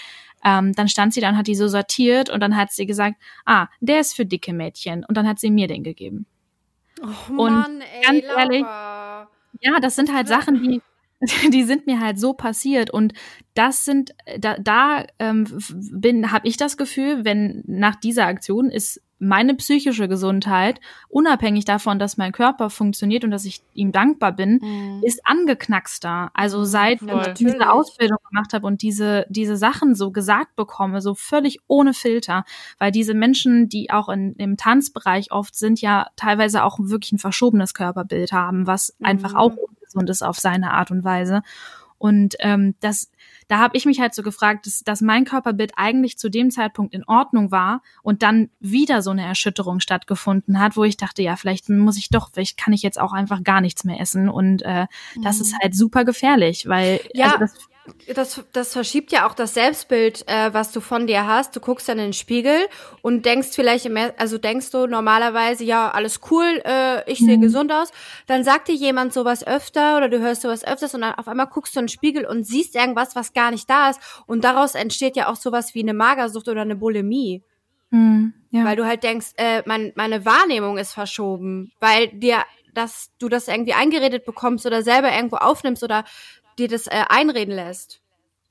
ähm, 0.43 0.73
dann 0.73 0.87
stand 0.87 1.13
sie 1.13 1.21
da 1.21 1.29
und 1.29 1.37
hat 1.37 1.47
die 1.47 1.55
so 1.55 1.67
sortiert 1.67 2.29
und 2.29 2.39
dann 2.39 2.55
hat 2.55 2.71
sie 2.71 2.85
gesagt, 2.85 3.15
ah, 3.45 3.67
der 3.79 3.99
ist 3.99 4.15
für 4.15 4.25
dicke 4.25 4.53
Mädchen. 4.53 5.03
Und 5.03 5.17
dann 5.17 5.27
hat 5.27 5.39
sie 5.39 5.49
mir 5.49 5.67
den 5.67 5.83
gegeben. 5.83 6.27
Oh 7.01 7.33
Mann, 7.33 7.81
ey, 7.81 8.21
ganz 8.21 8.23
ehrlich, 8.37 8.61
ja, 8.61 9.79
das 9.81 9.95
sind 9.95 10.13
halt 10.13 10.27
Sachen, 10.27 10.61
die 10.61 10.81
die 11.51 11.63
sind 11.63 11.87
mir 11.87 11.99
halt 11.99 12.19
so 12.19 12.33
passiert. 12.33 12.91
Und 12.91 13.13
das 13.53 13.85
sind 13.85 14.13
da, 14.37 14.57
da 14.59 15.05
ähm, 15.19 15.47
bin 15.91 16.31
habe 16.31 16.47
ich 16.47 16.57
das 16.57 16.77
Gefühl, 16.77 17.25
wenn 17.25 17.63
nach 17.65 17.95
dieser 17.95 18.27
Aktion 18.27 18.69
ist 18.69 19.01
meine 19.17 19.55
psychische 19.55 20.07
Gesundheit, 20.07 20.81
unabhängig 21.07 21.65
davon, 21.65 21.99
dass 21.99 22.17
mein 22.17 22.31
Körper 22.31 22.69
funktioniert 22.69 23.23
und 23.23 23.31
dass 23.31 23.45
ich 23.45 23.61
ihm 23.73 23.91
dankbar 23.91 24.33
bin, 24.33 24.59
mhm. 24.61 25.01
ist 25.03 25.21
angeknackster. 25.25 26.31
Also 26.33 26.65
seit 26.65 26.99
Voll. 26.99 27.21
ich 27.27 27.33
diese 27.33 27.71
Ausbildung 27.71 28.17
gemacht 28.29 28.53
habe 28.53 28.67
und 28.67 28.81
diese, 28.81 29.25
diese 29.29 29.55
Sachen 29.55 29.95
so 29.95 30.11
gesagt 30.11 30.55
bekomme, 30.55 31.01
so 31.01 31.15
völlig 31.15 31.59
ohne 31.67 31.93
Filter, 31.93 32.43
weil 32.77 32.91
diese 32.91 33.13
Menschen, 33.13 33.69
die 33.69 33.89
auch 33.89 34.09
in, 34.09 34.33
im 34.33 34.57
Tanzbereich 34.57 35.31
oft 35.31 35.55
sind, 35.55 35.81
ja 35.81 36.07
teilweise 36.17 36.63
auch 36.63 36.77
wirklich 36.79 37.13
ein 37.13 37.19
verschobenes 37.19 37.73
Körperbild 37.73 38.33
haben, 38.33 38.67
was 38.67 38.95
mhm. 38.99 39.05
einfach 39.05 39.33
auch 39.33 39.55
ungesund 39.55 40.09
ist 40.09 40.23
auf 40.23 40.39
seine 40.39 40.71
Art 40.71 40.91
und 40.91 41.03
Weise. 41.03 41.41
Und 41.97 42.35
ähm, 42.39 42.75
das, 42.81 43.09
da 43.47 43.59
habe 43.59 43.77
ich 43.77 43.85
mich 43.85 43.99
halt 43.99 44.13
so 44.13 44.23
gefragt, 44.23 44.65
dass, 44.65 44.79
dass 44.79 45.01
mein 45.01 45.25
Körperbild 45.25 45.73
eigentlich 45.75 46.17
zu 46.17 46.29
dem 46.29 46.51
Zeitpunkt 46.51 46.93
in 46.93 47.03
Ordnung 47.05 47.51
war 47.51 47.81
und 48.01 48.23
dann 48.23 48.49
wieder 48.59 49.01
so 49.01 49.11
eine 49.11 49.25
Erschütterung 49.25 49.79
stattgefunden 49.79 50.59
hat, 50.59 50.77
wo 50.77 50.83
ich 50.83 50.97
dachte, 50.97 51.21
ja, 51.21 51.35
vielleicht 51.35 51.69
muss 51.69 51.97
ich 51.97 52.09
doch, 52.09 52.31
vielleicht 52.33 52.57
kann 52.57 52.73
ich 52.73 52.81
jetzt 52.81 52.99
auch 52.99 53.13
einfach 53.13 53.43
gar 53.43 53.61
nichts 53.61 53.83
mehr 53.83 53.99
essen. 53.99 54.29
Und 54.29 54.61
äh, 54.63 54.87
mhm. 55.15 55.21
das 55.21 55.39
ist 55.39 55.53
mhm. 55.53 55.57
halt 55.61 55.75
super 55.75 56.05
gefährlich, 56.05 56.67
weil 56.67 56.99
ja. 57.13 57.25
also 57.25 57.39
das 57.39 57.53
das, 58.13 58.43
das 58.53 58.73
verschiebt 58.73 59.11
ja 59.11 59.27
auch 59.27 59.33
das 59.33 59.53
Selbstbild, 59.53 60.27
äh, 60.27 60.53
was 60.53 60.71
du 60.71 60.81
von 60.81 61.07
dir 61.07 61.27
hast. 61.27 61.55
Du 61.55 61.59
guckst 61.59 61.87
dann 61.87 61.99
in 61.99 62.05
den 62.05 62.13
Spiegel 62.13 62.67
und 63.01 63.25
denkst 63.25 63.49
vielleicht, 63.53 63.85
im, 63.85 63.97
also 64.17 64.37
denkst 64.37 64.71
du 64.71 64.87
normalerweise, 64.87 65.63
ja, 65.63 65.91
alles 65.91 66.19
cool, 66.31 66.61
äh, 66.65 67.09
ich 67.11 67.19
sehe 67.19 67.37
mhm. 67.37 67.41
gesund 67.41 67.71
aus. 67.71 67.91
Dann 68.27 68.43
sagt 68.43 68.67
dir 68.67 68.75
jemand 68.75 69.13
sowas 69.13 69.45
öfter 69.45 69.97
oder 69.97 70.09
du 70.09 70.19
hörst 70.19 70.41
sowas 70.41 70.65
öfters 70.65 70.95
und 70.95 71.01
dann 71.01 71.13
auf 71.13 71.27
einmal 71.27 71.47
guckst 71.47 71.75
du 71.75 71.79
in 71.79 71.85
den 71.85 71.89
Spiegel 71.89 72.25
und 72.25 72.45
siehst 72.45 72.75
irgendwas, 72.75 73.15
was 73.15 73.33
gar 73.33 73.51
nicht 73.51 73.69
da 73.69 73.89
ist. 73.89 73.99
Und 74.25 74.43
daraus 74.43 74.75
entsteht 74.75 75.15
ja 75.15 75.27
auch 75.27 75.35
sowas 75.35 75.75
wie 75.75 75.81
eine 75.81 75.93
Magersucht 75.93 76.47
oder 76.47 76.61
eine 76.61 76.75
Bulimie. 76.75 77.43
Mhm, 77.91 78.33
ja. 78.49 78.65
Weil 78.65 78.75
du 78.75 78.85
halt 78.85 79.03
denkst, 79.03 79.33
äh, 79.37 79.61
mein, 79.65 79.93
meine 79.95 80.25
Wahrnehmung 80.25 80.77
ist 80.77 80.93
verschoben, 80.93 81.71
weil 81.79 82.07
dir 82.07 82.43
dass 82.73 83.11
du 83.19 83.29
das 83.29 83.47
irgendwie 83.47 83.73
eingeredet 83.73 84.25
bekommst 84.25 84.65
oder 84.65 84.83
selber 84.83 85.09
irgendwo 85.09 85.37
aufnimmst 85.37 85.81
oder 85.81 86.03
dir 86.57 86.67
das 86.67 86.87
äh, 86.87 87.03
einreden 87.09 87.53
lässt. 87.53 88.01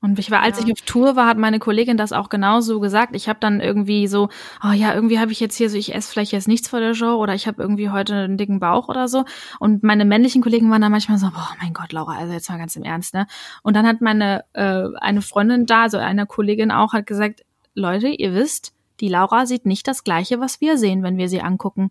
Und 0.05 0.19
ich 0.19 0.29
war, 0.29 0.41
als 0.41 0.59
ja. 0.59 0.65
ich 0.65 0.73
auf 0.73 0.81
Tour 0.81 1.15
war, 1.15 1.25
hat 1.25 1.39
meine 1.39 1.57
Kollegin 1.57 1.97
das 1.97 2.13
auch 2.13 2.29
genauso 2.29 2.79
gesagt. 2.79 3.15
Ich 3.15 3.27
habe 3.27 3.39
dann 3.39 3.59
irgendwie 3.59 4.05
so, 4.05 4.29
oh 4.63 4.71
ja, 4.71 4.93
irgendwie 4.93 5.17
habe 5.17 5.31
ich 5.31 5.39
jetzt 5.39 5.55
hier 5.55 5.67
so, 5.67 5.77
ich 5.77 5.95
esse 5.95 6.11
vielleicht 6.11 6.31
jetzt 6.31 6.47
nichts 6.47 6.69
vor 6.69 6.79
der 6.79 6.93
Show 6.93 7.15
oder 7.15 7.33
ich 7.33 7.47
habe 7.47 7.59
irgendwie 7.59 7.89
heute 7.89 8.13
einen 8.13 8.37
dicken 8.37 8.59
Bauch 8.59 8.87
oder 8.87 9.07
so. 9.07 9.25
Und 9.59 9.81
meine 9.81 10.05
männlichen 10.05 10.43
Kollegen 10.43 10.69
waren 10.69 10.81
dann 10.81 10.91
manchmal 10.91 11.17
so, 11.17 11.31
boah, 11.31 11.49
mein 11.59 11.73
Gott, 11.73 11.91
Laura, 11.91 12.17
also 12.17 12.33
jetzt 12.33 12.49
mal 12.49 12.59
ganz 12.59 12.75
im 12.75 12.83
Ernst, 12.83 13.15
ne? 13.15 13.25
Und 13.63 13.75
dann 13.75 13.87
hat 13.87 14.01
meine 14.01 14.45
äh, 14.53 14.83
eine 14.99 15.23
Freundin 15.23 15.65
da, 15.65 15.83
also 15.83 15.97
eine 15.97 16.27
Kollegin 16.27 16.71
auch, 16.71 16.93
hat 16.93 17.07
gesagt, 17.07 17.43
Leute, 17.73 18.09
ihr 18.09 18.35
wisst, 18.35 18.73
die 18.99 19.09
Laura 19.09 19.47
sieht 19.47 19.65
nicht 19.65 19.87
das 19.87 20.03
Gleiche, 20.03 20.39
was 20.39 20.61
wir 20.61 20.77
sehen, 20.77 21.01
wenn 21.01 21.17
wir 21.17 21.29
sie 21.29 21.41
angucken. 21.41 21.89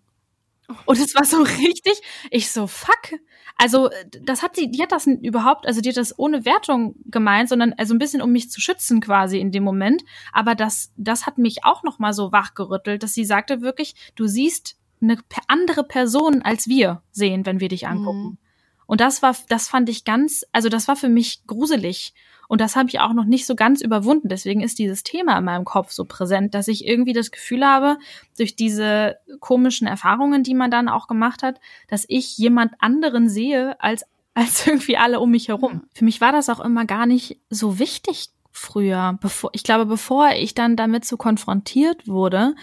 Und 0.87 1.01
es 1.01 1.15
war 1.17 1.25
so 1.25 1.43
richtig, 1.43 2.01
ich 2.31 2.51
so, 2.53 2.69
fuck. 2.69 3.19
Also, 3.57 3.89
das 4.23 4.43
hat 4.43 4.57
sie, 4.57 4.71
die 4.71 4.83
hat 4.83 4.93
das 4.93 5.07
überhaupt, 5.07 5.67
also 5.67 5.81
die 5.81 5.91
hat 5.91 5.97
das 5.97 6.19
ohne 6.19 6.45
Wertung 6.45 6.97
gemeint, 7.07 7.49
sondern 7.49 7.73
also 7.75 7.95
ein 7.95 7.99
bisschen 7.99 8.21
um 8.21 8.33
mich 8.33 8.51
zu 8.51 8.61
schützen 8.61 9.01
quasi 9.01 9.39
in 9.39 9.53
dem 9.53 9.63
Moment. 9.63 10.03
Aber 10.33 10.55
das, 10.55 10.93
das 10.97 11.27
hat 11.27 11.39
mich 11.39 11.65
auch 11.65 11.83
noch 11.83 11.99
mal 11.99 12.13
so 12.13 12.33
wachgerüttelt, 12.33 13.03
dass 13.03 13.15
sie 13.15 13.25
sagte 13.25 13.61
wirklich, 13.61 13.95
du 14.17 14.27
siehst 14.27 14.77
eine 15.01 15.19
andere 15.49 15.85
Person 15.85 16.43
als 16.43 16.69
wir 16.69 17.03
sehen, 17.13 17.47
wenn 17.47 17.61
wir 17.61 17.69
dich 17.69 17.87
angucken. 17.87 18.23
Mhm. 18.23 18.39
Und 18.87 19.01
das 19.01 19.23
war, 19.23 19.35
das 19.49 19.69
fand 19.69 19.89
ich 19.89 20.05
ganz, 20.05 20.45
also 20.53 20.69
das 20.69 20.89
war 20.89 20.97
für 20.97 21.09
mich 21.09 21.47
gruselig. 21.47 22.13
Und 22.49 22.61
das 22.61 22.77
habe 22.77 22.89
ich 22.89 23.01
auch 23.01 23.13
noch 23.13 23.25
nicht 23.25 23.47
so 23.47 23.55
ganz 23.55 23.81
überwunden. 23.81 24.29
Deswegen 24.29 24.61
ist 24.61 24.79
dieses 24.79 25.03
Thema 25.03 25.39
in 25.39 25.45
meinem 25.45 25.65
Kopf 25.65 25.93
so 25.93 26.05
präsent, 26.05 26.55
dass 26.55 26.69
ich 26.69 26.87
irgendwie 26.87 27.13
das 27.13 27.31
Gefühl 27.31 27.65
habe, 27.65 27.99
durch 28.39 28.57
diese 28.57 29.17
komischen 29.41 29.87
Erfahrungen, 29.87 30.43
die 30.43 30.55
man 30.55 30.71
dann 30.71 30.89
auch 30.89 31.07
gemacht 31.07 31.43
hat, 31.43 31.61
dass 31.89 32.05
ich 32.09 32.39
jemand 32.39 32.73
anderen 32.79 33.29
sehe 33.29 33.81
als, 33.81 34.05
als 34.35 34.67
irgendwie 34.67 34.97
alle 34.97 35.21
um 35.21 35.31
mich 35.31 35.49
herum. 35.49 35.83
Für 35.95 36.05
mich 36.05 36.21
war 36.21 36.33
das 36.33 36.49
auch 36.49 36.61
immer 36.61 36.85
gar 36.85 37.07
nicht 37.07 37.39
so 37.51 37.79
wichtig 37.79 38.31
früher. 38.51 39.19
Bevor, 39.21 39.51
ich 39.53 39.65
glaube, 39.65 39.87
bevor 39.87 40.31
ich 40.31 40.55
dann 40.55 40.77
damit 40.77 41.05
so 41.05 41.17
konfrontiert 41.17 42.07
wurde, 42.07 42.55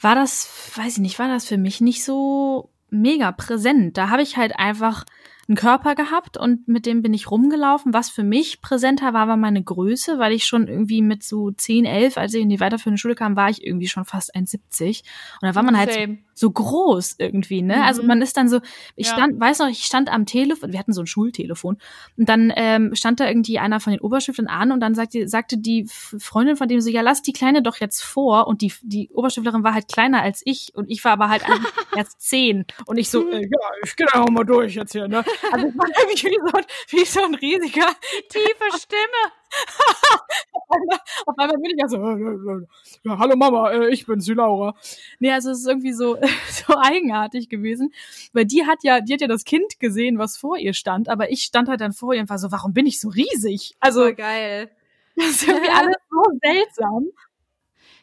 war 0.00 0.14
das, 0.14 0.72
weiß 0.76 0.94
ich 0.94 0.98
nicht, 0.98 1.18
war 1.18 1.28
das 1.28 1.46
für 1.46 1.58
mich 1.58 1.80
nicht 1.80 2.04
so 2.04 2.70
mega 2.90 3.32
präsent. 3.32 3.96
Da 3.96 4.10
habe 4.10 4.22
ich 4.22 4.36
halt 4.36 4.58
einfach 4.58 5.04
einen 5.48 5.56
Körper 5.56 5.94
gehabt 5.94 6.36
und 6.36 6.68
mit 6.68 6.86
dem 6.86 7.02
bin 7.02 7.14
ich 7.14 7.30
rumgelaufen. 7.30 7.92
Was 7.92 8.10
für 8.10 8.22
mich 8.22 8.60
präsenter 8.60 9.12
war, 9.12 9.28
war 9.28 9.36
meine 9.36 9.62
Größe, 9.62 10.18
weil 10.18 10.32
ich 10.32 10.44
schon 10.44 10.68
irgendwie 10.68 11.02
mit 11.02 11.22
so 11.22 11.50
10, 11.50 11.84
11, 11.84 12.16
als 12.16 12.34
ich 12.34 12.42
in 12.42 12.48
die 12.48 12.60
weiterführende 12.60 12.98
Schule 12.98 13.14
kam, 13.14 13.36
war 13.36 13.50
ich 13.50 13.64
irgendwie 13.64 13.88
schon 13.88 14.04
fast 14.04 14.34
1,70. 14.34 15.02
Und 15.40 15.48
da 15.48 15.54
war 15.54 15.62
man 15.62 15.76
halt 15.76 15.92
Same 15.92 16.18
so 16.34 16.50
groß 16.50 17.16
irgendwie, 17.18 17.62
ne? 17.62 17.84
Also 17.84 18.02
mhm. 18.02 18.02
Also 18.02 18.02
man 18.04 18.22
ist 18.22 18.36
dann 18.38 18.48
so, 18.48 18.60
ich 18.96 19.08
ja. 19.08 19.12
stand, 19.12 19.38
weiß 19.38 19.58
noch, 19.58 19.68
ich 19.68 19.84
stand 19.84 20.10
am 20.10 20.24
Telefon, 20.24 20.72
wir 20.72 20.78
hatten 20.78 20.94
so 20.94 21.02
ein 21.02 21.06
Schultelefon 21.06 21.76
und 22.16 22.28
dann 22.28 22.50
ähm, 22.56 22.94
stand 22.94 23.20
da 23.20 23.28
irgendwie 23.28 23.58
einer 23.58 23.80
von 23.80 23.92
den 23.92 24.00
Oberschüftlern 24.00 24.48
an 24.48 24.72
und 24.72 24.80
dann 24.80 24.94
sagte, 24.94 25.28
sagte 25.28 25.58
die 25.58 25.86
Freundin 25.88 26.56
von 26.56 26.68
dem 26.68 26.80
so, 26.80 26.88
ja, 26.88 27.02
lass 27.02 27.20
die 27.20 27.34
Kleine 27.34 27.62
doch 27.62 27.76
jetzt 27.80 28.02
vor 28.02 28.46
und 28.46 28.62
die, 28.62 28.72
die 28.80 29.10
Oberschüflerin 29.10 29.62
war 29.62 29.74
halt 29.74 29.88
kleiner 29.88 30.22
als 30.22 30.40
ich 30.46 30.72
und 30.74 30.90
ich 30.90 31.04
war 31.04 31.12
aber 31.12 31.28
halt 31.28 31.44
erst 31.96 32.20
zehn 32.20 32.64
und 32.86 32.96
ich 32.96 33.10
so, 33.10 33.28
äh, 33.28 33.42
ja, 33.42 33.68
ich 33.84 33.94
gehe 33.94 34.06
da 34.10 34.22
auch 34.22 34.30
mal 34.30 34.44
durch 34.44 34.74
jetzt 34.74 34.92
hier, 34.92 35.08
ne? 35.08 35.22
Also 35.50 35.66
ich 35.66 35.76
war 35.76 35.88
irgendwie 35.88 36.28
wie 36.30 36.50
so, 36.50 36.98
wie 36.98 37.04
so 37.04 37.22
ein 37.24 37.34
riesiger, 37.34 37.86
tiefe 38.28 38.78
Stimme. 38.78 39.32
auf, 41.26 41.38
einmal, 41.38 41.58
bin 41.58 41.72
ich 41.74 41.80
ja 41.80 41.88
so, 41.88 41.96
ja, 43.04 43.18
hallo 43.18 43.36
Mama, 43.36 43.70
äh, 43.70 43.88
ich 43.90 44.06
bin's, 44.06 44.24
die 44.24 44.34
Laura. 44.34 44.74
Nee, 45.18 45.32
also 45.32 45.50
es 45.50 45.60
ist 45.60 45.68
irgendwie 45.68 45.92
so, 45.92 46.16
so 46.48 46.74
eigenartig 46.78 47.48
gewesen, 47.48 47.92
weil 48.32 48.46
die 48.46 48.66
hat 48.66 48.78
ja, 48.82 49.00
die 49.00 49.12
hat 49.12 49.20
ja 49.20 49.28
das 49.28 49.44
Kind 49.44 49.78
gesehen, 49.80 50.18
was 50.18 50.36
vor 50.36 50.56
ihr 50.56 50.74
stand, 50.74 51.08
aber 51.08 51.30
ich 51.30 51.42
stand 51.42 51.68
halt 51.68 51.80
dann 51.80 51.92
vor 51.92 52.14
ihr 52.14 52.20
und 52.20 52.30
war 52.30 52.38
so, 52.38 52.50
warum 52.52 52.72
bin 52.72 52.86
ich 52.86 53.00
so 53.00 53.08
riesig? 53.08 53.74
Also, 53.80 54.06
oh, 54.06 54.14
geil. 54.14 54.70
Das 55.16 55.26
ist 55.26 55.46
irgendwie 55.46 55.70
alles 55.70 55.96
so 56.10 56.22
seltsam. 56.42 57.06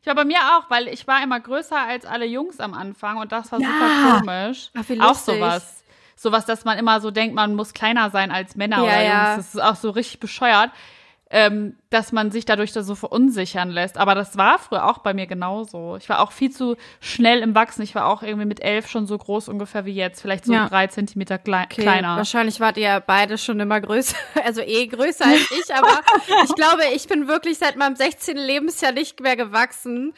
Ich 0.01 0.07
war 0.07 0.15
bei 0.15 0.25
mir 0.25 0.37
auch, 0.37 0.69
weil 0.69 0.87
ich 0.87 1.07
war 1.07 1.21
immer 1.23 1.39
größer 1.39 1.77
als 1.77 2.05
alle 2.05 2.25
Jungs 2.25 2.59
am 2.59 2.73
Anfang 2.73 3.17
und 3.17 3.31
das 3.31 3.51
war 3.51 3.59
ja. 3.59 3.67
super 3.67 4.19
komisch. 4.19 4.69
Ach, 4.75 5.09
auch 5.09 5.15
sowas. 5.15 5.83
Sowas, 6.21 6.45
dass 6.45 6.65
man 6.65 6.77
immer 6.77 6.99
so 6.99 7.11
denkt, 7.11 7.33
man 7.33 7.55
muss 7.55 7.73
kleiner 7.73 8.09
sein 8.09 8.29
als 8.29 8.57
Männer 8.57 8.77
ja, 8.77 8.83
oder 8.83 9.03
Jungs. 9.03 9.37
Das 9.37 9.55
ist 9.55 9.61
auch 9.61 9.75
so 9.75 9.89
richtig 9.91 10.19
bescheuert 10.19 10.69
ähm, 11.31 11.75
dass 11.89 12.11
man 12.11 12.31
sich 12.31 12.45
dadurch 12.45 12.71
da 12.71 12.83
so 12.83 12.95
verunsichern 12.95 13.69
lässt. 13.69 13.97
Aber 13.97 14.15
das 14.15 14.37
war 14.37 14.59
früher 14.59 14.85
auch 14.87 14.99
bei 14.99 15.13
mir 15.13 15.27
genauso. 15.27 15.95
Ich 15.97 16.09
war 16.09 16.19
auch 16.19 16.31
viel 16.31 16.51
zu 16.51 16.75
schnell 16.99 17.41
im 17.41 17.55
Wachsen. 17.55 17.81
Ich 17.81 17.95
war 17.95 18.07
auch 18.07 18.21
irgendwie 18.23 18.45
mit 18.45 18.61
elf 18.63 18.87
schon 18.87 19.07
so 19.07 19.17
groß 19.17 19.47
ungefähr 19.47 19.85
wie 19.85 19.93
jetzt, 19.93 20.21
vielleicht 20.21 20.45
so 20.45 20.53
ja. 20.53 20.67
drei 20.67 20.87
Zentimeter 20.87 21.37
klei 21.37 21.63
okay. 21.63 21.81
kleiner. 21.81 22.17
Wahrscheinlich 22.17 22.59
wart 22.59 22.77
ihr 22.77 23.01
beide 23.05 23.37
schon 23.37 23.59
immer 23.59 23.79
größer, 23.81 24.15
also 24.43 24.61
eh 24.61 24.87
größer 24.87 25.25
als 25.25 25.51
ich, 25.51 25.73
aber 25.73 25.99
ich 26.43 26.55
glaube, 26.55 26.83
ich 26.93 27.07
bin 27.07 27.27
wirklich 27.27 27.57
seit 27.57 27.75
meinem 27.75 27.95
16. 27.95 28.37
Lebensjahr 28.37 28.91
nicht 28.91 29.19
mehr 29.19 29.35
gewachsen. 29.35 30.13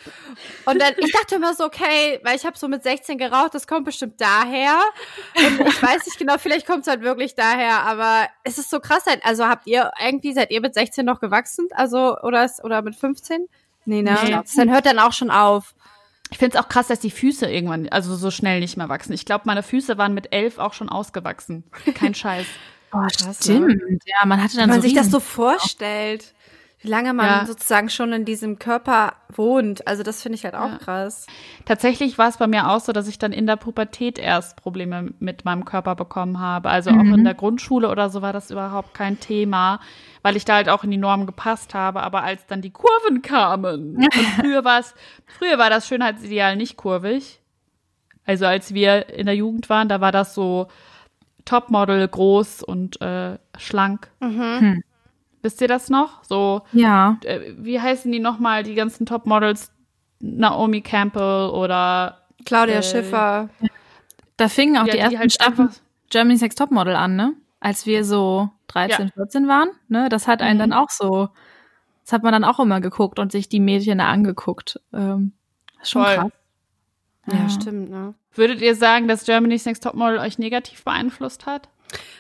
Und 0.65 0.81
dann, 0.81 0.93
ich 0.97 1.11
dachte 1.11 1.35
immer 1.35 1.53
so, 1.53 1.65
okay, 1.65 2.19
weil 2.23 2.35
ich 2.35 2.45
habe 2.45 2.57
so 2.57 2.67
mit 2.67 2.83
16 2.83 3.17
geraucht, 3.17 3.53
das 3.53 3.67
kommt 3.67 3.85
bestimmt 3.85 4.19
daher. 4.19 4.79
Und 5.35 5.67
ich 5.67 5.81
weiß 5.81 6.05
nicht 6.05 6.17
genau, 6.17 6.35
vielleicht 6.37 6.67
kommt 6.67 6.81
es 6.81 6.87
halt 6.87 7.01
wirklich 7.01 7.35
daher, 7.35 7.83
aber 7.83 8.27
es 8.43 8.57
ist 8.57 8.69
so 8.69 8.79
krass. 8.79 9.03
Also 9.23 9.45
habt 9.45 9.67
ihr 9.67 9.91
irgendwie, 10.03 10.33
seid 10.33 10.51
ihr 10.51 10.61
mit 10.61 10.73
16 10.73 11.00
16 11.01 11.05
noch 11.05 11.19
gewachsen? 11.19 11.67
Also, 11.71 12.17
oder, 12.21 12.45
ist, 12.45 12.63
oder 12.63 12.81
mit 12.81 12.95
15? 12.95 13.47
Nee, 13.85 14.01
ne? 14.01 14.17
Nee. 14.23 14.39
Dann 14.55 14.71
hört 14.71 14.85
dann 14.85 14.99
auch 14.99 15.13
schon 15.13 15.31
auf. 15.31 15.75
Ich 16.29 16.37
finde 16.37 16.57
es 16.57 16.63
auch 16.63 16.69
krass, 16.69 16.87
dass 16.87 16.99
die 16.99 17.11
Füße 17.11 17.51
irgendwann, 17.51 17.89
also 17.89 18.15
so 18.15 18.31
schnell 18.31 18.61
nicht 18.61 18.77
mehr 18.77 18.87
wachsen. 18.87 19.11
Ich 19.13 19.25
glaube, 19.25 19.43
meine 19.45 19.63
Füße 19.63 19.97
waren 19.97 20.13
mit 20.13 20.31
elf 20.31 20.59
auch 20.59 20.73
schon 20.73 20.87
ausgewachsen. 20.87 21.65
Kein 21.93 22.13
Scheiß. 22.15 22.45
Oh, 22.93 23.07
stimmt. 23.09 23.67
Ne? 23.67 23.99
Ja, 24.05 24.25
man 24.25 24.41
hatte 24.41 24.55
dann 24.55 24.63
Wenn 24.63 24.69
man 24.69 24.81
so 24.81 24.87
sich 24.87 24.95
das 24.95 25.09
so 25.09 25.19
vorstellt 25.19 26.33
wie 26.81 26.87
lange 26.87 27.13
man 27.13 27.25
ja. 27.25 27.45
sozusagen 27.45 27.89
schon 27.89 28.11
in 28.11 28.25
diesem 28.25 28.57
Körper 28.57 29.13
wohnt. 29.35 29.87
Also 29.87 30.01
das 30.01 30.23
finde 30.23 30.37
ich 30.37 30.45
halt 30.45 30.55
auch 30.55 30.71
ja. 30.71 30.77
krass. 30.79 31.27
Tatsächlich 31.65 32.17
war 32.17 32.27
es 32.27 32.37
bei 32.37 32.47
mir 32.47 32.69
auch 32.69 32.79
so, 32.79 32.91
dass 32.91 33.07
ich 33.07 33.19
dann 33.19 33.33
in 33.33 33.45
der 33.45 33.55
Pubertät 33.55 34.17
erst 34.17 34.57
Probleme 34.57 35.13
mit 35.19 35.45
meinem 35.45 35.63
Körper 35.63 35.95
bekommen 35.95 36.39
habe. 36.39 36.69
Also 36.69 36.91
mhm. 36.91 36.99
auch 36.99 37.15
in 37.17 37.23
der 37.23 37.35
Grundschule 37.35 37.87
oder 37.87 38.09
so 38.09 38.23
war 38.23 38.33
das 38.33 38.49
überhaupt 38.49 38.95
kein 38.95 39.19
Thema, 39.19 39.79
weil 40.23 40.35
ich 40.35 40.43
da 40.43 40.55
halt 40.55 40.69
auch 40.69 40.83
in 40.83 40.89
die 40.89 40.97
Norm 40.97 41.27
gepasst 41.27 41.75
habe. 41.75 42.01
Aber 42.01 42.23
als 42.23 42.47
dann 42.47 42.61
die 42.63 42.71
Kurven 42.71 43.21
kamen, 43.21 43.95
und 43.97 44.13
früher 44.39 44.65
war 44.65 44.79
es, 44.79 44.95
früher 45.27 45.59
war 45.59 45.69
das 45.69 45.87
Schönheitsideal 45.87 46.55
nicht 46.55 46.77
kurvig. 46.77 47.41
Also 48.25 48.47
als 48.47 48.73
wir 48.73 49.09
in 49.09 49.27
der 49.27 49.35
Jugend 49.35 49.69
waren, 49.69 49.87
da 49.87 50.01
war 50.01 50.11
das 50.11 50.33
so 50.33 50.67
Topmodel 51.45 52.07
groß 52.07 52.63
und 52.63 52.99
äh, 53.01 53.37
schlank. 53.57 54.09
Mhm. 54.19 54.59
Hm. 54.59 54.83
Wisst 55.41 55.61
ihr 55.61 55.67
das 55.67 55.89
noch? 55.89 56.23
So, 56.23 56.61
ja. 56.71 57.17
Äh, 57.23 57.53
wie 57.57 57.79
heißen 57.79 58.11
die 58.11 58.19
nochmal, 58.19 58.63
die 58.63 58.75
ganzen 58.75 59.05
Topmodels? 59.05 59.71
Naomi 60.21 60.81
Campbell 60.81 61.49
oder 61.49 62.19
Claudia 62.45 62.77
äh, 62.77 62.83
Schiffer. 62.83 63.49
Da 64.37 64.47
fingen 64.47 64.77
auch 64.77 64.85
ja, 64.85 64.93
die 64.93 64.99
ersten 64.99 65.11
die 65.11 65.19
halt 65.19 65.33
Staffeln 65.33 65.69
Germany's 66.09 66.41
Next 66.41 66.57
Topmodel 66.57 66.95
an, 66.95 67.15
ne? 67.15 67.33
Als 67.59 67.85
wir 67.85 68.03
so 68.03 68.49
13, 68.67 69.07
ja. 69.07 69.11
14 69.13 69.47
waren, 69.47 69.69
ne? 69.87 70.09
Das 70.09 70.27
hat 70.27 70.41
einen 70.41 70.57
mhm. 70.57 70.71
dann 70.71 70.73
auch 70.73 70.89
so, 70.89 71.29
das 72.03 72.13
hat 72.13 72.23
man 72.23 72.33
dann 72.33 72.43
auch 72.43 72.59
immer 72.59 72.81
geguckt 72.81 73.19
und 73.19 73.31
sich 73.31 73.49
die 73.49 73.59
Mädchen 73.59 73.99
da 73.99 74.07
angeguckt. 74.07 74.79
Ähm, 74.93 75.33
schon 75.83 76.03
Voll. 76.03 76.15
krass. 76.15 76.31
Ja, 77.27 77.37
ja, 77.37 77.49
stimmt, 77.49 77.89
ne? 77.89 78.13
Würdet 78.33 78.61
ihr 78.61 78.75
sagen, 78.75 79.07
dass 79.07 79.25
Germany's 79.25 79.65
Next 79.65 79.83
Topmodel 79.83 80.19
euch 80.19 80.37
negativ 80.37 80.83
beeinflusst 80.83 81.45
hat? 81.45 81.69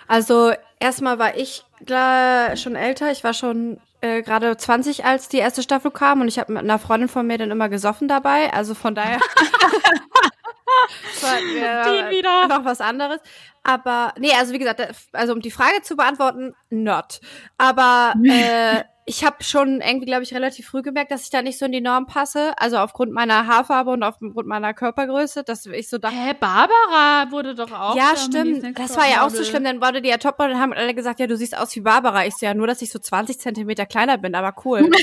Also 0.07 0.53
erstmal 0.79 1.19
war 1.19 1.37
ich 1.37 1.63
klar 1.85 2.55
schon 2.57 2.75
älter. 2.75 3.11
Ich 3.11 3.23
war 3.23 3.33
schon 3.33 3.79
äh, 4.01 4.21
gerade 4.21 4.57
20, 4.57 5.05
als 5.05 5.29
die 5.29 5.37
erste 5.37 5.63
Staffel 5.63 5.91
kam 5.91 6.21
und 6.21 6.27
ich 6.27 6.39
habe 6.39 6.53
mit 6.53 6.63
einer 6.63 6.79
Freundin 6.79 7.09
von 7.09 7.25
mir 7.25 7.37
dann 7.37 7.51
immer 7.51 7.69
gesoffen 7.69 8.07
dabei. 8.07 8.51
Also 8.53 8.73
von 8.73 8.95
daher 8.95 9.19
war 11.21 11.37
äh, 11.37 12.11
wieder. 12.11 12.47
noch 12.47 12.65
was 12.65 12.81
anderes. 12.81 13.19
Aber 13.63 14.13
nee, 14.17 14.33
also 14.33 14.53
wie 14.53 14.59
gesagt, 14.59 14.81
also 15.13 15.33
um 15.33 15.41
die 15.41 15.51
Frage 15.51 15.81
zu 15.83 15.95
beantworten, 15.95 16.55
not. 16.69 17.21
Aber 17.57 18.13
äh, 18.23 18.83
ich 19.05 19.23
habe 19.23 19.43
schon 19.43 19.81
irgendwie, 19.81 20.05
glaube 20.05 20.23
ich, 20.23 20.33
relativ 20.33 20.67
früh 20.67 20.81
gemerkt, 20.81 21.11
dass 21.11 21.23
ich 21.23 21.29
da 21.29 21.41
nicht 21.41 21.57
so 21.57 21.65
in 21.65 21.71
die 21.71 21.81
Norm 21.81 22.05
passe. 22.05 22.53
Also 22.57 22.77
aufgrund 22.77 23.11
meiner 23.11 23.47
Haarfarbe 23.47 23.91
und 23.91 24.03
aufgrund 24.03 24.47
meiner 24.47 24.73
Körpergröße, 24.73 25.43
dass 25.43 25.65
ich 25.65 25.89
so 25.89 25.97
dachte. 25.97 26.15
Hä, 26.15 26.33
Barbara 26.39 27.31
wurde 27.31 27.55
doch 27.55 27.71
auch. 27.71 27.95
Ja, 27.95 28.15
stimmt. 28.15 28.77
Das 28.77 28.95
war 28.95 29.09
ja 29.09 29.25
auch 29.25 29.29
so 29.29 29.43
schlimm. 29.43 29.63
Dann 29.63 29.81
wurde 29.81 30.01
die 30.01 30.09
ja 30.09 30.17
Topmodel 30.17 30.55
und 30.55 30.61
haben 30.61 30.73
alle 30.73 30.93
gesagt, 30.93 31.19
ja, 31.19 31.27
du 31.27 31.35
siehst 31.35 31.57
aus 31.57 31.75
wie 31.75 31.81
Barbara. 31.81 32.25
Ich 32.25 32.35
so, 32.35 32.45
ja, 32.45 32.53
nur, 32.53 32.67
dass 32.67 32.81
ich 32.81 32.91
so 32.91 32.99
20 32.99 33.39
Zentimeter 33.39 33.85
kleiner 33.85 34.17
bin, 34.17 34.35
aber 34.35 34.53
cool. 34.65 34.89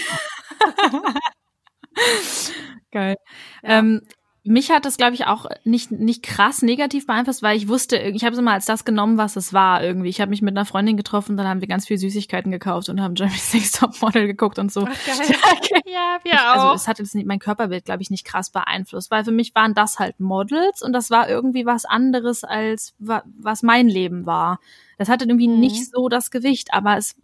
Geil. 2.91 3.17
Ja. 3.63 3.79
Ähm, 3.79 4.03
mich 4.49 4.71
hat 4.71 4.87
das, 4.87 4.97
glaube 4.97 5.15
ich, 5.15 5.27
auch 5.27 5.47
nicht, 5.65 5.91
nicht 5.91 6.23
krass 6.23 6.63
negativ 6.63 7.07
beeinflusst, 7.07 7.43
weil 7.43 7.57
ich 7.57 7.69
wusste, 7.69 7.99
ich 7.99 8.25
habe 8.25 8.33
es 8.33 8.39
immer 8.39 8.53
als 8.53 8.65
das 8.65 8.85
genommen, 8.85 9.19
was 9.19 9.37
es 9.37 9.53
war 9.53 9.83
irgendwie. 9.83 10.09
Ich 10.09 10.21
habe 10.21 10.31
mich 10.31 10.41
mit 10.41 10.57
einer 10.57 10.65
Freundin 10.65 10.97
getroffen, 10.97 11.37
dann 11.37 11.47
haben 11.47 11.61
wir 11.61 11.69
ganz 11.69 11.87
viel 11.87 11.99
Süßigkeiten 11.99 12.51
gekauft 12.51 12.89
und 12.89 13.01
haben 13.01 13.15
Jeremy's 13.15 13.53
Next 13.55 13.79
Top 13.79 14.01
Model 14.01 14.27
geguckt 14.27 14.59
und 14.59 14.73
so. 14.73 14.89
Ach, 14.89 15.07
geil. 15.07 15.83
ja, 15.87 16.19
wir 16.23 16.33
also, 16.33 16.45
auch. 16.45 16.65
Also 16.71 16.75
es 16.75 16.89
hat 16.89 16.99
jetzt 16.99 17.15
nicht, 17.15 17.27
mein 17.27 17.39
Körperbild, 17.39 17.85
glaube 17.85 18.03
ich, 18.03 18.11
nicht 18.11 18.25
krass 18.25 18.51
beeinflusst, 18.51 19.11
weil 19.11 19.25
für 19.25 19.33
mich 19.33 19.55
waren 19.55 19.75
das 19.75 19.99
halt 19.99 20.19
Models 20.19 20.83
und 20.83 20.93
das 20.93 21.11
war 21.11 21.29
irgendwie 21.29 21.67
was 21.67 21.85
anderes 21.85 22.43
als 22.43 22.95
was 22.99 23.63
mein 23.63 23.89
Leben 23.89 24.25
war. 24.25 24.61
Das 24.99 25.09
hatte 25.09 25.25
irgendwie 25.25 25.49
mhm. 25.49 25.61
nicht 25.61 25.91
so 25.91 26.09
das 26.09 26.31
Gewicht, 26.31 26.75
aber 26.75 26.97
es, 26.97 27.17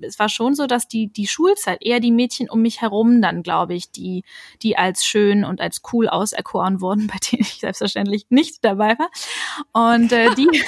es 0.00 0.18
war 0.18 0.30
schon 0.30 0.54
so, 0.54 0.66
dass 0.66 0.88
die, 0.88 1.08
die 1.08 1.26
Schulzeit 1.26 1.84
eher 1.84 2.00
die 2.00 2.10
Mädchen 2.10 2.48
um 2.48 2.62
mich 2.62 2.80
herum 2.80 3.20
dann, 3.20 3.42
glaube 3.42 3.74
ich, 3.74 3.90
die, 3.90 4.24
die 4.62 4.78
als 4.78 5.04
schön 5.04 5.44
und 5.44 5.60
als 5.60 5.82
cool 5.92 6.08
auserkoren 6.08 6.80
wurden, 6.80 7.06
bei 7.06 7.18
denen 7.18 7.42
ich 7.42 7.60
selbstverständlich 7.60 8.26
nicht 8.30 8.64
dabei 8.64 8.96
war. 8.98 9.10
Und 9.72 10.10
äh, 10.12 10.34
die, 10.34 10.48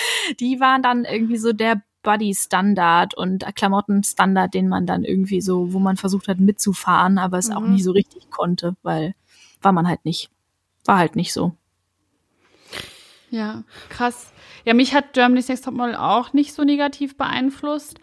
die 0.40 0.60
waren 0.60 0.82
dann 0.82 1.04
irgendwie 1.04 1.36
so 1.36 1.52
der 1.52 1.82
Body-Standard 2.02 3.14
und 3.14 3.44
Klamotten-Standard, 3.56 4.54
den 4.54 4.68
man 4.68 4.86
dann 4.86 5.04
irgendwie 5.04 5.40
so, 5.40 5.72
wo 5.72 5.80
man 5.80 5.96
versucht 5.96 6.28
hat 6.28 6.38
mitzufahren, 6.38 7.18
aber 7.18 7.38
es 7.38 7.48
mhm. 7.48 7.56
auch 7.56 7.62
nie 7.62 7.82
so 7.82 7.90
richtig 7.90 8.30
konnte, 8.30 8.76
weil 8.82 9.14
war 9.62 9.72
man 9.72 9.88
halt 9.88 10.04
nicht. 10.04 10.30
War 10.84 10.98
halt 10.98 11.16
nicht 11.16 11.32
so. 11.32 11.56
Ja, 13.30 13.64
krass. 13.88 14.33
Ja, 14.64 14.74
mich 14.74 14.94
hat 14.94 15.12
Germany's 15.12 15.48
Next 15.48 15.64
Topmodel 15.64 15.96
auch 15.96 16.32
nicht 16.32 16.54
so 16.54 16.64
negativ 16.64 17.16
beeinflusst. 17.16 17.98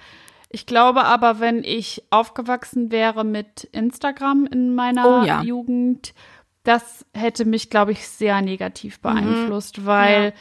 Ich 0.49 0.65
glaube 0.65 1.05
aber, 1.05 1.39
wenn 1.39 1.63
ich 1.63 2.03
aufgewachsen 2.09 2.91
wäre 2.91 3.23
mit 3.23 3.63
Instagram 3.71 4.47
in 4.51 4.75
meiner 4.75 5.21
oh, 5.21 5.23
ja. 5.23 5.41
Jugend, 5.41 6.13
das 6.63 7.05
hätte 7.13 7.45
mich, 7.45 7.69
glaube 7.69 7.93
ich, 7.93 8.07
sehr 8.07 8.41
negativ 8.41 8.97
mhm. 8.97 9.01
beeinflusst, 9.01 9.79
mhm. 9.79 9.85
weil 9.85 10.23
ja. 10.23 10.31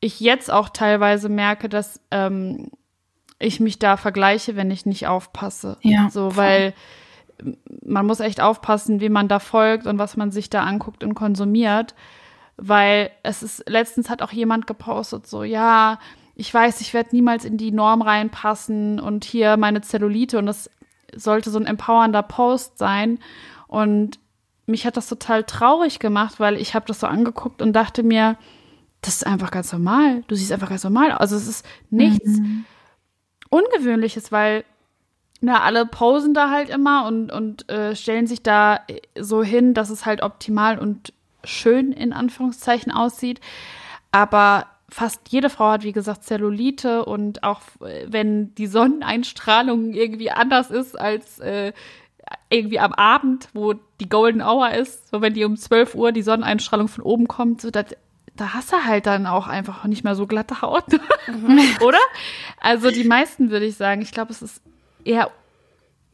ich 0.00 0.20
jetzt 0.20 0.50
auch 0.50 0.70
teilweise 0.70 1.28
merke, 1.28 1.68
dass 1.68 2.00
ähm, 2.10 2.70
ich 3.38 3.60
mich 3.60 3.78
da 3.78 3.96
vergleiche, 3.96 4.56
wenn 4.56 4.70
ich 4.70 4.86
nicht 4.86 5.06
aufpasse. 5.06 5.78
Ja. 5.82 6.08
So, 6.10 6.36
weil 6.36 6.74
man 7.82 8.06
muss 8.06 8.20
echt 8.20 8.40
aufpassen, 8.40 9.00
wie 9.00 9.08
man 9.08 9.28
da 9.28 9.38
folgt 9.38 9.86
und 9.86 9.98
was 9.98 10.16
man 10.16 10.30
sich 10.30 10.50
da 10.50 10.62
anguckt 10.64 11.04
und 11.04 11.14
konsumiert 11.14 11.94
weil 12.60 13.10
es 13.22 13.42
ist, 13.42 13.68
letztens 13.68 14.10
hat 14.10 14.22
auch 14.22 14.32
jemand 14.32 14.66
gepostet, 14.66 15.26
so, 15.26 15.42
ja, 15.42 15.98
ich 16.34 16.52
weiß, 16.52 16.80
ich 16.80 16.94
werde 16.94 17.10
niemals 17.12 17.44
in 17.44 17.56
die 17.56 17.72
Norm 17.72 18.02
reinpassen 18.02 19.00
und 19.00 19.24
hier 19.24 19.56
meine 19.56 19.80
Zellulite 19.80 20.38
und 20.38 20.46
das 20.46 20.70
sollte 21.14 21.50
so 21.50 21.58
ein 21.58 21.66
empowernder 21.66 22.22
Post 22.22 22.78
sein. 22.78 23.18
Und 23.66 24.18
mich 24.66 24.86
hat 24.86 24.96
das 24.96 25.08
total 25.08 25.44
traurig 25.44 25.98
gemacht, 25.98 26.38
weil 26.38 26.56
ich 26.56 26.74
habe 26.74 26.86
das 26.86 27.00
so 27.00 27.06
angeguckt 27.06 27.60
und 27.60 27.72
dachte 27.72 28.02
mir, 28.02 28.36
das 29.00 29.16
ist 29.16 29.26
einfach 29.26 29.50
ganz 29.50 29.72
normal. 29.72 30.22
Du 30.28 30.34
siehst 30.34 30.52
einfach 30.52 30.68
ganz 30.68 30.84
normal. 30.84 31.12
Also 31.12 31.36
es 31.36 31.48
ist 31.48 31.66
nichts 31.90 32.38
mhm. 32.38 32.64
Ungewöhnliches, 33.48 34.30
weil 34.30 34.64
na, 35.40 35.62
alle 35.62 35.86
posen 35.86 36.34
da 36.34 36.50
halt 36.50 36.68
immer 36.68 37.06
und, 37.06 37.32
und 37.32 37.68
äh, 37.70 37.96
stellen 37.96 38.26
sich 38.26 38.42
da 38.42 38.80
so 39.18 39.42
hin, 39.42 39.72
dass 39.74 39.88
es 39.90 40.04
halt 40.04 40.22
optimal 40.22 40.78
und 40.78 41.12
schön 41.44 41.92
in 41.92 42.12
Anführungszeichen 42.12 42.92
aussieht. 42.92 43.40
Aber 44.12 44.66
fast 44.88 45.20
jede 45.28 45.50
Frau 45.50 45.70
hat, 45.70 45.84
wie 45.84 45.92
gesagt, 45.92 46.24
Zellulite 46.24 47.04
und 47.04 47.42
auch 47.44 47.60
äh, 47.80 48.06
wenn 48.08 48.54
die 48.54 48.66
Sonneneinstrahlung 48.66 49.92
irgendwie 49.92 50.30
anders 50.30 50.70
ist 50.70 50.98
als 50.98 51.38
äh, 51.38 51.72
irgendwie 52.48 52.80
am 52.80 52.92
Abend, 52.92 53.48
wo 53.54 53.74
die 54.00 54.08
Golden 54.08 54.42
Hour 54.42 54.72
ist, 54.72 55.10
so 55.10 55.20
wenn 55.20 55.34
die 55.34 55.44
um 55.44 55.56
12 55.56 55.94
Uhr 55.94 56.12
die 56.12 56.22
Sonneneinstrahlung 56.22 56.88
von 56.88 57.02
oben 57.02 57.28
kommt, 57.28 57.60
so 57.60 57.70
dat, 57.70 57.96
da 58.36 58.54
hast 58.54 58.72
du 58.72 58.84
halt 58.84 59.06
dann 59.06 59.26
auch 59.26 59.46
einfach 59.46 59.84
nicht 59.84 60.04
mehr 60.04 60.14
so 60.14 60.26
glatte 60.26 60.62
Haut, 60.62 60.84
oder? 61.80 61.98
Also 62.60 62.90
die 62.90 63.04
meisten 63.04 63.50
würde 63.50 63.66
ich 63.66 63.76
sagen, 63.76 64.02
ich 64.02 64.12
glaube, 64.12 64.32
es 64.32 64.42
ist 64.42 64.62
eher 65.04 65.30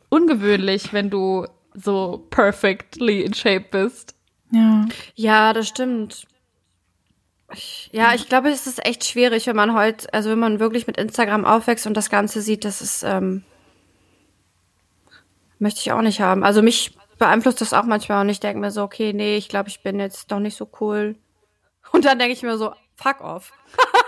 ungewöhnlich, 0.09 0.93
wenn 0.93 1.11
du 1.11 1.47
so 1.75 2.27
perfectly 2.31 3.23
in 3.23 3.35
shape 3.35 3.67
bist. 3.71 4.16
Ja. 4.51 4.87
Ja, 5.15 5.53
das 5.53 5.69
stimmt. 5.69 6.27
Ja, 7.93 8.13
ich 8.15 8.29
glaube, 8.29 8.49
es 8.51 8.67
ist 8.67 8.85
echt 8.85 9.05
schwierig, 9.05 9.47
wenn 9.47 9.57
man 9.57 9.75
heute, 9.75 10.13
also 10.13 10.31
wenn 10.31 10.39
man 10.39 10.59
wirklich 10.59 10.87
mit 10.87 10.97
Instagram 10.97 11.45
aufwächst 11.45 11.87
und 11.87 11.95
das 11.95 12.11
Ganze 12.11 12.41
sieht, 12.41 12.65
das 12.65 12.81
ist, 12.83 13.03
ähm, 13.05 13.45
möchte 15.59 15.81
ich 15.81 15.93
auch 15.93 16.03
nicht 16.03 16.21
haben. 16.21 16.43
Also 16.43 16.61
mich 16.63 16.97
beeinflusst 17.19 17.61
das 17.61 17.73
auch 17.73 17.85
manchmal 17.85 18.23
und 18.23 18.29
ich 18.29 18.41
denke 18.41 18.61
mir 18.61 18.71
so, 18.71 18.83
okay, 18.83 19.13
nee, 19.13 19.37
ich 19.37 19.49
glaube, 19.49 19.69
ich 19.69 19.83
bin 19.83 20.01
jetzt 20.01 20.31
doch 20.33 20.41
nicht 20.41 20.57
so 20.57 20.69
cool. 20.81 21.17
Und 21.93 22.05
dann 22.05 22.19
denke 22.19 22.35
ich 22.35 22.43
mir 22.43 22.59
so, 22.59 22.73
fuck 22.97 23.21
off. 23.21 23.53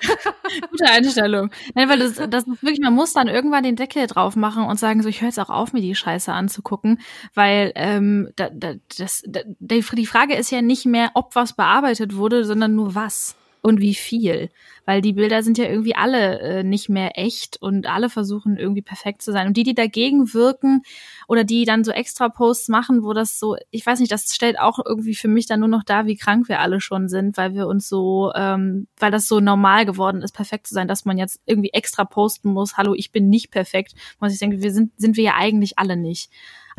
Gute 0.70 0.84
Einstellung. 0.90 1.50
Nein, 1.74 1.88
weil 1.88 1.98
das, 1.98 2.14
das 2.28 2.46
ist 2.46 2.62
wirklich, 2.62 2.80
man 2.80 2.94
muss 2.94 3.12
dann 3.12 3.28
irgendwann 3.28 3.62
den 3.62 3.76
Deckel 3.76 4.06
drauf 4.06 4.36
machen 4.36 4.64
und 4.64 4.78
sagen, 4.78 5.02
so, 5.02 5.08
ich 5.08 5.20
höre 5.20 5.28
jetzt 5.28 5.40
auch 5.40 5.50
auf, 5.50 5.72
mir 5.72 5.80
die 5.80 5.94
Scheiße 5.94 6.32
anzugucken, 6.32 7.00
weil 7.34 7.72
ähm, 7.74 8.30
da, 8.36 8.50
da, 8.50 8.74
das, 8.98 9.22
da, 9.26 9.40
die 9.44 10.06
Frage 10.06 10.34
ist 10.34 10.50
ja 10.50 10.62
nicht 10.62 10.86
mehr, 10.86 11.10
ob 11.14 11.34
was 11.34 11.54
bearbeitet 11.54 12.16
wurde, 12.16 12.44
sondern 12.44 12.74
nur 12.74 12.94
was 12.94 13.36
und 13.64 13.80
wie 13.80 13.94
viel. 13.94 14.50
Weil 14.84 15.00
die 15.00 15.14
Bilder 15.14 15.42
sind 15.42 15.56
ja 15.56 15.64
irgendwie 15.64 15.94
alle 15.94 16.38
äh, 16.40 16.62
nicht 16.62 16.90
mehr 16.90 17.18
echt 17.18 17.56
und 17.62 17.86
alle 17.86 18.10
versuchen 18.10 18.58
irgendwie 18.58 18.82
perfekt 18.82 19.22
zu 19.22 19.32
sein. 19.32 19.46
Und 19.46 19.56
die, 19.56 19.62
die 19.62 19.74
dagegen 19.74 20.34
wirken 20.34 20.82
oder 21.28 21.44
die 21.44 21.64
dann 21.64 21.82
so 21.82 21.90
extra 21.90 22.28
Posts 22.28 22.68
machen, 22.68 23.02
wo 23.02 23.14
das 23.14 23.38
so, 23.38 23.56
ich 23.70 23.86
weiß 23.86 24.00
nicht, 24.00 24.12
das 24.12 24.34
stellt 24.34 24.58
auch 24.58 24.80
irgendwie 24.84 25.14
für 25.14 25.28
mich 25.28 25.46
dann 25.46 25.60
nur 25.60 25.70
noch 25.70 25.82
da, 25.82 26.04
wie 26.04 26.16
krank 26.16 26.46
wir 26.50 26.60
alle 26.60 26.78
schon 26.82 27.08
sind, 27.08 27.38
weil 27.38 27.54
wir 27.54 27.66
uns 27.66 27.88
so, 27.88 28.32
ähm, 28.34 28.86
weil 28.98 29.10
das 29.10 29.28
so 29.28 29.40
normal 29.40 29.86
geworden 29.86 30.20
ist, 30.20 30.34
perfekt 30.34 30.66
zu 30.66 30.74
sein, 30.74 30.86
dass 30.86 31.06
man 31.06 31.16
jetzt 31.16 31.40
irgendwie 31.46 31.70
extra 31.72 32.04
posten 32.04 32.52
muss, 32.52 32.76
hallo, 32.76 32.92
ich 32.94 33.12
bin 33.12 33.30
nicht 33.30 33.50
perfekt. 33.50 33.94
Muss 34.20 34.34
ich 34.34 34.38
denken, 34.38 34.60
wir 34.60 34.72
sind, 34.72 34.92
sind 34.98 35.16
wir 35.16 35.24
ja 35.24 35.34
eigentlich 35.36 35.78
alle 35.78 35.96
nicht. 35.96 36.28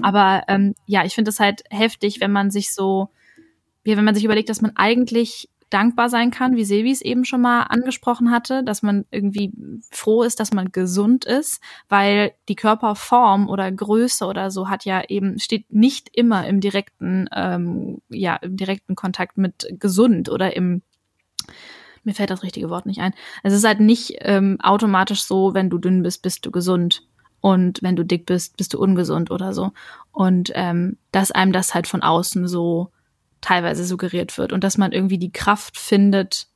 Aber 0.04 0.44
ähm, 0.50 0.76
ja, 0.86 1.04
ich 1.04 1.16
finde 1.16 1.30
es 1.30 1.40
halt 1.40 1.64
heftig, 1.72 2.22
wenn 2.22 2.32
man 2.32 2.52
sich 2.52 2.76
so, 2.76 3.10
ja, 3.86 3.98
wenn 3.98 4.06
man 4.06 4.14
sich 4.14 4.24
überlegt, 4.24 4.50
dass 4.50 4.62
man 4.62 4.76
eigentlich 4.76 5.50
dankbar 5.70 6.10
sein 6.10 6.32
kann, 6.32 6.56
wie 6.56 6.66
Silvi 6.66 6.92
es 6.92 7.02
eben 7.02 7.26
schon 7.26 7.42
mal 7.42 7.64
angesprochen 7.64 8.32
hatte, 8.32 8.64
dass 8.64 8.84
man 8.84 9.06
irgendwie 9.12 9.52
froh 9.92 10.24
ist, 10.24 10.40
dass 10.40 10.54
man 10.54 10.72
gesund 10.72 11.26
ist, 11.26 11.62
weil 11.90 12.34
die 12.48 12.56
Körperform 12.56 13.50
oder 13.50 13.72
Größe 13.72 14.26
oder 14.26 14.52
so 14.52 14.70
hat 14.70 14.86
ja 14.86 15.04
eben, 15.08 15.40
steht 15.40 15.72
nicht 15.74 16.10
immer 16.14 16.48
im 16.48 16.62
direkten, 16.62 17.28
ähm, 17.34 18.02
ja, 18.10 18.36
im 18.38 18.58
direkten 18.58 18.96
Kontakt 18.96 19.38
mit 19.38 19.68
gesund 19.80 20.30
oder 20.30 20.56
im 20.56 20.82
mir 22.04 22.14
fällt 22.14 22.30
das 22.30 22.44
richtige 22.44 22.70
Wort 22.70 22.86
nicht 22.86 23.02
ein. 23.02 23.14
Es 23.42 23.52
ist 23.52 23.66
halt 23.66 23.80
nicht 23.80 24.18
ähm, 24.20 24.58
automatisch 24.62 25.24
so, 25.24 25.56
wenn 25.56 25.72
du 25.72 25.80
dünn 25.80 26.04
bist, 26.04 26.22
bist 26.22 26.46
du 26.46 26.52
gesund. 26.52 27.02
Und 27.42 27.82
wenn 27.82 27.96
du 27.96 28.06
dick 28.06 28.26
bist, 28.26 28.58
bist 28.58 28.74
du 28.74 28.80
ungesund 28.80 29.32
oder 29.32 29.54
so. 29.54 29.72
Und 30.12 30.52
ähm, 30.54 30.98
dass 31.12 31.32
einem 31.32 31.52
das 31.52 31.74
halt 31.74 31.88
von 31.88 32.04
außen 32.04 32.48
so 32.48 32.92
teilweise 33.46 33.86
suggeriert 33.86 34.40
wird 34.40 34.52
und 34.52 34.64
dass 34.64 34.80
man 34.80 34.92
irgendwie 34.92 35.20
die 35.20 35.32
Kraft 35.32 35.78
findet, 35.78 36.48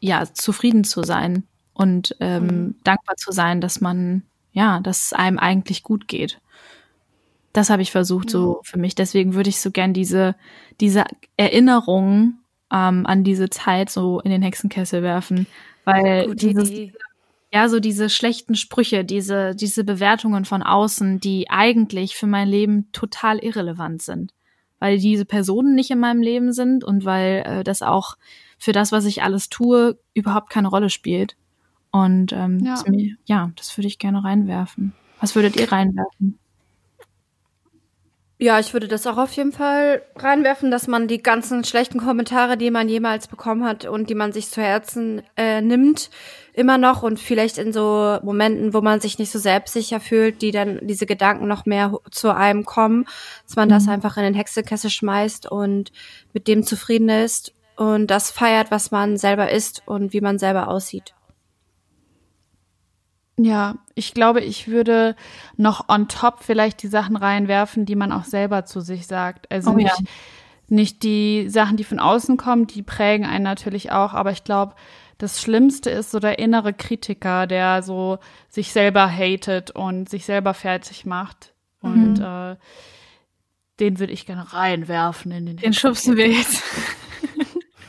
ja, 0.00 0.24
zufrieden 0.32 0.82
zu 0.82 1.04
sein 1.04 1.44
und 1.74 2.16
ähm, 2.18 2.46
mhm. 2.46 2.74
dankbar 2.82 3.14
zu 3.16 3.30
sein, 3.30 3.60
dass 3.60 3.80
man, 3.80 4.24
ja, 4.52 4.80
dass 4.80 5.06
es 5.06 5.12
einem 5.12 5.38
eigentlich 5.38 5.84
gut 5.84 6.08
geht. 6.08 6.40
Das 7.52 7.70
habe 7.70 7.82
ich 7.82 7.92
versucht 7.92 8.30
so 8.30 8.60
für 8.64 8.78
mich. 8.78 8.96
Deswegen 8.96 9.34
würde 9.34 9.48
ich 9.48 9.60
so 9.60 9.70
gern 9.70 9.92
diese, 9.92 10.34
diese 10.80 11.04
Erinnerung 11.36 12.40
ähm, 12.72 13.06
an 13.06 13.22
diese 13.22 13.48
Zeit 13.48 13.88
so 13.88 14.18
in 14.18 14.32
den 14.32 14.42
Hexenkessel 14.42 15.02
werfen, 15.02 15.46
weil 15.84 16.34
dieses, 16.34 16.72
ja, 17.52 17.68
so 17.68 17.78
diese 17.78 18.10
schlechten 18.10 18.56
Sprüche, 18.56 19.04
diese, 19.04 19.54
diese 19.54 19.84
Bewertungen 19.84 20.44
von 20.44 20.64
außen, 20.64 21.20
die 21.20 21.48
eigentlich 21.48 22.16
für 22.16 22.26
mein 22.26 22.48
Leben 22.48 22.90
total 22.90 23.38
irrelevant 23.38 24.02
sind 24.02 24.32
weil 24.78 24.98
diese 24.98 25.24
Personen 25.24 25.74
nicht 25.74 25.90
in 25.90 26.00
meinem 26.00 26.22
Leben 26.22 26.52
sind 26.52 26.84
und 26.84 27.04
weil 27.04 27.42
äh, 27.46 27.64
das 27.64 27.82
auch 27.82 28.16
für 28.58 28.72
das, 28.72 28.92
was 28.92 29.04
ich 29.04 29.22
alles 29.22 29.48
tue, 29.48 29.98
überhaupt 30.14 30.50
keine 30.50 30.68
Rolle 30.68 30.90
spielt. 30.90 31.36
Und 31.90 32.32
ähm, 32.32 32.60
ja. 32.60 32.74
Das, 32.74 32.84
ja, 33.24 33.50
das 33.56 33.76
würde 33.76 33.88
ich 33.88 33.98
gerne 33.98 34.22
reinwerfen. 34.22 34.92
Was 35.20 35.34
würdet 35.34 35.56
ihr 35.56 35.70
reinwerfen? 35.70 36.38
Ja, 38.40 38.60
ich 38.60 38.72
würde 38.72 38.86
das 38.86 39.04
auch 39.08 39.16
auf 39.16 39.32
jeden 39.32 39.50
Fall 39.50 40.00
reinwerfen, 40.14 40.70
dass 40.70 40.86
man 40.86 41.08
die 41.08 41.20
ganzen 41.20 41.64
schlechten 41.64 41.98
Kommentare, 41.98 42.56
die 42.56 42.70
man 42.70 42.88
jemals 42.88 43.26
bekommen 43.26 43.64
hat 43.64 43.84
und 43.84 44.10
die 44.10 44.14
man 44.14 44.32
sich 44.32 44.48
zu 44.48 44.62
Herzen 44.62 45.22
äh, 45.36 45.60
nimmt, 45.60 46.08
immer 46.52 46.78
noch 46.78 47.02
und 47.02 47.18
vielleicht 47.18 47.58
in 47.58 47.72
so 47.72 48.18
Momenten, 48.22 48.72
wo 48.74 48.80
man 48.80 49.00
sich 49.00 49.18
nicht 49.18 49.32
so 49.32 49.40
selbstsicher 49.40 49.98
fühlt, 49.98 50.40
die 50.40 50.52
dann 50.52 50.78
diese 50.82 51.04
Gedanken 51.04 51.48
noch 51.48 51.66
mehr 51.66 51.98
zu 52.12 52.32
einem 52.32 52.64
kommen, 52.64 53.06
dass 53.44 53.56
man 53.56 53.68
mhm. 53.68 53.72
das 53.72 53.88
einfach 53.88 54.16
in 54.16 54.22
den 54.22 54.34
Hexekessel 54.34 54.90
schmeißt 54.90 55.50
und 55.50 55.90
mit 56.32 56.46
dem 56.46 56.62
zufrieden 56.62 57.08
ist 57.08 57.54
und 57.74 58.06
das 58.06 58.30
feiert, 58.30 58.70
was 58.70 58.92
man 58.92 59.16
selber 59.16 59.50
ist 59.50 59.82
und 59.84 60.12
wie 60.12 60.20
man 60.20 60.38
selber 60.38 60.68
aussieht. 60.68 61.12
Ja, 63.38 63.76
ich 63.94 64.14
glaube, 64.14 64.40
ich 64.40 64.66
würde 64.66 65.14
noch 65.56 65.88
on 65.88 66.08
top 66.08 66.42
vielleicht 66.42 66.82
die 66.82 66.88
Sachen 66.88 67.16
reinwerfen, 67.16 67.86
die 67.86 67.94
man 67.94 68.10
auch 68.10 68.24
selber 68.24 68.64
zu 68.64 68.80
sich 68.80 69.06
sagt. 69.06 69.50
Also 69.52 69.70
oh, 69.70 69.74
nicht, 69.74 70.00
ja. 70.00 70.06
nicht 70.68 71.04
die 71.04 71.48
Sachen, 71.48 71.76
die 71.76 71.84
von 71.84 72.00
außen 72.00 72.36
kommen, 72.36 72.66
die 72.66 72.82
prägen 72.82 73.24
einen 73.24 73.44
natürlich 73.44 73.92
auch, 73.92 74.12
aber 74.12 74.32
ich 74.32 74.42
glaube, 74.42 74.74
das 75.18 75.40
Schlimmste 75.40 75.90
ist 75.90 76.10
so 76.10 76.18
der 76.18 76.40
innere 76.40 76.72
Kritiker, 76.72 77.46
der 77.46 77.82
so 77.82 78.18
sich 78.48 78.72
selber 78.72 79.08
hatet 79.08 79.70
und 79.70 80.08
sich 80.08 80.24
selber 80.24 80.52
fertig 80.52 81.06
macht. 81.06 81.54
Mhm. 81.80 81.92
Und 81.92 82.20
äh, 82.20 82.56
den 83.78 84.00
würde 84.00 84.12
ich 84.12 84.26
gerne 84.26 84.52
reinwerfen 84.52 85.30
in 85.30 85.46
den 85.46 85.56
Den 85.58 85.72
schubsen 85.72 86.16
wir 86.16 86.28
jetzt. 86.28 86.64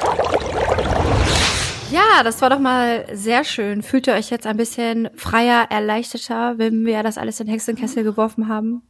Ja, 1.90 2.22
das 2.22 2.40
war 2.40 2.50
doch 2.50 2.60
mal 2.60 3.04
sehr 3.12 3.44
schön. 3.44 3.82
Fühlt 3.82 4.06
ihr 4.06 4.14
euch 4.14 4.30
jetzt 4.30 4.46
ein 4.46 4.56
bisschen 4.56 5.10
freier, 5.16 5.66
erleichterter, 5.70 6.58
wenn 6.58 6.86
wir 6.86 7.02
das 7.02 7.18
alles 7.18 7.40
in 7.40 7.48
Hexenkessel 7.48 8.04
geworfen 8.04 8.48
haben? 8.48 8.82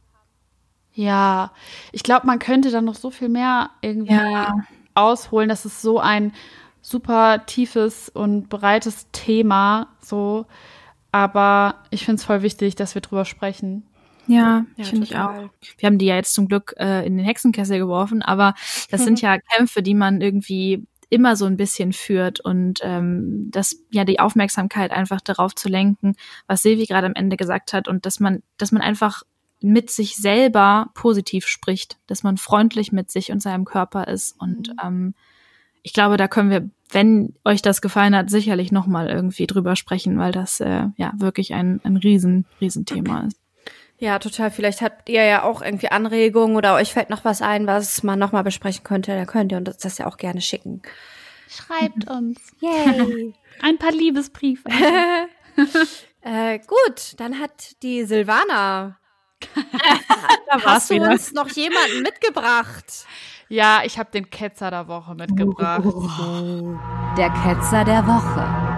Ja, 0.93 1.51
ich 1.91 2.03
glaube, 2.03 2.27
man 2.27 2.39
könnte 2.39 2.69
dann 2.69 2.85
noch 2.85 2.95
so 2.95 3.11
viel 3.11 3.29
mehr 3.29 3.71
irgendwie 3.81 4.13
ja. 4.13 4.53
ausholen. 4.93 5.49
Das 5.49 5.65
ist 5.65 5.81
so 5.81 5.99
ein 5.99 6.33
super 6.81 7.45
tiefes 7.45 8.09
und 8.09 8.49
breites 8.49 9.07
Thema, 9.11 9.87
so. 9.99 10.45
Aber 11.11 11.75
ich 11.89 12.05
finde 12.05 12.19
es 12.19 12.25
voll 12.25 12.41
wichtig, 12.41 12.75
dass 12.75 12.93
wir 12.93 13.01
drüber 13.01 13.25
sprechen. 13.25 13.87
Ja, 14.27 14.65
ja 14.75 14.85
finde 14.85 15.03
ich 15.03 15.17
auch. 15.17 15.49
Wir 15.77 15.87
haben 15.87 15.97
die 15.97 16.05
ja 16.05 16.15
jetzt 16.15 16.33
zum 16.33 16.47
Glück 16.47 16.75
äh, 16.77 17.05
in 17.05 17.17
den 17.17 17.25
Hexenkessel 17.25 17.79
geworfen, 17.79 18.21
aber 18.21 18.53
das 18.89 19.03
sind 19.05 19.21
ja 19.21 19.37
Kämpfe, 19.39 19.81
die 19.81 19.95
man 19.95 20.21
irgendwie 20.21 20.85
immer 21.11 21.35
so 21.35 21.45
ein 21.45 21.57
bisschen 21.57 21.91
führt 21.91 22.39
und 22.39 22.79
ähm, 22.83 23.51
das 23.51 23.75
ja 23.91 24.05
die 24.05 24.19
Aufmerksamkeit 24.19 24.91
einfach 24.91 25.19
darauf 25.19 25.53
zu 25.53 25.67
lenken, 25.67 26.15
was 26.47 26.63
Silvi 26.63 26.85
gerade 26.85 27.05
am 27.05 27.13
Ende 27.13 27.35
gesagt 27.35 27.73
hat 27.73 27.89
und 27.89 28.05
dass 28.05 28.21
man, 28.21 28.41
dass 28.57 28.71
man 28.71 28.81
einfach 28.81 29.23
mit 29.59 29.91
sich 29.91 30.15
selber 30.15 30.89
positiv 30.93 31.47
spricht, 31.47 31.99
dass 32.07 32.23
man 32.23 32.37
freundlich 32.37 32.93
mit 32.93 33.11
sich 33.11 33.31
und 33.31 33.41
seinem 33.41 33.65
Körper 33.65 34.07
ist 34.07 34.39
und 34.39 34.69
mhm. 34.69 34.75
ähm, 34.83 35.13
ich 35.83 35.93
glaube, 35.93 36.15
da 36.15 36.27
können 36.27 36.49
wir, 36.49 36.69
wenn 36.91 37.33
euch 37.43 37.61
das 37.61 37.81
gefallen 37.81 38.15
hat, 38.15 38.29
sicherlich 38.29 38.71
noch 38.71 38.87
mal 38.87 39.09
irgendwie 39.09 39.47
drüber 39.47 39.75
sprechen, 39.75 40.17
weil 40.17 40.31
das 40.31 40.61
äh, 40.61 40.87
ja 40.95 41.11
wirklich 41.17 41.53
ein 41.53 41.81
ein 41.83 41.97
riesen 41.97 42.45
Riesenthema 42.61 43.25
ist. 43.27 43.40
Ja, 44.01 44.17
total. 44.17 44.49
Vielleicht 44.49 44.81
habt 44.81 45.09
ihr 45.09 45.23
ja 45.23 45.43
auch 45.43 45.61
irgendwie 45.61 45.89
Anregungen 45.89 46.57
oder 46.57 46.73
euch 46.73 46.91
fällt 46.91 47.11
noch 47.11 47.23
was 47.23 47.43
ein, 47.43 47.67
was 47.67 48.01
man 48.01 48.17
nochmal 48.17 48.43
besprechen 48.43 48.83
könnte. 48.83 49.15
Da 49.15 49.25
könnt 49.25 49.51
ihr 49.51 49.59
uns 49.59 49.77
das 49.77 49.99
ja 49.99 50.07
auch 50.07 50.17
gerne 50.17 50.41
schicken. 50.41 50.81
Schreibt 51.47 52.09
uns. 52.09 52.39
Yay. 52.61 53.35
Ein 53.61 53.77
paar 53.77 53.91
Liebesbriefe. 53.91 54.67
äh, 56.21 56.57
gut, 56.65 57.13
dann 57.17 57.37
hat 57.37 57.83
die 57.83 58.03
Silvana. 58.05 58.97
da 60.47 60.61
hast 60.65 60.89
du 60.89 60.95
wieder. 60.95 61.11
uns 61.11 61.33
noch 61.33 61.49
jemanden 61.49 62.01
mitgebracht? 62.01 63.05
Ja, 63.49 63.81
ich 63.85 63.99
habe 63.99 64.09
den 64.09 64.31
Ketzer 64.31 64.71
der 64.71 64.87
Woche 64.87 65.13
mitgebracht. 65.13 65.83
Der 67.17 67.29
Ketzer 67.29 67.85
der 67.85 68.07
Woche. 68.07 68.70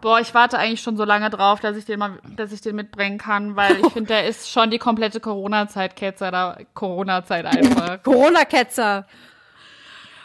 Boah, 0.00 0.20
ich 0.20 0.32
warte 0.32 0.58
eigentlich 0.58 0.80
schon 0.80 0.96
so 0.96 1.04
lange 1.04 1.28
drauf, 1.28 1.58
dass 1.60 1.76
ich 1.76 1.84
den 1.84 1.98
mal, 1.98 2.18
dass 2.36 2.52
ich 2.52 2.60
den 2.60 2.76
mitbringen 2.76 3.18
kann, 3.18 3.56
weil 3.56 3.80
ich 3.80 3.92
finde, 3.92 4.08
der 4.08 4.26
ist 4.26 4.50
schon 4.50 4.70
die 4.70 4.78
komplette 4.78 5.18
Corona-Zeit-Ketzer 5.18 6.30
da. 6.30 6.58
Corona-Zeit 6.74 7.46
einfach. 7.46 8.02
Corona-Ketzer. 8.04 9.06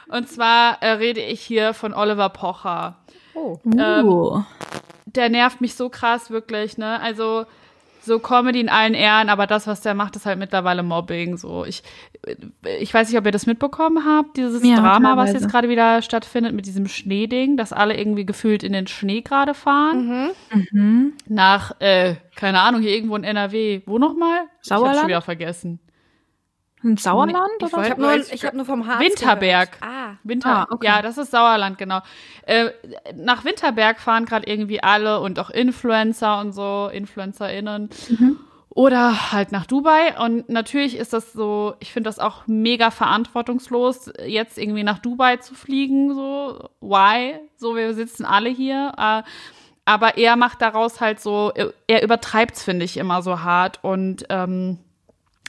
Und 0.10 0.30
zwar 0.30 0.82
äh, 0.82 0.92
rede 0.92 1.22
ich 1.22 1.42
hier 1.42 1.74
von 1.74 1.94
Oliver 1.94 2.30
Pocher. 2.30 2.98
Oh. 3.34 3.58
Ähm, 3.66 4.06
uh. 4.06 4.44
Der 5.06 5.30
nervt 5.30 5.60
mich 5.60 5.74
so 5.74 5.90
krass, 5.90 6.30
wirklich, 6.30 6.78
ne? 6.78 7.00
Also, 7.02 7.46
so 8.04 8.20
Comedy 8.20 8.60
in 8.60 8.70
allen 8.70 8.93
Ehren, 8.93 9.30
aber 9.30 9.47
das, 9.47 9.68
was 9.68 9.82
der 9.82 9.93
macht, 9.93 10.16
ist 10.16 10.26
halt 10.26 10.38
mittlerweile 10.38 10.84
Mobbing. 10.84 11.38
So, 11.38 11.66
ich, 11.66 11.84
ich 12.80 12.93
weiß 12.93 13.10
nicht, 13.10 13.18
ob 13.18 13.26
ihr 13.26 13.32
das 13.32 13.45
mitbekommen 13.45 14.06
habt, 14.06 14.38
dieses 14.38 14.64
ja, 14.64 14.76
Drama, 14.76 15.18
was 15.18 15.34
jetzt 15.34 15.49
gerade 15.49 15.70
wieder 15.70 16.01
stattfindet 16.01 16.54
mit 16.54 16.66
diesem 16.66 16.88
Schneeding, 16.88 17.58
dass 17.58 17.74
alle 17.74 17.97
irgendwie 17.97 18.26
gefühlt 18.26 18.64
in 18.64 18.74
den 18.74 18.88
Schnee 18.88 19.22
gerade 19.22 19.54
fahren. 19.54 20.34
Mhm. 20.51 20.64
Mhm. 20.72 21.14
Nach, 21.28 21.80
äh, 21.80 22.16
keine 22.36 22.62
Ahnung, 22.62 22.82
hier 22.82 22.91
irgendwo 22.91 23.16
in 23.16 23.24
NRW. 23.24 23.82
Wo 23.86 23.97
nochmal? 23.97 24.41
Sauerland? 24.62 24.91
Ich 24.91 24.97
hab 24.97 25.01
schon 25.01 25.10
wieder 25.10 25.22
vergessen. 25.22 25.80
Ein 26.84 26.98
Sauerland? 26.98 27.50
Ich, 27.60 27.68
ich 27.68 27.74
habe 27.74 28.02
nur, 28.02 28.16
ich 28.16 28.46
hab 28.46 28.54
nur 28.54 28.66
vom 28.66 28.88
Harz 28.88 29.00
Winterberg. 29.00 29.80
Gehört. 29.80 29.94
Ah. 29.96 30.16
Winter, 30.24 30.50
ah, 30.50 30.68
okay. 30.70 30.88
Ja, 30.88 31.02
das 31.02 31.18
ist 31.18 31.32
Sauerland, 31.32 31.78
genau. 31.78 32.02
Äh, 32.46 32.72
nach 33.16 33.46
Winterberg 33.46 34.00
fahren 34.00 34.26
gerade 34.26 34.48
irgendwie 34.48 34.84
alle 34.84 35.20
und 35.22 35.40
auch 35.40 35.50
Influencer 35.50 36.40
und 36.40 36.52
so, 36.52 36.90
InfluencerInnen. 36.92 37.90
Mhm. 38.10 38.40
Oder 38.70 39.32
halt 39.32 39.52
nach 39.52 39.66
Dubai. 39.66 40.20
Und 40.20 40.50
natürlich 40.50 40.98
ist 40.98 41.14
das 41.14 41.32
so, 41.32 41.76
ich 41.80 41.94
finde 41.94 42.10
das 42.10 42.20
auch 42.20 42.48
mega 42.48 42.90
verantwortungslos, 42.92 44.12
jetzt 44.26 44.58
irgendwie 44.58 44.84
nach 44.84 45.00
Dubai 45.00 45.38
zu 45.38 45.54
fliegen. 45.54 46.14
So, 46.14 46.70
why? 46.82 47.36
So, 47.56 47.76
wir 47.76 47.94
sitzen 47.94 48.26
alle 48.26 48.50
hier. 48.50 48.92
Äh, 48.98 49.24
aber 49.86 50.18
er 50.18 50.38
macht 50.38 50.62
daraus 50.62 51.02
halt 51.02 51.20
so, 51.20 51.52
er 51.88 52.04
übertreibt's, 52.04 52.64
finde 52.64 52.86
ich, 52.86 52.98
immer 52.98 53.22
so 53.22 53.42
hart. 53.42 53.80
Und 53.84 54.26
ähm, 54.30 54.80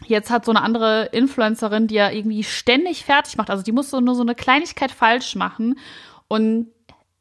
Jetzt 0.07 0.30
hat 0.30 0.45
so 0.45 0.53
eine 0.53 0.62
andere 0.62 1.07
Influencerin, 1.12 1.86
die 1.86 1.95
ja 1.95 2.11
irgendwie 2.11 2.42
ständig 2.42 3.05
fertig 3.05 3.36
macht. 3.36 3.51
Also 3.51 3.62
die 3.62 3.72
muss 3.72 3.90
so 3.90 4.01
nur 4.01 4.14
so 4.14 4.22
eine 4.22 4.34
Kleinigkeit 4.34 4.90
falsch 4.90 5.36
machen 5.36 5.78
und 6.28 6.68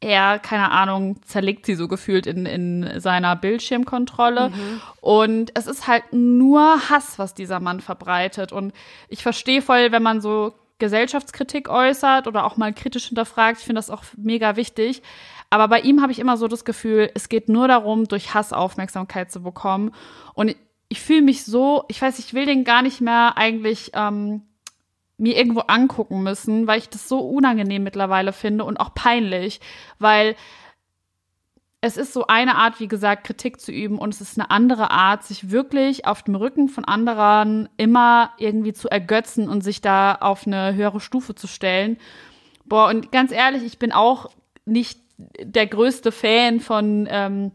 er, 0.03 0.37
keine 0.39 0.69
Ahnung, 0.71 1.21
zerlegt 1.23 1.65
sie 1.65 1.75
so 1.75 1.87
gefühlt 1.87 2.27
in, 2.27 2.45
in 2.45 2.99
seiner 2.99 3.37
Bildschirmkontrolle. 3.37 4.49
Mhm. 4.49 4.81
Und 4.99 5.51
es 5.53 5.65
ist 5.65 5.87
halt 5.87 6.03
nur 6.11 6.89
Hass, 6.89 7.17
was 7.19 7.33
dieser 7.33 7.61
Mann 7.61 7.79
verbreitet. 7.79 8.51
Und 8.51 8.73
ich 9.07 9.23
verstehe 9.23 9.61
voll, 9.61 9.93
wenn 9.93 10.03
man 10.03 10.19
so 10.19 10.53
Gesellschaftskritik 10.77 11.69
äußert 11.69 12.27
oder 12.27 12.45
auch 12.45 12.57
mal 12.57 12.73
kritisch 12.73 13.07
hinterfragt. 13.07 13.59
Ich 13.59 13.65
finde 13.65 13.79
das 13.79 13.89
auch 13.89 14.03
mega 14.17 14.57
wichtig. 14.57 15.01
Aber 15.49 15.69
bei 15.69 15.79
ihm 15.79 16.01
habe 16.01 16.11
ich 16.11 16.19
immer 16.19 16.35
so 16.35 16.49
das 16.49 16.65
Gefühl, 16.65 17.09
es 17.13 17.29
geht 17.29 17.47
nur 17.47 17.69
darum, 17.69 18.05
durch 18.05 18.33
Hass 18.33 18.51
Aufmerksamkeit 18.51 19.31
zu 19.31 19.41
bekommen. 19.41 19.93
Und 20.33 20.55
ich 20.93 21.01
fühle 21.01 21.23
mich 21.23 21.43
so, 21.43 21.85
ich 21.87 21.99
weiß, 21.99 22.19
ich 22.19 22.35
will 22.35 22.45
den 22.45 22.63
gar 22.63 22.83
nicht 22.83 23.01
mehr 23.01 23.35
eigentlich 23.35 23.93
ähm, 23.95 24.43
mir 25.17 25.35
irgendwo 25.35 25.61
angucken 25.61 26.21
müssen, 26.21 26.67
weil 26.67 26.77
ich 26.77 26.87
das 26.87 27.09
so 27.09 27.17
unangenehm 27.17 27.81
mittlerweile 27.81 28.31
finde 28.31 28.63
und 28.63 28.79
auch 28.79 28.93
peinlich, 28.93 29.59
weil 29.97 30.35
es 31.81 31.97
ist 31.97 32.13
so 32.13 32.27
eine 32.27 32.57
Art, 32.57 32.79
wie 32.79 32.87
gesagt, 32.87 33.23
Kritik 33.23 33.59
zu 33.59 33.71
üben 33.71 33.97
und 33.97 34.13
es 34.13 34.21
ist 34.21 34.37
eine 34.37 34.51
andere 34.51 34.91
Art, 34.91 35.23
sich 35.23 35.49
wirklich 35.49 36.05
auf 36.05 36.21
dem 36.21 36.35
Rücken 36.35 36.69
von 36.69 36.85
anderen 36.85 37.69
immer 37.77 38.29
irgendwie 38.37 38.73
zu 38.73 38.87
ergötzen 38.87 39.49
und 39.49 39.63
sich 39.63 39.81
da 39.81 40.13
auf 40.13 40.45
eine 40.45 40.75
höhere 40.75 40.99
Stufe 40.99 41.33
zu 41.33 41.47
stellen. 41.47 41.97
Boah, 42.65 42.89
und 42.89 43.11
ganz 43.11 43.31
ehrlich, 43.31 43.63
ich 43.63 43.79
bin 43.79 43.91
auch 43.91 44.29
nicht 44.65 44.99
der 45.41 45.65
größte 45.65 46.11
Fan 46.11 46.59
von 46.59 47.07
ähm, 47.09 47.51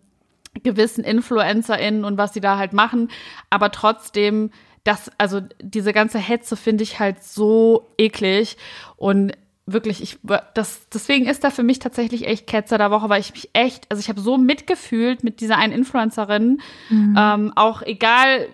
gewissen 0.62 1.04
InfluencerInnen 1.04 2.04
und 2.04 2.18
was 2.18 2.34
sie 2.34 2.40
da 2.40 2.58
halt 2.58 2.72
machen, 2.72 3.10
aber 3.50 3.70
trotzdem, 3.70 4.50
das, 4.84 5.10
also 5.18 5.40
diese 5.60 5.92
ganze 5.92 6.18
Hetze 6.18 6.56
finde 6.56 6.84
ich 6.84 6.98
halt 6.98 7.22
so 7.22 7.88
eklig 7.98 8.56
und 8.96 9.32
wirklich, 9.72 10.02
ich 10.02 10.18
das 10.54 10.88
deswegen 10.88 11.26
ist 11.26 11.44
da 11.44 11.50
für 11.50 11.62
mich 11.62 11.78
tatsächlich 11.78 12.26
echt 12.26 12.46
Ketzer 12.46 12.78
der 12.78 12.90
Woche, 12.90 13.08
weil 13.08 13.20
ich 13.20 13.32
mich 13.32 13.50
echt, 13.52 13.84
also 13.90 14.00
ich 14.00 14.08
habe 14.08 14.20
so 14.20 14.38
mitgefühlt 14.38 15.24
mit 15.24 15.40
dieser 15.40 15.58
einen 15.58 15.72
Influencerin, 15.72 16.60
mhm. 16.88 17.16
ähm, 17.18 17.52
auch 17.54 17.82
egal 17.82 18.48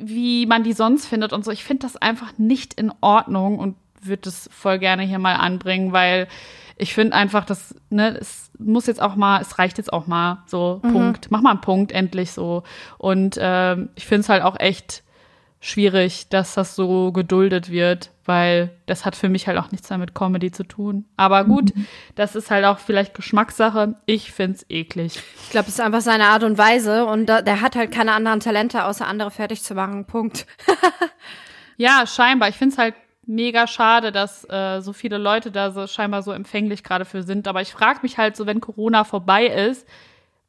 wie 0.00 0.46
man 0.46 0.62
die 0.62 0.74
sonst 0.74 1.06
findet 1.06 1.32
und 1.32 1.44
so. 1.44 1.50
Ich 1.50 1.64
finde 1.64 1.86
das 1.86 1.96
einfach 1.96 2.36
nicht 2.38 2.74
in 2.74 2.92
Ordnung 3.00 3.58
und 3.58 3.76
würde 4.02 4.22
das 4.22 4.48
voll 4.52 4.78
gerne 4.78 5.04
hier 5.04 5.18
mal 5.18 5.34
anbringen, 5.34 5.92
weil 5.92 6.28
ich 6.76 6.94
finde 6.94 7.14
einfach, 7.14 7.44
dass 7.44 7.74
ne, 7.90 8.16
es 8.18 8.50
muss 8.58 8.86
jetzt 8.86 9.02
auch 9.02 9.16
mal, 9.16 9.40
es 9.40 9.58
reicht 9.58 9.78
jetzt 9.78 9.92
auch 9.92 10.06
mal 10.06 10.42
so 10.46 10.80
mhm. 10.82 10.92
Punkt, 10.92 11.30
mach 11.30 11.40
mal 11.40 11.50
einen 11.50 11.60
Punkt 11.60 11.92
endlich 11.92 12.32
so 12.32 12.62
und 12.98 13.36
ähm, 13.40 13.90
ich 13.94 14.06
finde 14.06 14.22
es 14.22 14.28
halt 14.28 14.42
auch 14.42 14.58
echt 14.58 15.02
schwierig, 15.62 16.28
dass 16.28 16.54
das 16.54 16.74
so 16.74 17.12
geduldet 17.12 17.70
wird, 17.70 18.10
weil 18.24 18.70
das 18.86 19.04
hat 19.04 19.14
für 19.14 19.28
mich 19.28 19.46
halt 19.46 19.58
auch 19.58 19.70
nichts 19.70 19.88
mehr 19.90 19.98
mit 19.98 20.12
Comedy 20.12 20.50
zu 20.50 20.64
tun. 20.64 21.04
Aber 21.16 21.44
gut, 21.44 21.74
mhm. 21.74 21.86
das 22.16 22.34
ist 22.34 22.50
halt 22.50 22.64
auch 22.64 22.80
vielleicht 22.80 23.14
Geschmackssache. 23.14 23.94
Ich 24.04 24.32
find's 24.32 24.66
eklig. 24.68 25.22
Ich 25.44 25.50
glaube, 25.50 25.68
es 25.68 25.74
ist 25.74 25.80
einfach 25.80 26.00
seine 26.00 26.26
Art 26.26 26.42
und 26.42 26.58
Weise 26.58 27.06
und 27.06 27.26
da, 27.26 27.42
der 27.42 27.60
hat 27.60 27.76
halt 27.76 27.92
keine 27.92 28.12
anderen 28.12 28.40
Talente, 28.40 28.84
außer 28.84 29.06
andere 29.06 29.30
fertig 29.30 29.62
zu 29.62 29.74
machen. 29.74 30.04
Punkt. 30.04 30.46
ja, 31.76 32.06
scheinbar. 32.08 32.48
Ich 32.48 32.56
find's 32.56 32.76
halt 32.76 32.96
mega 33.26 33.66
schade, 33.66 34.12
dass 34.12 34.48
äh, 34.50 34.80
so 34.80 34.92
viele 34.92 35.18
Leute 35.18 35.50
da 35.50 35.70
so 35.70 35.86
scheinbar 35.86 36.22
so 36.22 36.32
empfänglich 36.32 36.82
gerade 36.82 37.04
für 37.04 37.22
sind. 37.22 37.46
Aber 37.48 37.62
ich 37.62 37.72
frage 37.72 38.00
mich 38.02 38.18
halt 38.18 38.36
so, 38.36 38.46
wenn 38.46 38.60
Corona 38.60 39.04
vorbei 39.04 39.46
ist, 39.46 39.86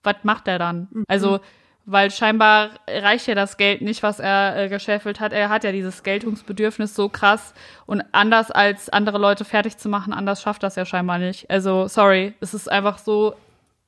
was 0.03 0.15
macht 0.24 0.47
er 0.47 0.59
dann? 0.59 0.88
Mhm. 0.91 1.05
Also 1.07 1.39
weil 1.86 2.11
scheinbar 2.11 2.71
reicht 2.88 3.28
ja 3.28 3.36
das 3.36 3.57
Geld 3.57 3.82
nicht, 3.82 4.03
was 4.03 4.19
er 4.19 4.55
äh, 4.55 4.69
geschäffelt 4.69 5.19
hat. 5.19 5.34
Er 5.34 5.49
hat 5.49 5.63
ja 5.63 5.71
dieses 5.71 6.03
Geltungsbedürfnis 6.03 6.95
so 6.95 7.09
krass 7.09 7.53
und 7.86 8.03
anders 8.13 8.51
als 8.51 8.89
andere 8.89 9.17
Leute 9.17 9.43
fertig 9.43 9.78
zu 9.78 9.89
machen, 9.89 10.13
anders 10.13 10.41
schafft 10.41 10.63
das 10.63 10.76
ja 10.76 10.86
scheinbar 10.86 11.17
nicht. 11.17 11.49
Also, 11.49 11.88
sorry, 11.88 12.34
es 12.39 12.53
ist 12.53 12.71
einfach 12.71 12.99
so 12.99 13.36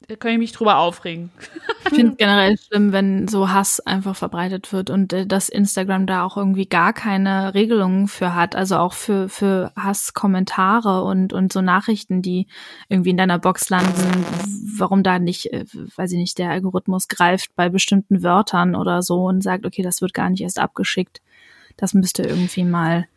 da 0.07 0.15
kann 0.15 0.31
ich 0.31 0.37
mich 0.37 0.51
drüber 0.51 0.77
aufregen. 0.77 1.31
Ich 1.85 1.95
finde 1.95 2.15
generell 2.15 2.57
schlimm, 2.57 2.91
wenn 2.91 3.27
so 3.27 3.49
Hass 3.49 3.79
einfach 3.79 4.15
verbreitet 4.15 4.71
wird 4.71 4.89
und 4.89 5.13
äh, 5.13 5.25
dass 5.25 5.49
Instagram 5.49 6.05
da 6.05 6.23
auch 6.23 6.37
irgendwie 6.37 6.67
gar 6.67 6.93
keine 6.93 7.53
Regelungen 7.53 8.07
für 8.07 8.35
hat. 8.35 8.55
Also 8.55 8.77
auch 8.77 8.93
für, 8.93 9.29
für 9.29 9.71
Hasskommentare 9.75 11.03
und, 11.03 11.33
und 11.33 11.51
so 11.51 11.61
Nachrichten, 11.61 12.21
die 12.21 12.47
irgendwie 12.87 13.11
in 13.11 13.17
deiner 13.17 13.39
Box 13.39 13.69
landen, 13.69 14.25
warum 14.77 15.01
da 15.01 15.17
nicht, 15.17 15.51
äh, 15.53 15.65
weiß 15.95 16.11
ich 16.11 16.17
nicht, 16.17 16.37
der 16.37 16.51
Algorithmus 16.51 17.07
greift 17.07 17.55
bei 17.55 17.69
bestimmten 17.69 18.21
Wörtern 18.21 18.75
oder 18.75 19.01
so 19.01 19.25
und 19.25 19.41
sagt, 19.41 19.65
okay, 19.65 19.81
das 19.81 20.01
wird 20.01 20.13
gar 20.13 20.29
nicht 20.29 20.41
erst 20.41 20.59
abgeschickt. 20.59 21.21
Das 21.77 21.93
müsste 21.93 22.23
irgendwie 22.23 22.63
mal. 22.63 23.07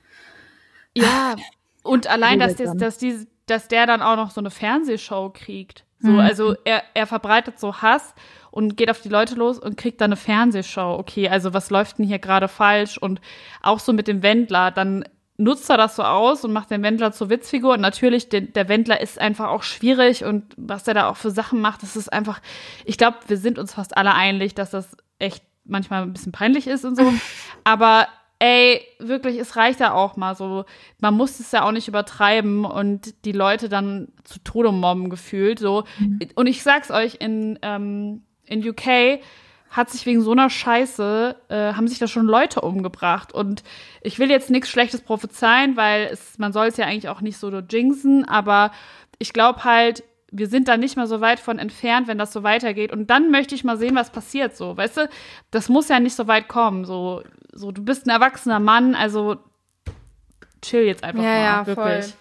Ja, 0.97 1.37
und 1.83 2.07
allein, 2.07 2.39
dass, 2.39 2.57
das, 2.57 2.77
dass, 2.77 2.99
die, 2.99 3.27
dass 3.47 3.69
der 3.69 3.87
dann 3.87 4.01
auch 4.01 4.17
noch 4.17 4.31
so 4.31 4.41
eine 4.41 4.51
Fernsehshow 4.51 5.31
kriegt. 5.31 5.85
So, 6.01 6.11
mhm. 6.11 6.21
also 6.21 6.55
er, 6.65 6.83
er 6.95 7.07
verbreitet 7.07 7.59
so 7.59 7.77
Hass 7.77 8.15
und 8.51 8.77
geht 8.77 8.91
auf 8.91 9.01
die 9.01 9.09
Leute 9.09 9.35
los 9.35 9.59
und 9.59 9.77
kriegt 9.77 10.01
dann 10.01 10.09
eine 10.09 10.17
Fernsehshow. 10.17 10.97
Okay, 10.99 11.29
also 11.29 11.55
was 11.55 11.71
läuft 11.71 11.99
denn 11.99 12.07
hier 12.07 12.19
gerade 12.19 12.49
falsch? 12.49 12.99
Und 12.99 13.21
auch 13.63 13.81
so 13.81 13.93
mit 13.93 14.09
dem 14.09 14.23
Wendler, 14.23 14.71
dann 14.71 15.05
nutzt 15.39 15.71
er 15.71 15.77
das 15.77 15.97
so 15.97 16.03
aus 16.03 16.45
und 16.45 16.53
macht 16.53 16.71
den 16.71 16.83
Wendler 16.83 17.13
zur 17.13 17.31
Witzfigur. 17.31 17.75
Und 17.75 17.81
natürlich, 17.81 18.29
den, 18.29 18.53
der 18.53 18.69
Wendler 18.69 19.01
ist 19.01 19.21
einfach 19.21 19.49
auch 19.49 19.63
schwierig 19.63 20.25
und 20.25 20.45
was 20.57 20.87
er 20.89 20.95
da 20.95 21.09
auch 21.09 21.17
für 21.17 21.31
Sachen 21.31 21.61
macht, 21.61 21.83
das 21.83 21.97
ist 21.97 22.13
einfach, 22.13 22.41
ich 22.85 22.99
glaube, 22.99 23.19
wir 23.29 23.37
sind 23.37 23.59
uns 23.59 23.75
fast 23.75 23.97
alle 23.97 24.15
einig, 24.15 24.55
dass 24.55 24.71
das 24.71 24.97
echt 25.19 25.45
manchmal 25.65 26.03
ein 26.03 26.13
bisschen 26.13 26.33
peinlich 26.33 26.67
ist 26.67 26.85
und 26.85 26.97
so. 26.97 27.13
Aber 27.65 28.09
ey, 28.39 28.87
wirklich, 28.99 29.39
es 29.39 29.57
reicht 29.57 29.81
ja 29.81 29.93
auch 29.93 30.17
mal 30.17 30.35
so. 30.35 30.65
Man 31.01 31.15
muss 31.15 31.41
es 31.41 31.51
ja 31.53 31.65
auch 31.65 31.73
nicht 31.73 31.89
übertreiben 31.89 32.65
und 32.65 33.25
die 33.25 33.33
Leute 33.33 33.69
dann 33.69 34.09
zu 34.25 34.39
Tode 34.41 34.73
mobben 34.73 35.11
gefühlt. 35.11 35.59
So. 35.59 35.85
Mhm. 35.99 36.21
Und 36.35 36.47
ich 36.47 36.63
sag's 36.63 36.91
euch, 36.91 37.17
in, 37.21 37.59
ähm, 37.63 38.23
in 38.47 38.67
UK 38.67 39.21
hat 39.71 39.91
sich 39.91 40.07
wegen 40.07 40.23
so 40.23 40.33
einer 40.33 40.49
Scheiße, 40.49 41.37
äh, 41.49 41.73
haben 41.75 41.89
sich 41.89 41.99
da 41.99 42.07
schon 42.07 42.27
Leute 42.27 42.61
umgebracht. 42.61 43.35
Und 43.35 43.63
ich 44.01 44.19
will 44.19 44.31
jetzt 44.31 44.51
nichts 44.51 44.71
Schlechtes 44.71 45.03
prophezeien, 45.03 45.77
weil 45.77 46.09
es, 46.11 46.39
man 46.39 46.53
soll 46.53 46.69
es 46.69 46.77
ja 46.77 46.87
eigentlich 46.87 47.09
auch 47.09 47.21
nicht 47.21 47.39
so 47.39 47.51
jinxen, 47.51 48.27
aber 48.27 48.71
ich 49.19 49.33
glaube 49.33 49.65
halt, 49.65 50.05
wir 50.31 50.47
sind 50.47 50.69
da 50.69 50.77
nicht 50.77 50.97
mehr 50.97 51.07
so 51.07 51.21
weit 51.21 51.41
von 51.41 51.59
entfernt, 51.59 52.07
wenn 52.09 52.19
das 52.19 52.33
so 52.33 52.43
weitergeht. 52.43 52.93
Und 52.93 53.09
dann 53.09 53.31
möchte 53.31 53.55
ich 53.55 53.65
mal 53.65 53.79
sehen, 53.79 53.97
was 53.97 54.11
passiert. 54.11 54.57
So, 54.57 54.77
weißt 54.77 54.97
du, 54.99 55.09
das 55.51 55.69
muss 55.69 55.89
ja 55.89 56.01
nicht 56.01 56.15
so 56.15 56.27
weit 56.27 56.49
kommen. 56.49 56.85
So, 56.85 57.23
so 57.53 57.73
du 57.73 57.83
bist 57.83 58.07
ein 58.07 58.11
erwachsener 58.11 58.61
Mann, 58.61 58.95
also 58.95 59.37
chill 60.63 60.83
jetzt 60.83 61.05
einfach 61.05 61.23
ja, 61.23 61.29
mal, 61.29 61.43
ja, 61.43 61.67
wirklich. 61.67 62.15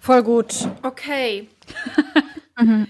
Voll, 0.00 0.22
voll 0.22 0.22
gut. 0.22 0.54
Okay. 0.82 1.48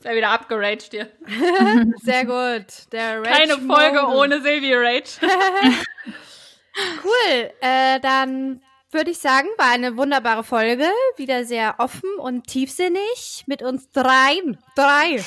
Ist 0.00 0.06
ja 0.06 0.14
wieder 0.14 0.30
abgeraged 0.30 0.92
hier. 0.92 1.08
Sehr 2.02 2.24
gut. 2.24 2.90
Der 2.90 3.18
Rage 3.18 3.30
Keine 3.30 3.52
Folge 3.58 4.00
Moment. 4.00 4.18
ohne 4.18 4.40
Silvia 4.40 4.78
Rage. 4.78 5.18
cool. 7.04 7.50
Äh, 7.60 8.00
dann 8.00 8.62
würde 8.92 9.10
ich 9.10 9.18
sagen, 9.18 9.48
war 9.56 9.70
eine 9.70 9.96
wunderbare 9.96 10.44
Folge. 10.44 10.86
Wieder 11.16 11.44
sehr 11.44 11.76
offen 11.78 12.10
und 12.18 12.46
tiefsinnig 12.46 13.44
mit 13.46 13.62
uns 13.62 13.90
dreien. 13.90 14.58
Drei. 14.74 15.24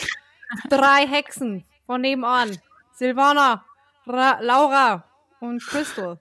Drei 0.69 1.07
Hexen 1.07 1.63
von 1.85 2.01
nebenan. 2.01 2.57
Silvana, 2.93 3.63
Ra 4.05 4.39
Laura 4.41 5.03
und 5.39 5.65
Crystal. 5.65 6.19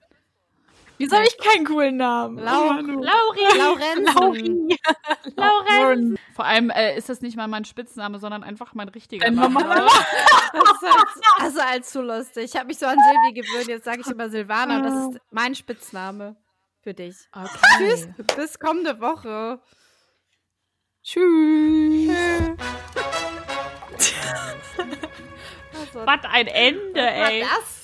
Wieso 0.97 1.15
habe 1.15 1.25
ich 1.25 1.37
keinen 1.37 1.65
coolen 1.65 1.97
Namen? 1.97 2.37
Lau 2.37 2.71
Lauri. 2.71 3.57
Laurenzen. 3.57 4.05
Lauri. 4.15 4.79
Laurenzen. 5.35 6.19
Vor 6.35 6.45
allem 6.45 6.69
äh, 6.69 6.95
ist 6.95 7.09
das 7.09 7.21
nicht 7.21 7.35
mal 7.35 7.47
mein 7.47 7.65
Spitzname, 7.65 8.19
sondern 8.19 8.43
einfach 8.43 8.73
mein 8.73 8.89
richtiger 8.89 9.29
Name. 9.29 9.59
das 9.63 10.63
ist 10.63 10.81
halt, 10.81 11.41
also 11.41 11.59
als 11.59 11.91
zu 11.91 12.01
lustig. 12.01 12.45
Ich 12.45 12.55
habe 12.55 12.67
mich 12.67 12.77
so 12.77 12.85
an 12.85 12.97
Silvi 12.97 13.41
gewöhnt. 13.41 13.67
Jetzt 13.67 13.85
sage 13.85 14.01
ich 14.01 14.07
immer 14.07 14.29
Silvana 14.29 14.77
und 14.77 14.83
das 14.83 15.15
ist 15.15 15.21
mein 15.31 15.55
Spitzname 15.55 16.37
für 16.83 16.93
dich. 16.93 17.15
Okay. 17.31 17.47
Tschüss. 17.77 18.07
Bis 18.35 18.59
kommende 18.59 18.99
Woche. 18.99 19.61
Tschüss. 21.01 21.23
Was 25.93 26.19
ein 26.23 26.47
Ende, 26.47 26.99
ey. 26.99 27.41
Was 27.41 27.49
war 27.49 27.59
das? 27.59 27.82